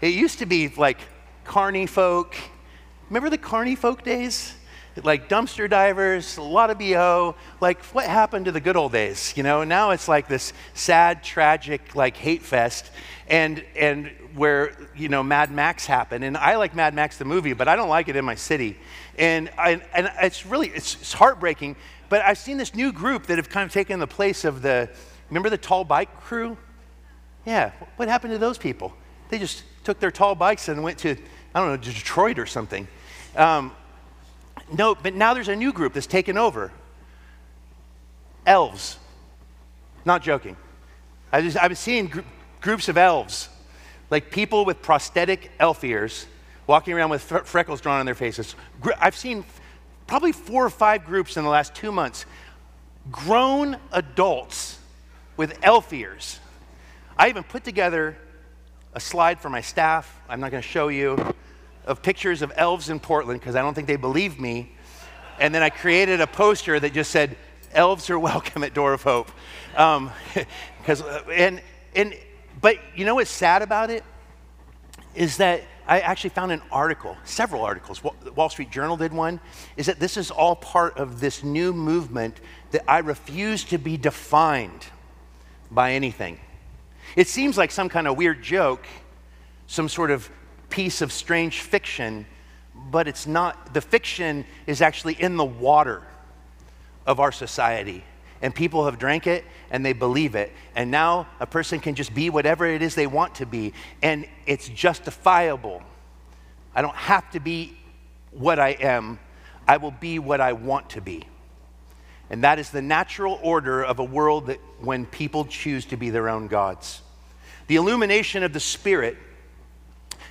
it 0.00 0.12
used 0.12 0.40
to 0.40 0.46
be 0.46 0.70
like 0.70 0.98
carny 1.44 1.86
folk. 1.86 2.34
Remember 3.10 3.30
the 3.30 3.38
carny 3.38 3.76
folk 3.76 4.02
days? 4.02 4.56
Like 5.04 5.28
dumpster 5.28 5.68
divers, 5.68 6.36
a 6.36 6.42
lot 6.42 6.70
of 6.70 6.78
BO. 6.78 7.34
Like, 7.60 7.82
what 7.86 8.06
happened 8.06 8.46
to 8.46 8.52
the 8.52 8.60
good 8.60 8.76
old 8.76 8.92
days? 8.92 9.32
You 9.36 9.42
know, 9.42 9.64
now 9.64 9.90
it's 9.90 10.08
like 10.08 10.28
this 10.28 10.52
sad, 10.74 11.22
tragic, 11.22 11.94
like 11.94 12.16
hate 12.16 12.42
fest, 12.42 12.90
and 13.28 13.64
and 13.76 14.10
where 14.34 14.76
you 14.94 15.08
know 15.08 15.22
Mad 15.22 15.50
Max 15.50 15.86
happened. 15.86 16.24
And 16.24 16.36
I 16.36 16.56
like 16.56 16.74
Mad 16.74 16.94
Max 16.94 17.18
the 17.18 17.24
movie, 17.24 17.52
but 17.52 17.68
I 17.68 17.76
don't 17.76 17.88
like 17.88 18.08
it 18.08 18.16
in 18.16 18.24
my 18.24 18.34
city. 18.34 18.78
And 19.18 19.50
I, 19.58 19.82
and 19.94 20.10
it's 20.20 20.46
really 20.46 20.68
it's, 20.68 20.94
it's 20.94 21.12
heartbreaking. 21.12 21.76
But 22.08 22.22
I've 22.22 22.38
seen 22.38 22.56
this 22.56 22.74
new 22.74 22.92
group 22.92 23.26
that 23.26 23.38
have 23.38 23.48
kind 23.48 23.66
of 23.66 23.72
taken 23.72 23.98
the 23.98 24.06
place 24.06 24.44
of 24.44 24.62
the. 24.62 24.88
Remember 25.28 25.48
the 25.48 25.58
tall 25.58 25.84
bike 25.84 26.20
crew? 26.22 26.56
Yeah, 27.46 27.70
what 27.96 28.08
happened 28.08 28.32
to 28.32 28.38
those 28.38 28.58
people? 28.58 28.92
They 29.28 29.38
just 29.38 29.62
took 29.84 30.00
their 30.00 30.10
tall 30.10 30.34
bikes 30.34 30.68
and 30.68 30.82
went 30.82 30.98
to 30.98 31.16
I 31.54 31.60
don't 31.60 31.68
know 31.68 31.76
Detroit 31.76 32.38
or 32.38 32.46
something. 32.46 32.86
Um, 33.36 33.72
no, 34.72 34.94
but 34.94 35.14
now 35.14 35.34
there's 35.34 35.48
a 35.48 35.56
new 35.56 35.72
group 35.72 35.92
that's 35.92 36.06
taken 36.06 36.36
over 36.36 36.72
elves. 38.46 38.98
Not 40.04 40.22
joking. 40.22 40.56
I 41.32 41.42
just, 41.42 41.56
I've 41.56 41.76
seen 41.78 42.08
gr- 42.08 42.20
groups 42.60 42.88
of 42.88 42.96
elves, 42.96 43.48
like 44.10 44.30
people 44.30 44.64
with 44.64 44.82
prosthetic 44.82 45.50
elf 45.58 45.84
ears 45.84 46.26
walking 46.66 46.94
around 46.94 47.10
with 47.10 47.30
f- 47.30 47.46
freckles 47.46 47.80
drawn 47.80 48.00
on 48.00 48.06
their 48.06 48.14
faces. 48.14 48.54
Gr- 48.80 48.92
I've 48.98 49.16
seen 49.16 49.44
probably 50.06 50.32
four 50.32 50.64
or 50.64 50.70
five 50.70 51.04
groups 51.04 51.36
in 51.36 51.44
the 51.44 51.50
last 51.50 51.74
two 51.74 51.92
months. 51.92 52.26
Grown 53.10 53.76
adults 53.92 54.78
with 55.36 55.58
elf 55.62 55.92
ears. 55.92 56.40
I 57.16 57.28
even 57.28 57.44
put 57.44 57.64
together 57.64 58.16
a 58.94 59.00
slide 59.00 59.40
for 59.40 59.48
my 59.48 59.60
staff. 59.60 60.20
I'm 60.28 60.40
not 60.40 60.50
going 60.50 60.62
to 60.62 60.68
show 60.68 60.88
you 60.88 61.16
of 61.90 62.02
pictures 62.02 62.40
of 62.40 62.52
elves 62.54 62.88
in 62.88 63.00
Portland 63.00 63.40
because 63.40 63.56
I 63.56 63.62
don't 63.62 63.74
think 63.74 63.88
they 63.88 63.96
believe 63.96 64.38
me. 64.38 64.70
And 65.40 65.52
then 65.52 65.62
I 65.62 65.70
created 65.70 66.20
a 66.20 66.26
poster 66.26 66.78
that 66.78 66.92
just 66.92 67.10
said, 67.10 67.36
Elves 67.72 68.08
are 68.10 68.18
welcome 68.30 68.62
at 68.62 68.74
Door 68.74 68.94
of 68.94 69.02
Hope. 69.02 69.30
Um, 69.76 70.12
because, 70.78 71.02
uh, 71.02 71.24
and, 71.32 71.60
and, 71.96 72.16
but 72.60 72.76
you 72.94 73.04
know 73.04 73.16
what's 73.16 73.30
sad 73.30 73.62
about 73.62 73.90
it? 73.90 74.04
Is 75.16 75.38
that 75.38 75.62
I 75.88 75.98
actually 75.98 76.30
found 76.30 76.52
an 76.52 76.62
article, 76.70 77.16
several 77.24 77.64
articles, 77.64 78.00
Wall 78.04 78.48
Street 78.48 78.70
Journal 78.70 78.96
did 78.96 79.12
one, 79.12 79.40
is 79.76 79.86
that 79.86 79.98
this 79.98 80.16
is 80.16 80.30
all 80.30 80.54
part 80.54 80.96
of 80.96 81.18
this 81.18 81.42
new 81.42 81.72
movement 81.72 82.38
that 82.70 82.88
I 82.88 82.98
refuse 82.98 83.64
to 83.64 83.78
be 83.78 83.96
defined 83.96 84.86
by 85.72 85.94
anything. 85.94 86.38
It 87.16 87.26
seems 87.26 87.58
like 87.58 87.72
some 87.72 87.88
kind 87.88 88.06
of 88.06 88.16
weird 88.16 88.40
joke, 88.40 88.86
some 89.66 89.88
sort 89.88 90.12
of 90.12 90.30
piece 90.70 91.02
of 91.02 91.12
strange 91.12 91.60
fiction, 91.60 92.26
but 92.90 93.08
it's 93.08 93.26
not. 93.26 93.74
The 93.74 93.80
fiction 93.80 94.44
is 94.66 94.80
actually 94.80 95.14
in 95.14 95.36
the 95.36 95.44
water 95.44 96.02
of 97.06 97.20
our 97.20 97.32
society. 97.32 98.04
And 98.42 98.54
people 98.54 98.86
have 98.86 98.98
drank 98.98 99.26
it 99.26 99.44
and 99.70 99.84
they 99.84 99.92
believe 99.92 100.34
it. 100.34 100.52
And 100.74 100.90
now 100.90 101.26
a 101.40 101.46
person 101.46 101.78
can 101.78 101.94
just 101.94 102.14
be 102.14 102.30
whatever 102.30 102.64
it 102.64 102.80
is 102.80 102.94
they 102.94 103.06
want 103.06 103.34
to 103.36 103.46
be. 103.46 103.74
And 104.02 104.26
it's 104.46 104.68
justifiable. 104.68 105.82
I 106.74 106.80
don't 106.80 106.94
have 106.94 107.30
to 107.32 107.40
be 107.40 107.76
what 108.30 108.58
I 108.58 108.70
am, 108.70 109.18
I 109.66 109.76
will 109.78 109.90
be 109.90 110.18
what 110.18 110.40
I 110.40 110.52
want 110.52 110.90
to 110.90 111.00
be. 111.00 111.26
And 112.30 112.44
that 112.44 112.60
is 112.60 112.70
the 112.70 112.80
natural 112.80 113.40
order 113.42 113.82
of 113.82 113.98
a 113.98 114.04
world 114.04 114.46
that 114.46 114.60
when 114.78 115.04
people 115.04 115.44
choose 115.44 115.84
to 115.86 115.96
be 115.96 116.10
their 116.10 116.28
own 116.28 116.46
gods. 116.46 117.02
The 117.66 117.74
illumination 117.74 118.44
of 118.44 118.52
the 118.52 118.60
Spirit 118.60 119.16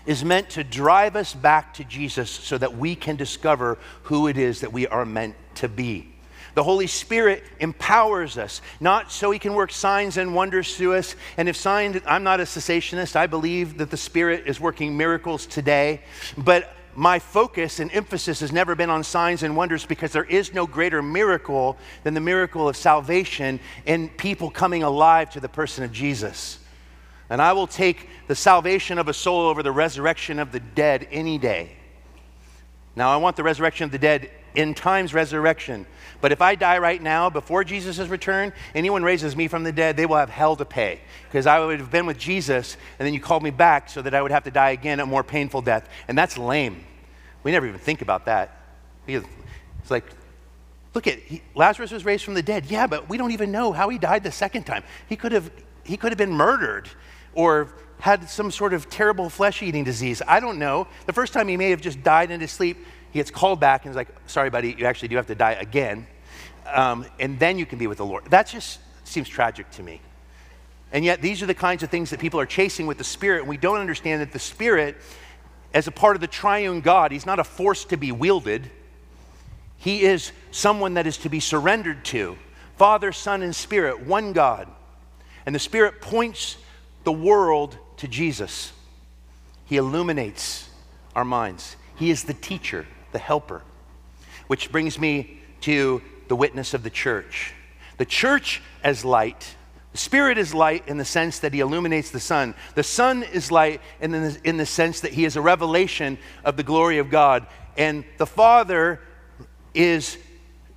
is 0.10 0.26
meant 0.26 0.50
to 0.50 0.64
drive 0.64 1.16
us 1.16 1.36
back 1.36 1.72
to 1.76 1.84
Jesus 1.84 2.32
so 2.32 2.58
that 2.58 2.76
we 2.76 2.96
can 2.96 3.16
discover 3.16 3.78
who 4.02 4.28
it 4.28 4.40
is 4.40 4.62
that 4.62 4.74
we 4.74 4.88
are 4.88 5.06
meant 5.06 5.36
to 5.54 5.70
be. 5.70 6.10
The 6.56 6.64
Holy 6.64 6.88
Spirit 6.88 7.44
empowers 7.60 8.36
us, 8.36 8.64
not 8.80 9.12
so 9.12 9.30
He 9.30 9.38
can 9.38 9.54
work 9.54 9.72
signs 9.72 10.18
and 10.18 10.34
wonders 10.34 10.76
through 10.76 10.96
us. 10.96 11.16
And 11.38 11.48
if 11.48 11.56
signs, 11.56 12.02
I'm 12.08 12.24
not 12.24 12.40
a 12.40 12.44
cessationist, 12.44 13.16
I 13.16 13.28
believe 13.28 13.78
that 13.78 13.92
the 13.92 13.98
Spirit 13.98 14.48
is 14.48 14.60
working 14.60 14.98
miracles 14.98 15.46
today. 15.46 16.02
But 16.36 16.74
my 16.96 17.20
focus 17.20 17.80
and 17.80 17.92
emphasis 17.94 18.40
has 18.40 18.52
never 18.52 18.74
been 18.74 18.90
on 18.90 19.04
signs 19.04 19.44
and 19.44 19.56
wonders 19.56 19.86
because 19.86 20.12
there 20.12 20.24
is 20.24 20.56
no 20.56 20.66
greater 20.66 21.04
miracle 21.04 21.78
than 22.04 22.16
the 22.16 22.20
miracle 22.20 22.68
of 22.68 22.76
salvation 22.76 23.60
and 23.86 24.18
people 24.18 24.50
coming 24.50 24.82
alive 24.82 25.30
to 25.30 25.40
the 25.40 25.50
person 25.50 25.84
of 25.84 25.92
Jesus. 25.92 26.59
And 27.30 27.42
I 27.42 27.54
will 27.54 27.68
take 27.68 28.10
the 28.28 28.36
salvation 28.36 28.98
of 28.98 29.08
a 29.08 29.14
soul 29.14 29.42
over 29.42 29.62
the 29.62 29.72
resurrection 29.72 30.40
of 30.40 30.52
the 30.52 30.60
dead 30.60 31.08
any 31.12 31.38
day. 31.38 31.72
Now, 32.96 33.12
I 33.12 33.18
want 33.18 33.36
the 33.36 33.44
resurrection 33.44 33.86
of 33.86 33.92
the 33.92 34.00
dead 34.00 34.32
in 34.56 34.74
time's 34.74 35.14
resurrection. 35.14 35.86
But 36.22 36.32
if 36.32 36.42
I 36.42 36.56
die 36.56 36.80
right 36.80 37.02
now 37.02 37.30
before 37.30 37.64
Jesus' 37.64 38.08
return, 38.10 38.52
anyone 38.74 39.04
raises 39.04 39.36
me 39.36 39.48
from 39.48 39.64
the 39.64 39.72
dead, 39.72 39.96
they 39.96 40.06
will 40.06 40.18
have 40.18 40.30
hell 40.30 40.56
to 40.56 40.66
pay. 40.66 41.02
Because 41.28 41.46
I 41.46 41.64
would 41.64 41.80
have 41.80 41.92
been 41.92 42.06
with 42.06 42.18
Jesus, 42.18 42.78
and 42.98 43.06
then 43.06 43.14
you 43.14 43.20
called 43.20 43.44
me 43.44 43.52
back 43.52 43.90
so 43.90 44.02
that 44.02 44.14
I 44.14 44.22
would 44.22 44.32
have 44.32 44.44
to 44.46 44.52
die 44.52 44.72
again 44.72 45.00
a 45.00 45.06
more 45.06 45.24
painful 45.24 45.62
death. 45.62 45.88
And 46.08 46.18
that's 46.18 46.38
lame. 46.38 46.84
We 47.44 47.52
never 47.52 47.68
even 47.68 47.80
think 47.80 48.02
about 48.02 48.26
that. 48.26 48.56
It's 49.08 49.26
like, 49.90 50.06
look 50.94 51.08
at 51.08 51.20
he, 51.20 51.42
Lazarus 51.56 51.92
was 51.92 52.06
raised 52.06 52.24
from 52.24 52.34
the 52.34 52.44
dead. 52.44 52.66
Yeah, 52.66 52.88
but 52.88 53.08
we 53.08 53.18
don't 53.18 53.32
even 53.32 53.52
know 53.52 53.72
how 53.72 53.90
he 53.90 53.98
died 53.98 54.24
the 54.24 54.32
second 54.32 54.64
time. 54.64 54.84
He 55.08 55.16
could 55.16 55.32
have 55.32 55.50
he 55.84 55.98
could 55.98 56.12
have 56.12 56.18
been 56.18 56.34
murdered 56.34 56.90
or 57.34 57.70
had 58.00 58.30
some 58.30 58.50
sort 58.50 58.74
of 58.74 58.90
terrible 58.90 59.30
flesh 59.30 59.62
eating 59.62 59.84
disease. 59.84 60.22
I 60.28 60.40
don't 60.40 60.58
know. 60.58 60.88
The 61.06 61.14
first 61.14 61.34
time 61.34 61.48
he 61.48 61.58
may 61.58 61.70
have 61.70 61.82
just 61.82 62.02
died 62.02 62.32
in 62.32 62.40
his 62.40 62.52
sleep. 62.52 62.78
He 63.12 63.20
gets 63.20 63.32
called 63.32 63.60
back 63.60 63.86
and 63.86 63.92
is 63.92 63.96
like, 63.96 64.10
sorry, 64.28 64.50
buddy, 64.50 64.76
you 64.78 64.86
actually 64.86 65.10
do 65.10 65.16
have 65.18 65.28
to 65.28 65.36
die 65.36 65.54
again. 65.54 66.08
Um, 66.66 67.06
and 67.20 67.40
then 67.40 67.58
you 67.58 67.66
can 67.66 67.80
be 67.80 67.88
with 67.88 67.98
the 67.98 68.06
Lord. 68.06 68.26
That 68.30 68.48
just 68.48 68.80
seems 69.04 69.28
tragic 69.28 69.70
to 69.72 69.84
me. 69.84 70.02
And 70.92 71.06
yet, 71.06 71.22
these 71.22 71.44
are 71.44 71.46
the 71.46 71.54
kinds 71.54 71.84
of 71.84 71.90
things 71.90 72.10
that 72.10 72.20
people 72.20 72.40
are 72.40 72.46
chasing 72.46 72.88
with 72.88 72.98
the 72.98 73.04
Spirit, 73.04 73.42
and 73.42 73.50
we 73.50 73.58
don't 73.58 73.80
understand 73.80 74.22
that 74.22 74.32
the 74.32 74.40
Spirit, 74.40 74.98
as 75.74 75.88
a 75.88 75.92
part 75.92 76.16
of 76.16 76.22
the 76.22 76.28
triune 76.28 76.82
God, 76.82 77.12
He's 77.12 77.26
not 77.26 77.38
a 77.38 77.44
force 77.44 77.86
to 77.86 77.98
be 77.98 78.12
wielded. 78.12 78.72
He 79.78 80.02
is 80.02 80.32
someone 80.52 80.96
that 80.96 81.06
is 81.06 81.18
to 81.18 81.30
be 81.30 81.40
surrendered 81.40 82.04
to. 82.06 82.38
Father, 82.78 83.12
Son, 83.12 83.44
and 83.44 83.56
Spirit, 83.56 84.02
one 84.02 84.34
God. 84.34 84.68
And 85.46 85.54
the 85.54 85.60
Spirit 85.60 86.02
points 86.02 86.58
the 87.10 87.14
world 87.14 87.76
to 87.98 88.08
Jesus. 88.08 88.72
He 89.66 89.78
illuminates 89.78 90.70
our 91.16 91.26
minds. 91.26 91.76
He 91.96 92.12
is 92.12 92.26
the 92.26 92.36
teacher, 92.36 92.86
the 93.14 93.18
helper. 93.18 93.64
Which 94.46 94.72
brings 94.72 95.00
me 95.00 95.42
to 95.62 96.04
the 96.28 96.36
witness 96.36 96.76
of 96.76 96.84
the 96.84 96.92
church. 96.92 97.56
The 97.98 98.06
church 98.06 98.62
as 98.84 99.04
light. 99.04 99.56
The 99.92 99.98
Spirit 99.98 100.38
is 100.38 100.54
light 100.54 100.88
in 100.88 100.98
the 100.98 101.06
sense 101.06 101.40
that 101.40 101.52
He 101.52 101.62
illuminates 101.62 102.12
the 102.12 102.20
Son. 102.20 102.54
The 102.76 102.84
Son 102.84 103.24
is 103.24 103.52
light 103.52 103.82
in 104.00 104.12
the, 104.12 104.40
in 104.44 104.58
the 104.58 104.68
sense 104.68 105.00
that 105.00 105.12
He 105.12 105.26
is 105.26 105.36
a 105.36 105.42
revelation 105.42 106.20
of 106.46 106.58
the 106.58 106.64
glory 106.64 107.00
of 107.00 107.10
God. 107.10 107.48
And 107.76 108.04
the 108.20 108.28
Father 108.28 109.00
is 109.74 110.16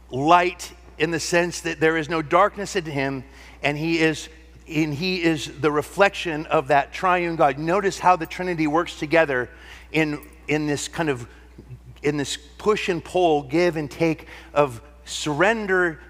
light 0.08 0.72
in 0.96 1.10
the 1.10 1.20
sense 1.20 1.60
that 1.60 1.78
there 1.78 1.98
is 1.98 2.08
no 2.08 2.22
darkness 2.22 2.74
in 2.74 2.86
Him, 2.86 3.22
and 3.62 3.76
He 3.76 3.98
is 3.98 4.30
and 4.68 4.94
he 4.94 5.22
is 5.22 5.60
the 5.60 5.70
reflection 5.70 6.46
of 6.46 6.68
that 6.68 6.92
triune 6.92 7.36
God. 7.36 7.58
Notice 7.58 7.98
how 7.98 8.16
the 8.16 8.26
Trinity 8.26 8.66
works 8.66 8.98
together 8.98 9.50
in, 9.92 10.20
in 10.48 10.66
this 10.66 10.88
kind 10.88 11.08
of 11.08 11.26
in 12.02 12.16
this 12.16 12.36
push 12.58 12.88
and 12.88 13.02
pull, 13.02 13.42
give 13.42 13.76
and 13.76 13.90
take 13.90 14.26
of 14.52 14.82
surrender 15.04 16.00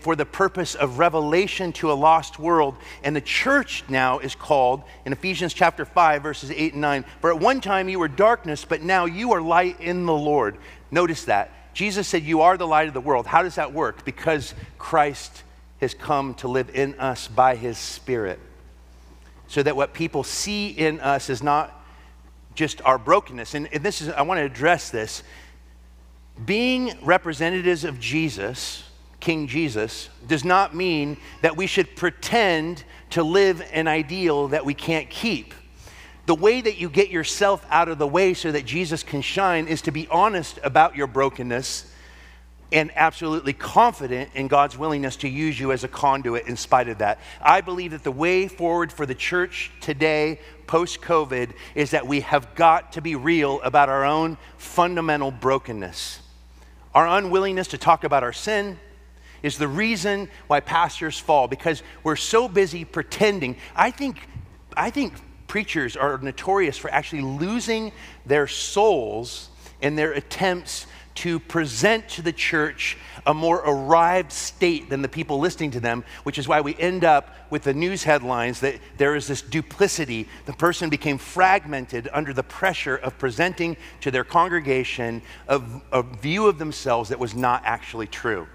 for 0.00 0.14
the 0.14 0.24
purpose 0.24 0.74
of 0.74 0.98
revelation 0.98 1.72
to 1.72 1.90
a 1.90 1.94
lost 1.94 2.38
world. 2.38 2.76
And 3.02 3.14
the 3.14 3.20
church 3.20 3.84
now 3.88 4.20
is 4.20 4.34
called 4.34 4.84
in 5.04 5.12
Ephesians 5.12 5.52
chapter 5.52 5.84
5, 5.84 6.22
verses 6.22 6.50
8 6.50 6.72
and 6.72 6.80
9. 6.80 7.04
For 7.20 7.30
at 7.30 7.40
one 7.40 7.60
time 7.60 7.88
you 7.88 7.98
were 7.98 8.08
darkness, 8.08 8.64
but 8.64 8.82
now 8.82 9.04
you 9.04 9.32
are 9.32 9.40
light 9.42 9.80
in 9.80 10.06
the 10.06 10.14
Lord. 10.14 10.58
Notice 10.90 11.24
that. 11.24 11.50
Jesus 11.74 12.06
said, 12.06 12.22
You 12.22 12.42
are 12.42 12.56
the 12.56 12.66
light 12.66 12.86
of 12.86 12.94
the 12.94 13.00
world. 13.00 13.26
How 13.26 13.42
does 13.42 13.56
that 13.56 13.72
work? 13.72 14.04
Because 14.04 14.54
Christ 14.78 15.42
has 15.84 15.94
come 15.94 16.34
to 16.34 16.48
live 16.48 16.70
in 16.74 16.98
us 16.98 17.28
by 17.28 17.54
his 17.54 17.78
Spirit. 17.78 18.40
So 19.46 19.62
that 19.62 19.76
what 19.76 19.94
people 19.94 20.24
see 20.24 20.70
in 20.70 20.98
us 21.00 21.30
is 21.30 21.42
not 21.42 21.84
just 22.54 22.82
our 22.82 22.98
brokenness. 22.98 23.54
And, 23.54 23.68
and 23.72 23.84
this 23.84 24.00
is, 24.00 24.08
I 24.08 24.22
want 24.22 24.38
to 24.38 24.44
address 24.44 24.90
this. 24.90 25.22
being 26.44 26.92
representatives 27.02 27.84
of 27.84 28.00
Jesus, 28.00 28.84
King 29.20 29.46
Jesus, 29.46 30.08
does 30.26 30.44
not 30.44 30.74
mean 30.74 31.16
that 31.42 31.56
we 31.56 31.66
should 31.66 31.94
pretend 31.96 32.84
to 33.10 33.22
live 33.22 33.62
an 33.72 33.86
ideal 33.86 34.48
that 34.48 34.64
we 34.64 34.74
can't 34.74 35.08
keep. 35.10 35.54
The 36.26 36.34
way 36.34 36.60
that 36.60 36.78
you 36.78 36.88
get 36.88 37.10
yourself 37.10 37.64
out 37.70 37.88
of 37.88 37.98
the 37.98 38.08
way 38.08 38.34
so 38.34 38.50
that 38.50 38.64
Jesus 38.64 39.02
can 39.02 39.20
shine 39.20 39.68
is 39.68 39.82
to 39.82 39.90
be 39.90 40.08
honest 40.08 40.58
about 40.62 40.96
your 40.96 41.06
brokenness 41.06 41.92
and 42.74 42.90
absolutely 42.96 43.52
confident 43.52 44.30
in 44.34 44.48
God's 44.48 44.76
willingness 44.76 45.14
to 45.18 45.28
use 45.28 45.58
you 45.58 45.70
as 45.70 45.84
a 45.84 45.88
conduit 45.88 46.48
in 46.48 46.56
spite 46.56 46.88
of 46.88 46.98
that. 46.98 47.20
I 47.40 47.60
believe 47.60 47.92
that 47.92 48.02
the 48.02 48.10
way 48.10 48.48
forward 48.48 48.92
for 48.92 49.06
the 49.06 49.14
church 49.14 49.70
today, 49.80 50.40
post 50.66 51.00
COVID, 51.00 51.52
is 51.76 51.92
that 51.92 52.04
we 52.08 52.20
have 52.22 52.52
got 52.56 52.94
to 52.94 53.00
be 53.00 53.14
real 53.14 53.62
about 53.62 53.88
our 53.88 54.04
own 54.04 54.36
fundamental 54.58 55.30
brokenness. 55.30 56.18
Our 56.96 57.06
unwillingness 57.06 57.68
to 57.68 57.78
talk 57.78 58.02
about 58.02 58.24
our 58.24 58.32
sin 58.32 58.76
is 59.44 59.56
the 59.56 59.68
reason 59.68 60.28
why 60.48 60.58
pastors 60.58 61.16
fall 61.16 61.46
because 61.46 61.80
we're 62.02 62.16
so 62.16 62.48
busy 62.48 62.84
pretending. 62.84 63.56
I 63.76 63.92
think, 63.92 64.26
I 64.76 64.90
think 64.90 65.14
preachers 65.46 65.96
are 65.96 66.18
notorious 66.18 66.76
for 66.76 66.90
actually 66.90 67.22
losing 67.22 67.92
their 68.26 68.48
souls 68.48 69.50
in 69.80 69.94
their 69.94 70.12
attempts 70.12 70.88
to 71.16 71.38
present 71.38 72.08
to 72.10 72.22
the 72.22 72.32
church 72.32 72.96
a 73.26 73.32
more 73.32 73.58
arrived 73.58 74.32
state 74.32 74.90
than 74.90 75.02
the 75.02 75.08
people 75.08 75.38
listening 75.38 75.70
to 75.72 75.80
them, 75.80 76.04
which 76.24 76.38
is 76.38 76.48
why 76.48 76.60
we 76.60 76.76
end 76.76 77.04
up 77.04 77.34
with 77.50 77.62
the 77.62 77.74
news 77.74 78.02
headlines 78.02 78.60
that 78.60 78.80
there 78.96 79.14
is 79.14 79.26
this 79.26 79.40
duplicity. 79.40 80.28
The 80.46 80.52
person 80.52 80.90
became 80.90 81.18
fragmented 81.18 82.08
under 82.12 82.32
the 82.32 82.42
pressure 82.42 82.96
of 82.96 83.16
presenting 83.18 83.76
to 84.00 84.10
their 84.10 84.24
congregation 84.24 85.22
a, 85.48 85.62
a 85.92 86.02
view 86.02 86.46
of 86.46 86.58
themselves 86.58 87.10
that 87.10 87.18
was 87.18 87.34
not 87.34 87.62
actually 87.64 88.08
true. 88.08 88.46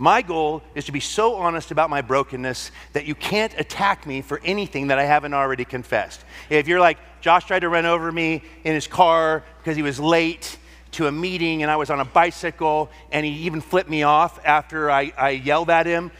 My 0.00 0.22
goal 0.22 0.62
is 0.74 0.86
to 0.86 0.92
be 0.92 1.00
so 1.00 1.34
honest 1.34 1.70
about 1.70 1.90
my 1.90 2.00
brokenness 2.00 2.70
that 2.94 3.04
you 3.04 3.14
can't 3.14 3.52
attack 3.58 4.06
me 4.06 4.22
for 4.22 4.40
anything 4.42 4.86
that 4.86 4.98
I 4.98 5.04
haven't 5.04 5.34
already 5.34 5.66
confessed. 5.66 6.24
If 6.48 6.68
you're 6.68 6.80
like, 6.80 6.96
Josh 7.20 7.44
tried 7.44 7.60
to 7.60 7.68
run 7.68 7.84
over 7.84 8.10
me 8.10 8.42
in 8.64 8.72
his 8.72 8.86
car 8.86 9.44
because 9.58 9.76
he 9.76 9.82
was 9.82 10.00
late 10.00 10.56
to 10.92 11.06
a 11.06 11.12
meeting 11.12 11.62
and 11.62 11.70
I 11.70 11.76
was 11.76 11.90
on 11.90 12.00
a 12.00 12.04
bicycle 12.04 12.90
and 13.12 13.24
he 13.24 13.32
even 13.42 13.60
flipped 13.60 13.90
me 13.90 14.02
off 14.02 14.40
after 14.44 14.90
I, 14.90 15.12
I 15.16 15.30
yelled 15.30 15.70
at 15.70 15.86
him, 15.86 16.10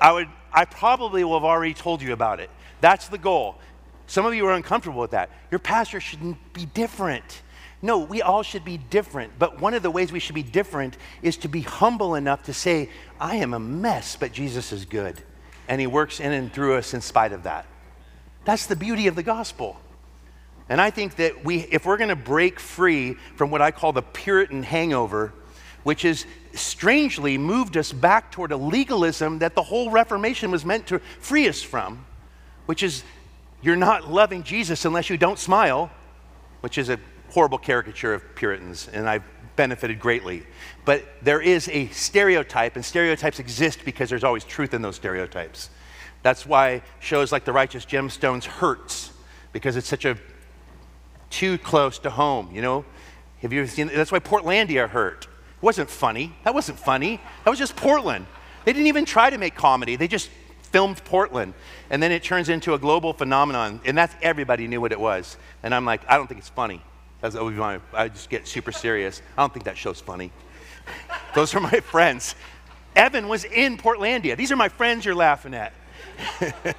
I, 0.00 0.12
would, 0.12 0.28
I 0.52 0.64
probably 0.64 1.24
will 1.24 1.38
have 1.38 1.44
already 1.44 1.74
told 1.74 2.02
you 2.02 2.12
about 2.12 2.40
it. 2.40 2.50
That's 2.80 3.08
the 3.08 3.18
goal. 3.18 3.56
Some 4.06 4.24
of 4.26 4.34
you 4.34 4.46
are 4.46 4.52
uncomfortable 4.52 5.00
with 5.00 5.10
that. 5.10 5.30
Your 5.50 5.58
pastor 5.58 6.00
shouldn't 6.00 6.52
be 6.52 6.66
different. 6.66 7.42
No, 7.80 7.98
we 7.98 8.22
all 8.22 8.42
should 8.42 8.64
be 8.64 8.78
different. 8.78 9.38
But 9.38 9.60
one 9.60 9.74
of 9.74 9.82
the 9.82 9.90
ways 9.90 10.10
we 10.10 10.18
should 10.18 10.34
be 10.34 10.42
different 10.42 10.96
is 11.22 11.36
to 11.38 11.48
be 11.48 11.60
humble 11.60 12.14
enough 12.14 12.44
to 12.44 12.52
say, 12.52 12.90
I 13.20 13.36
am 13.36 13.54
a 13.54 13.60
mess, 13.60 14.16
but 14.16 14.32
Jesus 14.32 14.72
is 14.72 14.84
good. 14.84 15.20
And 15.68 15.80
he 15.80 15.86
works 15.86 16.20
in 16.20 16.32
and 16.32 16.52
through 16.52 16.76
us 16.76 16.94
in 16.94 17.00
spite 17.00 17.32
of 17.32 17.44
that. 17.44 17.66
That's 18.44 18.66
the 18.66 18.76
beauty 18.76 19.06
of 19.06 19.14
the 19.14 19.22
gospel. 19.22 19.78
And 20.68 20.80
I 20.80 20.90
think 20.90 21.16
that 21.16 21.44
we, 21.44 21.60
if 21.70 21.86
we're 21.86 21.96
going 21.96 22.10
to 22.10 22.16
break 22.16 22.60
free 22.60 23.14
from 23.36 23.50
what 23.50 23.62
I 23.62 23.70
call 23.70 23.92
the 23.92 24.02
Puritan 24.02 24.62
hangover, 24.62 25.32
which 25.82 26.02
has 26.02 26.26
strangely 26.52 27.38
moved 27.38 27.76
us 27.76 27.92
back 27.92 28.30
toward 28.30 28.52
a 28.52 28.56
legalism 28.56 29.38
that 29.38 29.54
the 29.54 29.62
whole 29.62 29.90
Reformation 29.90 30.50
was 30.50 30.64
meant 30.64 30.86
to 30.88 30.98
free 31.20 31.48
us 31.48 31.62
from, 31.62 32.04
which 32.66 32.82
is 32.82 33.04
you're 33.62 33.76
not 33.76 34.10
loving 34.10 34.42
Jesus 34.42 34.84
unless 34.84 35.08
you 35.08 35.16
don't 35.16 35.38
smile, 35.38 35.90
which 36.60 36.78
is 36.78 36.90
a 36.90 36.98
horrible 37.30 37.58
caricature 37.58 38.14
of 38.14 38.22
Puritans, 38.34 38.88
and 38.92 39.08
I've 39.08 39.24
benefited 39.56 39.98
greatly. 39.98 40.46
But 40.84 41.04
there 41.22 41.40
is 41.40 41.68
a 41.68 41.88
stereotype, 41.88 42.76
and 42.76 42.84
stereotypes 42.84 43.38
exist 43.38 43.80
because 43.84 44.08
there's 44.10 44.24
always 44.24 44.44
truth 44.44 44.74
in 44.74 44.82
those 44.82 44.96
stereotypes. 44.96 45.70
That's 46.22 46.46
why 46.46 46.82
shows 47.00 47.32
like 47.32 47.44
The 47.44 47.52
Righteous 47.52 47.84
Gemstones 47.84 48.44
hurts, 48.44 49.12
because 49.52 49.76
it's 49.76 49.88
such 49.88 50.04
a 50.04 50.16
too 51.30 51.58
close 51.58 51.98
to 52.00 52.10
home, 52.10 52.50
you 52.52 52.62
know? 52.62 52.84
Have 53.42 53.52
you 53.52 53.60
ever 53.60 53.70
seen 53.70 53.88
that's 53.88 54.12
why 54.12 54.18
Portlandia 54.18 54.88
hurt. 54.88 55.24
It 55.24 55.62
wasn't 55.62 55.90
funny. 55.90 56.34
That 56.44 56.54
wasn't 56.54 56.78
funny. 56.78 57.20
That 57.44 57.50
was 57.50 57.58
just 57.58 57.76
Portland. 57.76 58.26
They 58.64 58.72
didn't 58.72 58.88
even 58.88 59.04
try 59.04 59.30
to 59.30 59.38
make 59.38 59.54
comedy. 59.54 59.96
They 59.96 60.08
just 60.08 60.30
filmed 60.62 61.02
Portland. 61.04 61.54
And 61.90 62.02
then 62.02 62.12
it 62.12 62.22
turns 62.22 62.48
into 62.48 62.74
a 62.74 62.78
global 62.78 63.12
phenomenon. 63.12 63.80
And 63.84 63.96
that's 63.96 64.14
everybody 64.22 64.66
knew 64.66 64.80
what 64.80 64.92
it 64.92 65.00
was. 65.00 65.36
And 65.62 65.74
I'm 65.74 65.84
like, 65.84 66.02
I 66.08 66.16
don't 66.16 66.26
think 66.26 66.40
it's 66.40 66.48
funny. 66.48 66.82
That's 67.20 67.34
I 67.34 68.08
just 68.08 68.30
get 68.30 68.46
super 68.46 68.72
serious. 68.72 69.22
I 69.36 69.42
don't 69.42 69.52
think 69.52 69.64
that 69.64 69.76
show's 69.76 70.00
funny. 70.00 70.30
Those 71.34 71.54
are 71.54 71.60
my 71.60 71.80
friends. 71.80 72.34
Evan 72.94 73.28
was 73.28 73.44
in 73.44 73.76
Portlandia. 73.76 74.36
These 74.36 74.52
are 74.52 74.56
my 74.56 74.68
friends 74.68 75.04
you're 75.04 75.14
laughing 75.14 75.54
at. 75.54 75.72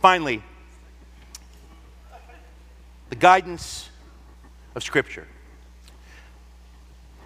Finally, 0.00 0.42
the 3.14 3.20
guidance 3.20 3.88
of 4.74 4.82
Scripture. 4.82 5.28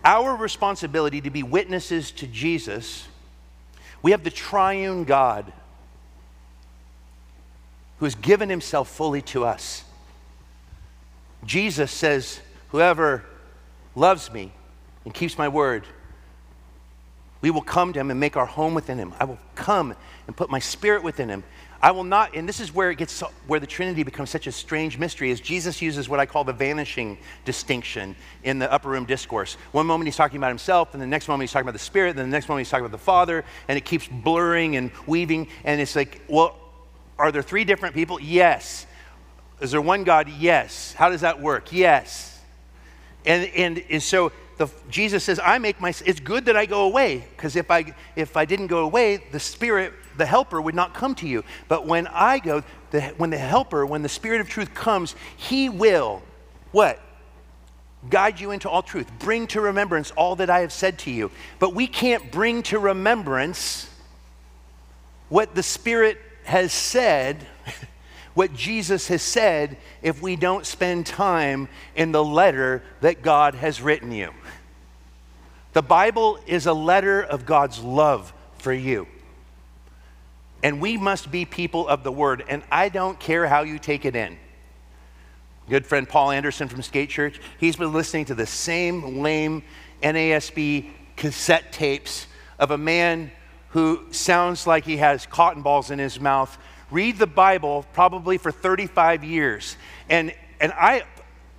Our 0.05 0.37
responsibility 0.37 1.23
to 1.23 1.31
be 1.31 1.43
witnesses 1.43 2.11
to 2.11 2.27
Jesus, 2.27 3.09
we 4.03 4.11
have 4.11 4.23
the 4.23 4.31
triune 4.31 5.05
God 5.05 5.51
who 8.01 8.05
has 8.05 8.15
given 8.15 8.51
himself 8.51 8.91
fully 8.91 9.23
to 9.23 9.47
us. 9.47 9.83
Jesus 11.47 11.91
says, 11.91 12.41
Whoever 12.69 13.25
loves 13.95 14.31
me 14.31 14.53
and 15.07 15.15
keeps 15.15 15.39
my 15.39 15.49
word, 15.49 15.85
we 17.41 17.51
will 17.51 17.63
come 17.63 17.93
to 17.93 18.01
him 18.01 18.11
and 18.11 18.19
make 18.19 18.37
our 18.37 18.47
home 18.47 18.75
within 18.75 18.99
him. 18.99 19.15
I 19.21 19.25
will 19.25 19.39
come 19.55 19.95
and 20.27 20.37
put 20.37 20.51
my 20.51 20.59
spirit 20.59 21.03
within 21.03 21.29
him. 21.29 21.45
I 21.81 21.93
will 21.93 22.03
not, 22.03 22.35
and 22.35 22.49
this 22.49 22.59
is 22.59 22.75
where 22.75 22.91
it 22.91 22.99
gets, 22.99 23.21
where 23.47 23.61
the 23.61 23.67
Trinity 23.67 24.03
becomes 24.03 24.31
such 24.31 24.49
a 24.49 24.53
strange 24.53 24.99
mystery, 24.99 25.31
is 25.31 25.41
Jesus 25.41 25.81
uses 25.81 26.09
what 26.09 26.19
I 26.19 26.27
call 26.27 26.43
the 26.43 26.53
vanishing 26.53 27.19
distinction 27.45 28.17
in 28.43 28.59
the 28.59 28.71
upper 28.73 28.89
room 28.89 29.05
discourse. 29.05 29.57
One 29.71 29.87
moment 29.87 30.09
he's 30.09 30.17
talking 30.17 30.39
about 30.39 30.49
himself, 30.49 30.95
and 30.95 31.01
the 31.01 31.07
next 31.07 31.29
moment 31.29 31.43
he's 31.43 31.53
talking 31.53 31.67
about 31.67 31.75
the 31.75 31.79
Spirit, 31.79 32.11
and 32.11 32.19
the 32.19 32.27
next 32.27 32.49
moment 32.49 32.67
he's 32.67 32.71
talking 32.71 32.85
about 32.85 32.99
the 32.99 33.05
Father, 33.05 33.45
and 33.69 33.79
it 33.79 33.85
keeps 33.85 34.09
blurring 34.09 34.75
and 34.75 34.91
weaving, 35.07 35.47
and 35.63 35.81
it's 35.81 35.95
like, 35.95 36.21
well, 36.27 36.57
are 37.17 37.31
there 37.31 37.43
three 37.43 37.65
different 37.65 37.95
people? 37.95 38.19
Yes. 38.21 38.87
Is 39.61 39.71
there 39.71 39.81
one 39.81 40.03
God? 40.03 40.29
Yes. 40.29 40.95
How 40.95 41.11
does 41.11 41.21
that 41.21 41.41
work? 41.41 41.73
Yes. 41.73 42.41
And, 43.25 43.49
and, 43.55 43.85
and 43.89 44.03
so 44.03 44.33
the, 44.59 44.69
Jesus 44.91 45.25
says, 45.25 45.41
I 45.43 45.59
make 45.59 45.81
my, 45.81 45.95
it's 46.05 46.21
good 46.21 46.45
that 46.47 46.57
I 46.57 46.67
go 46.67 46.83
away, 46.83 47.25
because 47.37 47.57
if 47.57 47.71
I, 47.71 47.95
if 48.17 48.37
I 48.37 48.45
didn't 48.45 48.67
go 48.67 48.85
away, 48.85 49.23
the 49.31 49.41
Spirit, 49.41 49.93
the 50.17 50.27
Helper, 50.27 50.61
would 50.61 50.75
not 50.75 50.95
come 50.95 51.15
to 51.17 51.29
you. 51.29 51.45
But 51.69 51.87
when 51.87 52.09
I 52.09 52.41
go, 52.41 52.63
the, 52.91 53.03
when 53.17 53.31
the 53.31 53.39
Helper, 53.39 53.87
when 53.87 54.03
the 54.03 54.09
Spirit 54.09 54.41
of 54.41 54.49
truth 54.49 54.75
comes, 54.75 55.15
He 55.37 55.69
will, 55.69 56.23
what? 56.73 57.01
Guide 58.11 58.41
you 58.41 58.51
into 58.51 58.69
all 58.69 58.83
truth. 58.83 59.11
Bring 59.21 59.47
to 59.49 59.61
remembrance 59.61 60.11
all 60.13 60.37
that 60.37 60.51
I 60.51 60.61
have 60.61 60.73
said 60.73 60.99
to 61.01 61.11
you. 61.11 61.31
But 61.59 61.75
we 61.75 61.87
can't 61.87 62.31
bring 62.31 62.63
to 62.65 62.79
remembrance 62.79 63.89
what 65.29 65.55
the 65.55 65.63
Spirit 65.63 66.19
has 66.45 66.73
said 66.73 67.47
what 68.39 68.55
Jesus 68.55 69.09
has 69.09 69.21
said 69.21 69.77
if 70.01 70.23
we 70.23 70.37
don't 70.37 70.65
spend 70.65 71.05
time 71.05 71.69
in 71.97 72.13
the 72.13 72.23
letter 72.23 72.85
that 73.01 73.21
God 73.21 73.57
has 73.57 73.83
written 73.83 74.13
you. 74.13 74.33
The 75.73 75.83
Bible 75.83 76.39
is 76.47 76.67
a 76.67 76.73
letter 76.73 77.23
of 77.23 77.47
God's 77.47 77.81
love 77.81 78.33
for 78.59 78.73
you. 78.73 79.07
And 80.63 80.81
we 80.81 80.97
must 80.97 81.31
be 81.31 81.45
people 81.45 81.87
of 81.87 82.03
the 82.03 82.11
word. 82.11 82.45
And 82.49 82.63
I 82.71 82.89
don't 82.89 83.19
care 83.19 83.47
how 83.47 83.63
you 83.63 83.79
take 83.79 84.05
it 84.05 84.17
in. 84.17 84.39
Good 85.69 85.87
friend 85.87 86.09
Paul 86.09 86.31
Anderson 86.31 86.69
from 86.69 86.83
Skate 86.83 87.11
Church, 87.11 87.41
he's 87.59 87.77
been 87.77 87.93
listening 87.93 88.25
to 88.27 88.35
the 88.35 88.47
same 88.47 89.21
lame 89.21 89.63
NASB 90.03 90.91
cassette 91.17 91.73
tapes 91.73 92.27
of 92.59 92.71
a 92.71 92.79
man 92.79 93.31
who 93.71 94.07
sounds 94.11 94.67
like 94.67 94.85
he 94.85 94.97
has 94.97 95.27
cotton 95.27 95.63
balls 95.63 95.91
in 95.91 95.99
his 95.99 96.19
mouth 96.19 96.57
read 96.91 97.19
the 97.19 97.27
Bible 97.27 97.85
probably 97.93 98.39
for 98.39 98.51
35 98.51 99.25
years. 99.25 99.77
And, 100.09 100.35
and 100.61 100.73
I, 100.73 101.05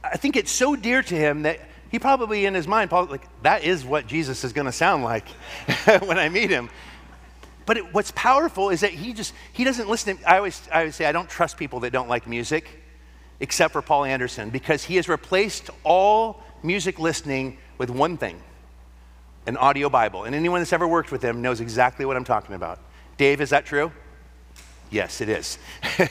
I 0.04 0.18
think 0.18 0.36
it's 0.36 0.52
so 0.52 0.76
dear 0.76 1.04
to 1.04 1.16
him 1.16 1.44
that 1.44 1.60
he 1.90 2.00
probably 2.00 2.46
in 2.46 2.54
his 2.54 2.68
mind, 2.68 2.90
probably 2.90 3.18
like, 3.18 3.28
that 3.44 3.64
is 3.64 3.84
what 3.84 4.08
Jesus 4.08 4.44
is 4.44 4.54
going 4.54 4.66
to 4.66 4.72
sound 4.72 5.04
like 5.04 5.28
when 6.06 6.18
I 6.18 6.30
meet 6.30 6.50
him. 6.50 6.70
But 7.66 7.78
it, 7.78 7.94
what's 7.94 8.12
powerful 8.16 8.70
is 8.70 8.82
that 8.82 8.92
he 8.92 9.14
just, 9.14 9.34
he 9.54 9.64
doesn't 9.64 9.90
listen. 9.90 10.18
To, 10.18 10.30
I, 10.30 10.38
always, 10.38 10.68
I 10.72 10.80
always 10.80 10.96
say, 10.96 11.06
I 11.06 11.12
don't 11.12 11.30
trust 11.30 11.58
people 11.58 11.82
that 11.82 11.92
don't 11.92 12.10
like 12.10 12.28
music, 12.28 12.68
except 13.40 13.74
for 13.74 13.82
Paul 13.82 14.06
Anderson, 14.06 14.50
because 14.50 14.84
he 14.84 14.96
has 14.96 15.08
replaced 15.08 15.70
all 15.84 16.44
music 16.64 17.00
listening 17.00 17.58
with 17.78 17.90
one 17.90 18.18
thing 18.18 18.42
an 19.46 19.58
audio 19.58 19.90
Bible. 19.90 20.26
And 20.26 20.36
anyone 20.36 20.60
that's 20.60 20.74
ever 20.74 20.88
worked 20.88 21.12
with 21.12 21.24
him 21.24 21.42
knows 21.42 21.60
exactly 21.60 22.06
what 22.06 22.16
I'm 22.16 22.24
talking 22.24 22.56
about. 22.56 22.80
Dave, 23.18 23.42
is 23.42 23.50
that 23.50 23.66
true? 23.66 23.92
Yes, 24.92 25.22
it 25.22 25.30
is. 25.30 25.60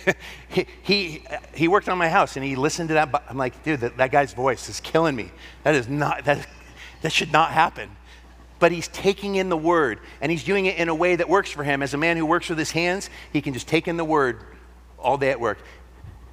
he, 0.48 0.66
he, 0.82 1.22
he, 1.54 1.68
worked 1.68 1.88
on 1.88 1.98
my 1.98 2.08
house 2.08 2.36
and 2.36 2.44
he 2.44 2.54
listened 2.54 2.88
to 2.90 2.94
that. 2.94 3.24
I'm 3.28 3.36
like, 3.36 3.62
dude, 3.64 3.80
that, 3.80 3.96
that 3.96 4.12
guy's 4.12 4.32
voice 4.32 4.68
is 4.68 4.78
killing 4.78 5.16
me. 5.16 5.32
That 5.64 5.74
is 5.74 5.88
not, 5.88 6.24
that, 6.26 6.46
that 7.02 7.12
should 7.12 7.32
not 7.32 7.50
happen. 7.50 7.90
But 8.60 8.70
he's 8.70 8.88
taking 8.88 9.34
in 9.34 9.48
the 9.48 9.56
word 9.56 9.98
and 10.20 10.30
he's 10.30 10.44
doing 10.44 10.66
it 10.66 10.76
in 10.76 10.88
a 10.88 10.94
way 10.94 11.16
that 11.16 11.28
works 11.28 11.50
for 11.50 11.64
him. 11.64 11.82
As 11.82 11.92
a 11.94 11.98
man 11.98 12.16
who 12.16 12.24
works 12.24 12.48
with 12.48 12.58
his 12.58 12.70
hands, 12.70 13.10
he 13.32 13.40
can 13.40 13.52
just 13.52 13.66
take 13.66 13.88
in 13.88 13.96
the 13.96 14.04
word 14.04 14.42
all 14.98 15.18
day 15.18 15.30
at 15.30 15.40
work. 15.40 15.58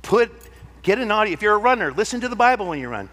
Put, 0.03 0.31
get 0.83 0.99
an 0.99 1.09
audio. 1.09 1.33
If 1.33 1.41
you're 1.41 1.55
a 1.55 1.59
runner, 1.59 1.91
listen 1.91 2.21
to 2.21 2.27
the 2.27 2.35
Bible 2.35 2.67
when 2.67 2.79
you 2.79 2.89
run. 2.89 3.09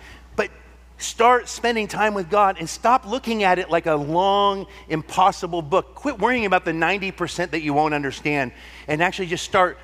Start 1.03 1.49
spending 1.49 1.89
time 1.89 2.15
with 2.15 2.31
God 2.31 2.59
and 2.61 2.71
stop 2.71 3.07
looking 3.07 3.43
at 3.43 3.59
it 3.59 3.69
like 3.69 3.87
a 3.87 3.97
long, 3.97 4.67
impossible 4.89 5.61
book. 5.61 5.97
Quit 5.97 6.21
worrying 6.21 6.47
about 6.47 6.65
the 6.65 6.71
90% 6.71 7.51
that 7.51 7.61
you 7.63 7.75
won't 7.75 7.93
understand 7.93 8.53
and 8.87 9.03
actually 9.03 9.27
just 9.27 9.45
start 9.45 9.79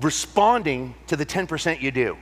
responding 0.00 0.94
to 1.08 1.16
the 1.16 1.26
10% 1.26 1.80
you 1.80 1.90
do. 1.90 2.16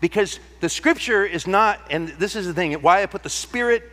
Because 0.00 0.40
the 0.58 0.68
scripture 0.68 1.24
is 1.24 1.46
not, 1.46 1.80
and 1.88 2.08
this 2.08 2.34
is 2.34 2.46
the 2.46 2.52
thing, 2.52 2.72
why 2.82 3.00
I 3.00 3.06
put 3.06 3.22
the 3.22 3.30
spirit 3.30 3.84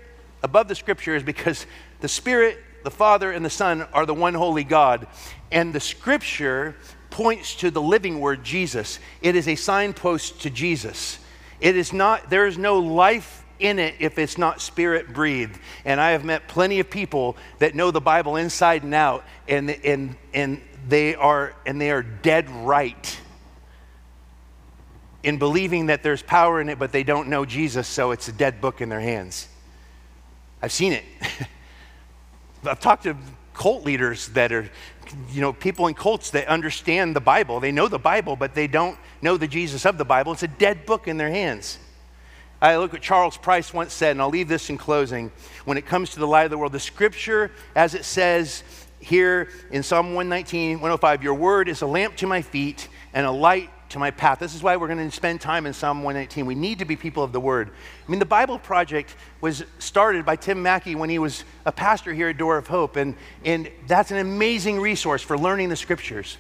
above 0.42 0.68
the 0.68 0.76
scripture 0.76 1.16
is 1.16 1.22
because 1.22 1.68
the 2.02 2.08
spirit, 2.08 2.58
the 2.84 2.90
Father, 2.90 3.32
and 3.32 3.46
the 3.46 3.52
Son 3.52 3.84
are 3.94 4.08
the 4.08 4.16
one 4.16 4.34
holy 4.34 4.64
God. 4.64 5.06
And 5.52 5.74
the 5.74 5.80
scripture 5.80 6.76
points 7.12 7.54
to 7.58 7.70
the 7.70 7.84
living 7.84 8.20
word, 8.20 8.44
Jesus. 8.44 8.98
It 9.22 9.36
is 9.36 9.48
a 9.48 9.54
signpost 9.54 10.42
to 10.42 10.50
Jesus. 10.50 11.20
It 11.64 11.76
is 11.76 11.94
not, 11.94 12.30
there 12.30 12.46
is 12.46 12.60
no 12.60 12.78
life 12.78 13.44
in 13.58 13.80
it 13.80 13.96
if 14.00 14.20
it's 14.20 14.38
not 14.38 14.62
spirit 14.62 15.14
breathed. 15.14 15.58
And 15.86 16.00
I 16.00 16.12
have 16.12 16.24
met 16.24 16.48
plenty 16.48 16.80
of 16.80 16.90
people 16.90 17.38
that 17.60 17.74
know 17.74 17.90
the 17.90 18.02
Bible 18.02 18.36
inside 18.36 18.84
and 18.84 18.94
out, 18.94 19.24
and, 19.48 19.72
and, 19.72 20.16
and, 20.34 20.62
they, 20.88 21.16
are, 21.16 21.54
and 21.66 21.80
they 21.80 21.92
are 21.92 22.04
dead 22.04 22.50
right 22.50 23.20
in 25.24 25.38
believing 25.38 25.86
that 25.86 26.04
there's 26.04 26.22
power 26.22 26.60
in 26.60 26.68
it, 26.68 26.78
but 26.78 26.92
they 26.92 27.04
don't 27.04 27.30
know 27.30 27.46
Jesus, 27.46 27.88
so 27.88 28.12
it's 28.12 28.28
a 28.28 28.34
dead 28.34 28.60
book 28.60 28.82
in 28.82 28.90
their 28.90 29.00
hands. 29.00 29.48
I've 30.62 30.74
seen 30.74 30.92
it. 30.92 31.06
I've 32.66 32.80
talked 32.80 33.04
to 33.04 33.16
cult 33.54 33.86
leaders 33.86 34.28
that 34.30 34.52
are, 34.52 34.70
you 35.32 35.42
know, 35.42 35.54
people 35.54 35.88
in 35.88 35.94
cults 35.94 36.32
that 36.32 36.48
understand 36.48 37.16
the 37.16 37.22
Bible. 37.22 37.60
They 37.60 37.72
know 37.72 37.88
the 37.88 38.00
Bible, 38.00 38.36
but 38.36 38.54
they 38.54 38.68
don't 38.68 38.98
know 39.22 39.38
the 39.38 39.48
Jesus 39.48 39.86
of 39.86 39.98
the 39.98 40.06
Bible. 40.06 40.32
It's 40.32 40.44
a 40.44 40.48
dead 40.48 40.86
book 40.86 41.08
in 41.08 41.18
their 41.18 41.30
hands. 41.30 41.80
I 42.62 42.78
look 42.78 42.94
at 42.94 43.02
Charles 43.02 43.36
Price 43.36 43.74
once 43.74 43.94
said, 43.94 44.12
and 44.12 44.22
I'll 44.22 44.30
leave 44.30 44.48
this 44.48 44.70
in 44.70 44.78
closing. 44.78 45.32
When 45.66 45.78
it 45.78 45.86
comes 45.86 46.12
to 46.12 46.20
the 46.20 46.28
light 46.28 46.46
of 46.46 46.52
the 46.52 46.58
world, 46.58 46.72
the 46.72 46.80
scripture, 46.80 47.52
as 47.76 47.94
it 47.94 48.06
says 48.06 48.64
here 49.00 49.50
in 49.72 49.84
Psalm 49.84 50.14
119, 50.14 50.78
105, 50.78 51.24
your 51.24 51.34
word 51.34 51.68
is 51.68 51.82
a 51.82 51.88
lamp 51.88 52.16
to 52.18 52.28
my 52.28 52.42
feet 52.42 52.88
and 53.14 53.26
a 53.26 53.32
light 53.32 53.70
to 53.94 54.00
my 54.00 54.12
path. 54.12 54.40
This 54.40 54.54
is 54.54 54.62
why 54.62 54.76
we're 54.76 54.88
going 54.88 55.10
to 55.10 55.16
spend 55.16 55.40
time 55.40 55.66
in 55.66 55.74
Psalm 55.74 56.04
119. 56.04 56.46
We 56.46 56.56
need 56.56 56.80
to 56.80 56.86
be 56.86 56.96
people 56.96 57.24
of 57.24 57.32
the 57.32 57.40
Word. 57.40 57.70
I 57.70 58.12
mean, 58.12 58.20
the 58.20 58.26
Bible 58.26 58.60
Project 58.60 59.16
was 59.40 59.64
started 59.80 60.26
by 60.26 60.36
Tim 60.36 60.62
Mackie 60.62 60.96
when 60.96 61.10
he 61.10 61.20
was 61.20 61.44
a 61.66 61.72
pastor 61.72 62.12
here 62.12 62.30
at 62.30 62.38
Door 62.38 62.58
of 62.58 62.68
Hope, 62.68 62.96
and, 62.96 63.16
and 63.46 63.70
that's 63.88 64.12
an 64.12 64.18
amazing 64.18 64.80
resource 64.80 65.22
for 65.22 65.38
learning 65.38 65.70
the 65.70 65.76
Scriptures. 65.76 66.38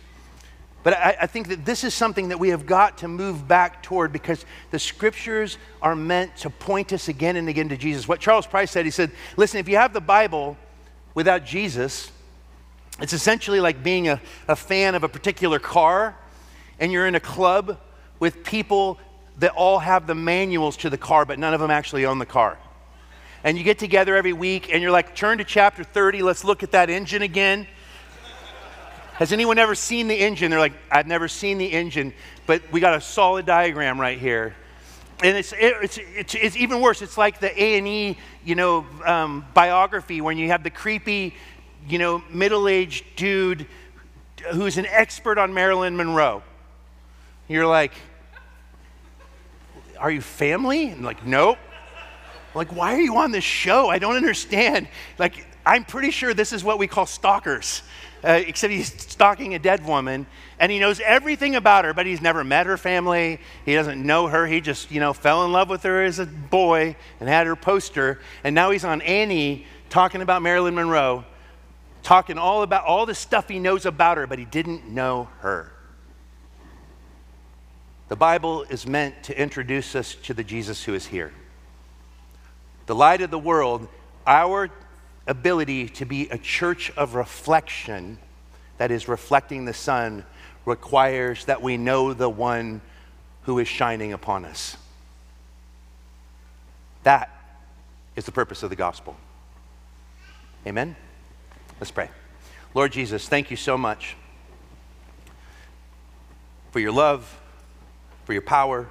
But 0.82 0.97
I, 0.97 1.18
I 1.22 1.28
think 1.28 1.47
that 1.49 1.64
this 1.64 1.84
is 1.84 1.93
something 1.93 2.30
that 2.30 2.39
we 2.39 2.49
have 2.49 2.66
got 2.66 2.97
to 2.99 3.08
move 3.08 3.47
back 3.47 3.84
toward 3.84 4.12
because 4.12 4.45
the 4.72 4.80
Scriptures 4.80 5.60
are 5.82 5.95
meant 5.95 6.36
to 6.38 6.49
point 6.49 6.91
us 6.91 7.08
again 7.08 7.36
and 7.36 7.47
again 7.47 7.70
to 7.70 7.78
Jesus. 7.78 8.08
What 8.08 8.20
Charles 8.20 8.47
Price 8.47 8.72
said, 8.72 8.84
he 8.84 8.91
said, 8.91 9.12
listen, 9.38 9.60
if 9.60 9.70
you 9.70 9.78
have 9.78 9.93
the 9.93 10.01
Bible 10.01 10.58
without 11.14 11.45
Jesus, 11.45 12.12
it's 12.99 13.14
essentially 13.14 13.60
like 13.60 13.84
being 13.84 14.08
a, 14.08 14.20
a 14.47 14.56
fan 14.56 14.95
of 14.95 15.04
a 15.04 15.10
particular 15.10 15.60
car 15.60 16.16
and 16.80 16.91
you're 16.91 17.07
in 17.07 17.15
a 17.15 17.19
club 17.19 17.80
with 18.19 18.43
people 18.43 18.99
that 19.39 19.51
all 19.51 19.80
have 19.80 20.07
the 20.07 20.15
manuals 20.15 20.78
to 20.78 20.89
the 20.89 20.97
car, 20.97 21.26
but 21.26 21.39
none 21.39 21.53
of 21.53 21.59
them 21.59 21.71
actually 21.71 22.05
own 22.05 22.19
the 22.19 22.26
car. 22.26 22.57
And 23.43 23.57
you 23.57 23.63
get 23.63 23.78
together 23.80 24.15
every 24.15 24.34
week 24.34 24.71
and 24.71 24.82
you're 24.82 24.91
like, 24.91 25.15
turn 25.15 25.39
to 25.39 25.43
chapter 25.43 25.84
30, 25.84 26.21
let's 26.21 26.43
look 26.43 26.63
at 26.63 26.71
that 26.71 26.89
engine 26.89 27.21
again. 27.21 27.67
Has 29.13 29.32
anyone 29.32 29.59
ever 29.59 29.76
seen 29.76 30.07
the 30.07 30.15
engine? 30.15 30.49
They're 30.49 30.59
like, 30.59 30.74
I've 30.89 31.07
never 31.07 31.28
seen 31.28 31.57
the 31.57 31.71
engine, 31.71 32.13
but 32.47 32.63
we 32.71 32.80
got 32.80 32.95
a 32.95 33.01
solid 33.01 33.45
diagram 33.45 33.99
right 33.99 34.17
here. 34.17 34.55
And 35.21 35.38
it's, 35.38 35.53
it's, 35.55 35.99
it's, 35.99 36.36
it's 36.36 36.57
even 36.57 36.82
worse. 36.82 37.01
It's 37.01 37.17
like 37.17 37.39
the 37.39 37.51
A&E, 37.61 38.17
you 38.43 38.55
know, 38.55 38.86
um, 39.05 39.45
biography 39.53 40.21
when 40.21 40.38
you 40.38 40.47
have 40.47 40.63
the 40.63 40.69
creepy, 40.69 41.36
you 41.88 41.99
know, 41.99 42.24
middle-aged 42.32 43.05
dude 43.15 43.67
who's 44.51 44.78
an 44.78 44.86
expert 44.88 45.38
on 45.38 45.53
Marilyn 45.53 45.95
Monroe. 45.95 46.43
You're 47.54 47.68
like, 47.68 47.93
Are 49.99 50.10
you 50.10 50.22
family? 50.22 50.88
And 50.88 51.06
like, 51.06 51.24
Nope. 51.24 51.60
Like, 52.56 52.76
why 52.76 52.95
are 52.95 52.99
you 52.99 53.18
on 53.18 53.32
this 53.32 53.43
show? 53.43 53.89
I 53.89 53.99
don't 53.99 54.16
understand. 54.16 54.88
Like, 55.20 55.45
I'm 55.66 55.86
pretty 55.86 56.10
sure 56.10 56.34
this 56.34 56.51
is 56.51 56.64
what 56.64 56.80
we 56.80 56.88
call 56.88 57.06
stalkers, 57.06 57.84
uh, 58.24 58.41
except 58.45 58.72
he's 58.72 58.93
stalking 59.01 59.54
a 59.54 59.60
dead 59.60 59.86
woman 59.86 60.26
and 60.60 60.72
he 60.72 60.80
knows 60.80 60.99
everything 60.99 61.56
about 61.56 61.86
her, 61.86 61.93
but 61.93 62.06
he's 62.06 62.22
never 62.22 62.43
met 62.43 62.66
her 62.66 62.78
family. 62.78 63.39
He 63.66 63.74
doesn't 63.74 64.04
know 64.04 64.28
her. 64.28 64.47
He 64.47 64.60
just, 64.60 64.91
you 64.91 64.99
know, 64.99 65.14
fell 65.14 65.45
in 65.45 65.51
love 65.51 65.70
with 65.70 65.84
her 65.84 66.04
as 66.04 66.20
a 66.20 66.26
boy 66.26 66.95
and 67.20 67.30
had 67.30 67.47
her 67.47 67.56
poster. 67.56 68.20
And 68.43 68.56
now 68.56 68.72
he's 68.72 68.86
on 68.86 69.01
A&E 69.04 69.66
talking 69.89 70.22
about 70.22 70.41
Marilyn 70.41 70.76
Monroe, 70.76 71.24
talking 72.01 72.38
all 72.38 72.64
about 72.64 72.86
all 72.86 73.06
the 73.06 73.16
stuff 73.16 73.47
he 73.47 73.60
knows 73.60 73.86
about 73.86 74.18
her, 74.18 74.26
but 74.26 74.39
he 74.39 74.45
didn't 74.45 74.89
know 74.89 75.30
her. 75.39 75.72
The 78.10 78.16
Bible 78.16 78.64
is 78.64 78.86
meant 78.86 79.24
to 79.24 79.39
introduce 79.39 79.95
us 79.95 80.16
to 80.24 80.34
the 80.34 80.43
Jesus 80.43 80.84
who 80.84 80.93
is 80.93 81.08
here. 81.08 81.34
The 82.86 82.95
light 82.95 83.22
of 83.22 83.32
the 83.32 83.39
world, 83.39 83.88
our 84.28 84.70
ability 85.26 85.88
to 85.89 86.06
be 86.06 86.30
a 86.30 86.38
church 86.38 86.91
of 86.97 87.16
reflection 87.16 88.18
that 88.78 88.91
is 88.91 89.08
reflecting 89.08 89.66
the 89.66 89.74
sun 89.74 90.26
requires 90.66 91.45
that 91.45 91.62
we 91.62 91.78
know 91.78 92.14
the 92.14 92.30
one 92.30 92.82
who 93.43 93.60
is 93.60 93.68
shining 93.68 94.14
upon 94.14 94.45
us. 94.45 94.78
That 97.04 97.30
is 98.16 98.26
the 98.26 98.32
purpose 98.32 98.64
of 98.64 98.70
the 98.70 98.76
gospel. 98.76 99.16
Amen? 100.68 100.95
Let's 101.80 101.91
pray. 101.91 102.10
Lord 102.74 102.91
Jesus, 102.91 103.28
thank 103.28 103.51
you 103.51 103.58
so 103.58 103.78
much 103.78 104.16
for 106.72 106.80
your 106.80 106.91
love 106.91 107.39
for 108.26 108.34
your 108.34 108.41
power, 108.41 108.88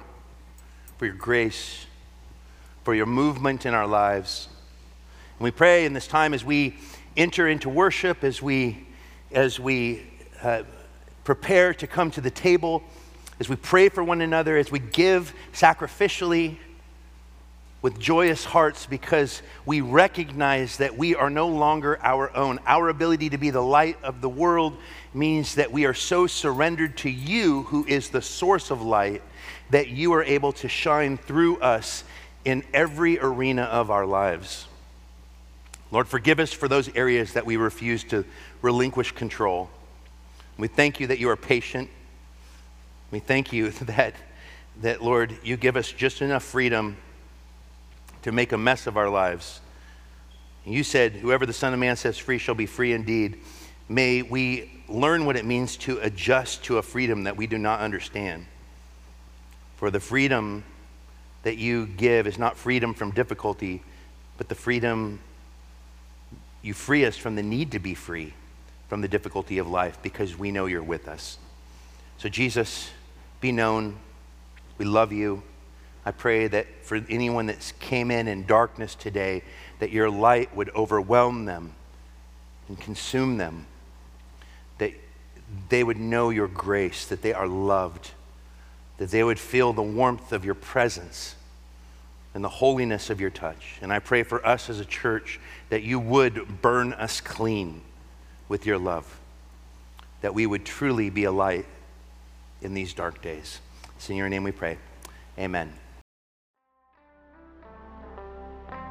for 0.97 1.05
your 1.05 1.15
grace, 1.15 1.85
for 2.83 2.93
your 2.93 3.05
movement 3.05 3.65
in 3.65 3.73
our 3.73 3.87
lives. 3.87 4.47
And 5.39 5.43
we 5.43 5.51
pray 5.51 5.85
in 5.85 5.93
this 5.93 6.07
time 6.07 6.33
as 6.33 6.43
we 6.43 6.77
enter 7.17 7.47
into 7.47 7.69
worship, 7.69 8.23
as 8.23 8.41
we, 8.41 8.85
as 9.31 9.59
we 9.59 10.03
uh, 10.41 10.63
prepare 11.23 11.73
to 11.73 11.87
come 11.87 12.11
to 12.11 12.21
the 12.21 12.31
table, 12.31 12.83
as 13.39 13.49
we 13.49 13.55
pray 13.55 13.89
for 13.89 14.03
one 14.03 14.21
another, 14.21 14.57
as 14.57 14.71
we 14.71 14.79
give 14.79 15.33
sacrificially 15.53 16.57
with 17.83 17.99
joyous 17.99 18.45
hearts 18.45 18.85
because 18.85 19.41
we 19.65 19.81
recognize 19.81 20.77
that 20.77 20.97
we 20.97 21.13
are 21.15 21.29
no 21.29 21.49
longer 21.49 21.99
our 22.01 22.35
own. 22.35 22.57
Our 22.65 22.87
ability 22.87 23.31
to 23.31 23.37
be 23.37 23.49
the 23.49 23.61
light 23.61 23.97
of 24.03 24.21
the 24.21 24.29
world 24.29 24.77
means 25.13 25.55
that 25.55 25.71
we 25.71 25.85
are 25.85 25.93
so 25.93 26.25
surrendered 26.25 26.97
to 26.99 27.09
you, 27.09 27.63
who 27.63 27.85
is 27.85 28.09
the 28.09 28.21
source 28.21 28.71
of 28.71 28.81
light, 28.81 29.21
that 29.69 29.89
you 29.89 30.13
are 30.13 30.23
able 30.23 30.53
to 30.53 30.69
shine 30.69 31.17
through 31.17 31.59
us 31.59 32.05
in 32.45 32.63
every 32.73 33.19
arena 33.19 33.63
of 33.63 33.91
our 33.91 34.05
lives. 34.05 34.65
Lord, 35.91 36.07
forgive 36.07 36.39
us 36.39 36.53
for 36.53 36.69
those 36.69 36.87
areas 36.95 37.33
that 37.33 37.45
we 37.45 37.57
refuse 37.57 38.05
to 38.05 38.23
relinquish 38.61 39.11
control. 39.11 39.69
We 40.57 40.69
thank 40.69 41.01
you 41.01 41.07
that 41.07 41.19
you 41.19 41.29
are 41.29 41.35
patient. 41.35 41.89
We 43.11 43.19
thank 43.19 43.51
you 43.51 43.69
that, 43.71 44.15
that, 44.81 45.03
Lord, 45.03 45.37
you 45.43 45.57
give 45.57 45.75
us 45.75 45.91
just 45.91 46.21
enough 46.21 46.43
freedom 46.43 46.95
to 48.23 48.31
make 48.31 48.51
a 48.51 48.57
mess 48.57 48.87
of 48.87 48.97
our 48.97 49.09
lives. 49.09 49.61
You 50.65 50.83
said, 50.83 51.13
Whoever 51.13 51.45
the 51.45 51.53
Son 51.53 51.73
of 51.73 51.79
Man 51.79 51.95
sets 51.95 52.17
free 52.17 52.37
shall 52.37 52.55
be 52.55 52.65
free 52.65 52.93
indeed. 52.93 53.39
May 53.87 54.21
we 54.21 54.71
learn 54.87 55.25
what 55.25 55.35
it 55.35 55.45
means 55.45 55.77
to 55.77 55.99
adjust 55.99 56.63
to 56.65 56.77
a 56.77 56.81
freedom 56.81 57.23
that 57.23 57.37
we 57.37 57.47
do 57.47 57.57
not 57.57 57.81
understand. 57.81 58.45
For 59.77 59.91
the 59.91 59.99
freedom 59.99 60.63
that 61.43 61.57
you 61.57 61.85
give 61.85 62.25
is 62.25 62.37
not 62.37 62.57
freedom 62.57 62.93
from 62.93 63.11
difficulty, 63.11 63.83
but 64.37 64.49
the 64.49 64.55
freedom 64.55 65.19
you 66.61 66.73
free 66.73 67.05
us 67.05 67.17
from 67.17 67.35
the 67.35 67.43
need 67.43 67.71
to 67.71 67.79
be 67.79 67.93
free 67.93 68.33
from 68.87 69.01
the 69.01 69.07
difficulty 69.07 69.57
of 69.57 69.67
life 69.67 69.97
because 70.01 70.37
we 70.37 70.51
know 70.51 70.65
you're 70.65 70.81
with 70.81 71.07
us. 71.07 71.37
So, 72.17 72.29
Jesus, 72.29 72.89
be 73.41 73.51
known. 73.51 73.97
We 74.77 74.85
love 74.85 75.11
you. 75.11 75.43
I 76.05 76.11
pray 76.11 76.47
that 76.47 76.67
for 76.83 76.99
anyone 77.09 77.45
that 77.45 77.73
came 77.79 78.11
in 78.11 78.27
in 78.27 78.45
darkness 78.45 78.95
today, 78.95 79.43
that 79.79 79.91
your 79.91 80.09
light 80.09 80.55
would 80.55 80.69
overwhelm 80.75 81.45
them 81.45 81.73
and 82.67 82.79
consume 82.79 83.37
them, 83.37 83.65
that 84.79 84.93
they 85.69 85.83
would 85.83 85.97
know 85.97 86.29
your 86.29 86.47
grace, 86.47 87.05
that 87.05 87.21
they 87.21 87.33
are 87.33 87.47
loved, 87.47 88.11
that 88.97 89.11
they 89.11 89.23
would 89.23 89.39
feel 89.39 89.73
the 89.73 89.81
warmth 89.81 90.31
of 90.31 90.43
your 90.43 90.55
presence, 90.55 91.35
and 92.33 92.43
the 92.43 92.49
holiness 92.49 93.09
of 93.09 93.21
your 93.21 93.29
touch. 93.29 93.77
And 93.81 93.93
I 93.93 93.99
pray 93.99 94.23
for 94.23 94.45
us 94.45 94.69
as 94.69 94.79
a 94.79 94.85
church 94.85 95.39
that 95.69 95.83
you 95.83 95.99
would 95.99 96.61
burn 96.61 96.93
us 96.93 97.21
clean 97.21 97.81
with 98.49 98.65
your 98.65 98.77
love, 98.77 99.19
that 100.21 100.33
we 100.33 100.45
would 100.45 100.65
truly 100.65 101.09
be 101.09 101.25
a 101.25 101.31
light 101.31 101.65
in 102.61 102.73
these 102.73 102.93
dark 102.93 103.21
days. 103.21 103.59
It's 103.97 104.09
in 104.09 104.15
your 104.15 104.29
name 104.29 104.43
we 104.43 104.51
pray. 104.51 104.77
Amen. 105.37 105.73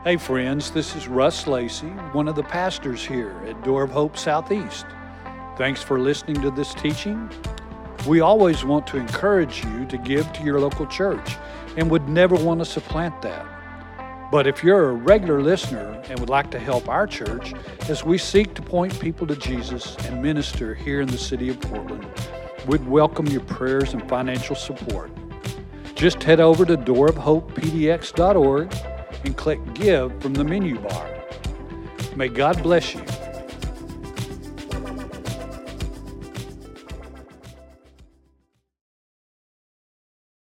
Hey, 0.05 0.17
friends, 0.17 0.73
this 0.73 0.97
is 0.97 1.07
Russ 1.07 1.47
Lacey, 1.47 1.87
one 2.11 2.27
of 2.27 2.35
the 2.35 2.43
pastors 2.43 3.07
here 3.07 3.41
at 3.47 3.63
Door 3.63 3.85
of 3.85 3.93
Hope 3.93 4.17
Southeast. 4.17 4.85
Thanks 5.57 5.81
for 5.81 6.01
listening 6.01 6.43
to 6.43 6.51
this 6.51 6.75
teaching. 6.75 7.31
We 8.09 8.19
always 8.19 8.65
want 8.65 8.85
to 8.89 8.97
encourage 8.97 9.65
you 9.65 9.87
to 9.87 9.97
give 9.97 10.33
to 10.33 10.43
your 10.43 10.59
local 10.59 10.89
church 10.89 11.37
and 11.77 11.89
would 11.89 12.09
never 12.09 12.35
want 12.35 12.59
to 12.59 12.65
supplant 12.65 13.23
that. 13.23 13.47
But 14.33 14.49
if 14.49 14.65
you're 14.65 14.91
a 14.91 14.93
regular 14.93 15.41
listener 15.41 16.03
and 16.09 16.19
would 16.19 16.29
like 16.29 16.51
to 16.51 16.59
help 16.59 16.89
our 16.89 17.07
church 17.07 17.55
as 17.89 18.03
we 18.03 18.19
seek 18.19 18.55
to 18.55 18.63
point 18.63 18.99
people 18.99 19.25
to 19.29 19.37
Jesus 19.37 19.95
and 20.07 20.21
minister 20.21 20.75
here 20.75 21.01
in 21.01 21.07
the 21.07 21.17
city 21.17 21.49
of 21.49 21.61
Portland, 21.61 22.05
we'd 22.67 22.85
welcome 22.89 23.29
your 23.29 23.43
prayers 23.43 23.93
and 23.93 24.09
financial 24.09 24.57
support. 24.57 25.13
Just 25.95 26.21
head 26.25 26.41
over 26.41 26.65
to 26.65 26.77
doorofhopepdx.org 26.77 28.75
and 29.25 29.37
click 29.37 29.61
Give 29.75 30.13
from 30.21 30.35
the 30.35 30.45
menu 30.45 30.79
bar. 30.79 31.09
May 32.17 32.29
God 32.29 32.63
bless 32.63 32.95
you 32.95 33.03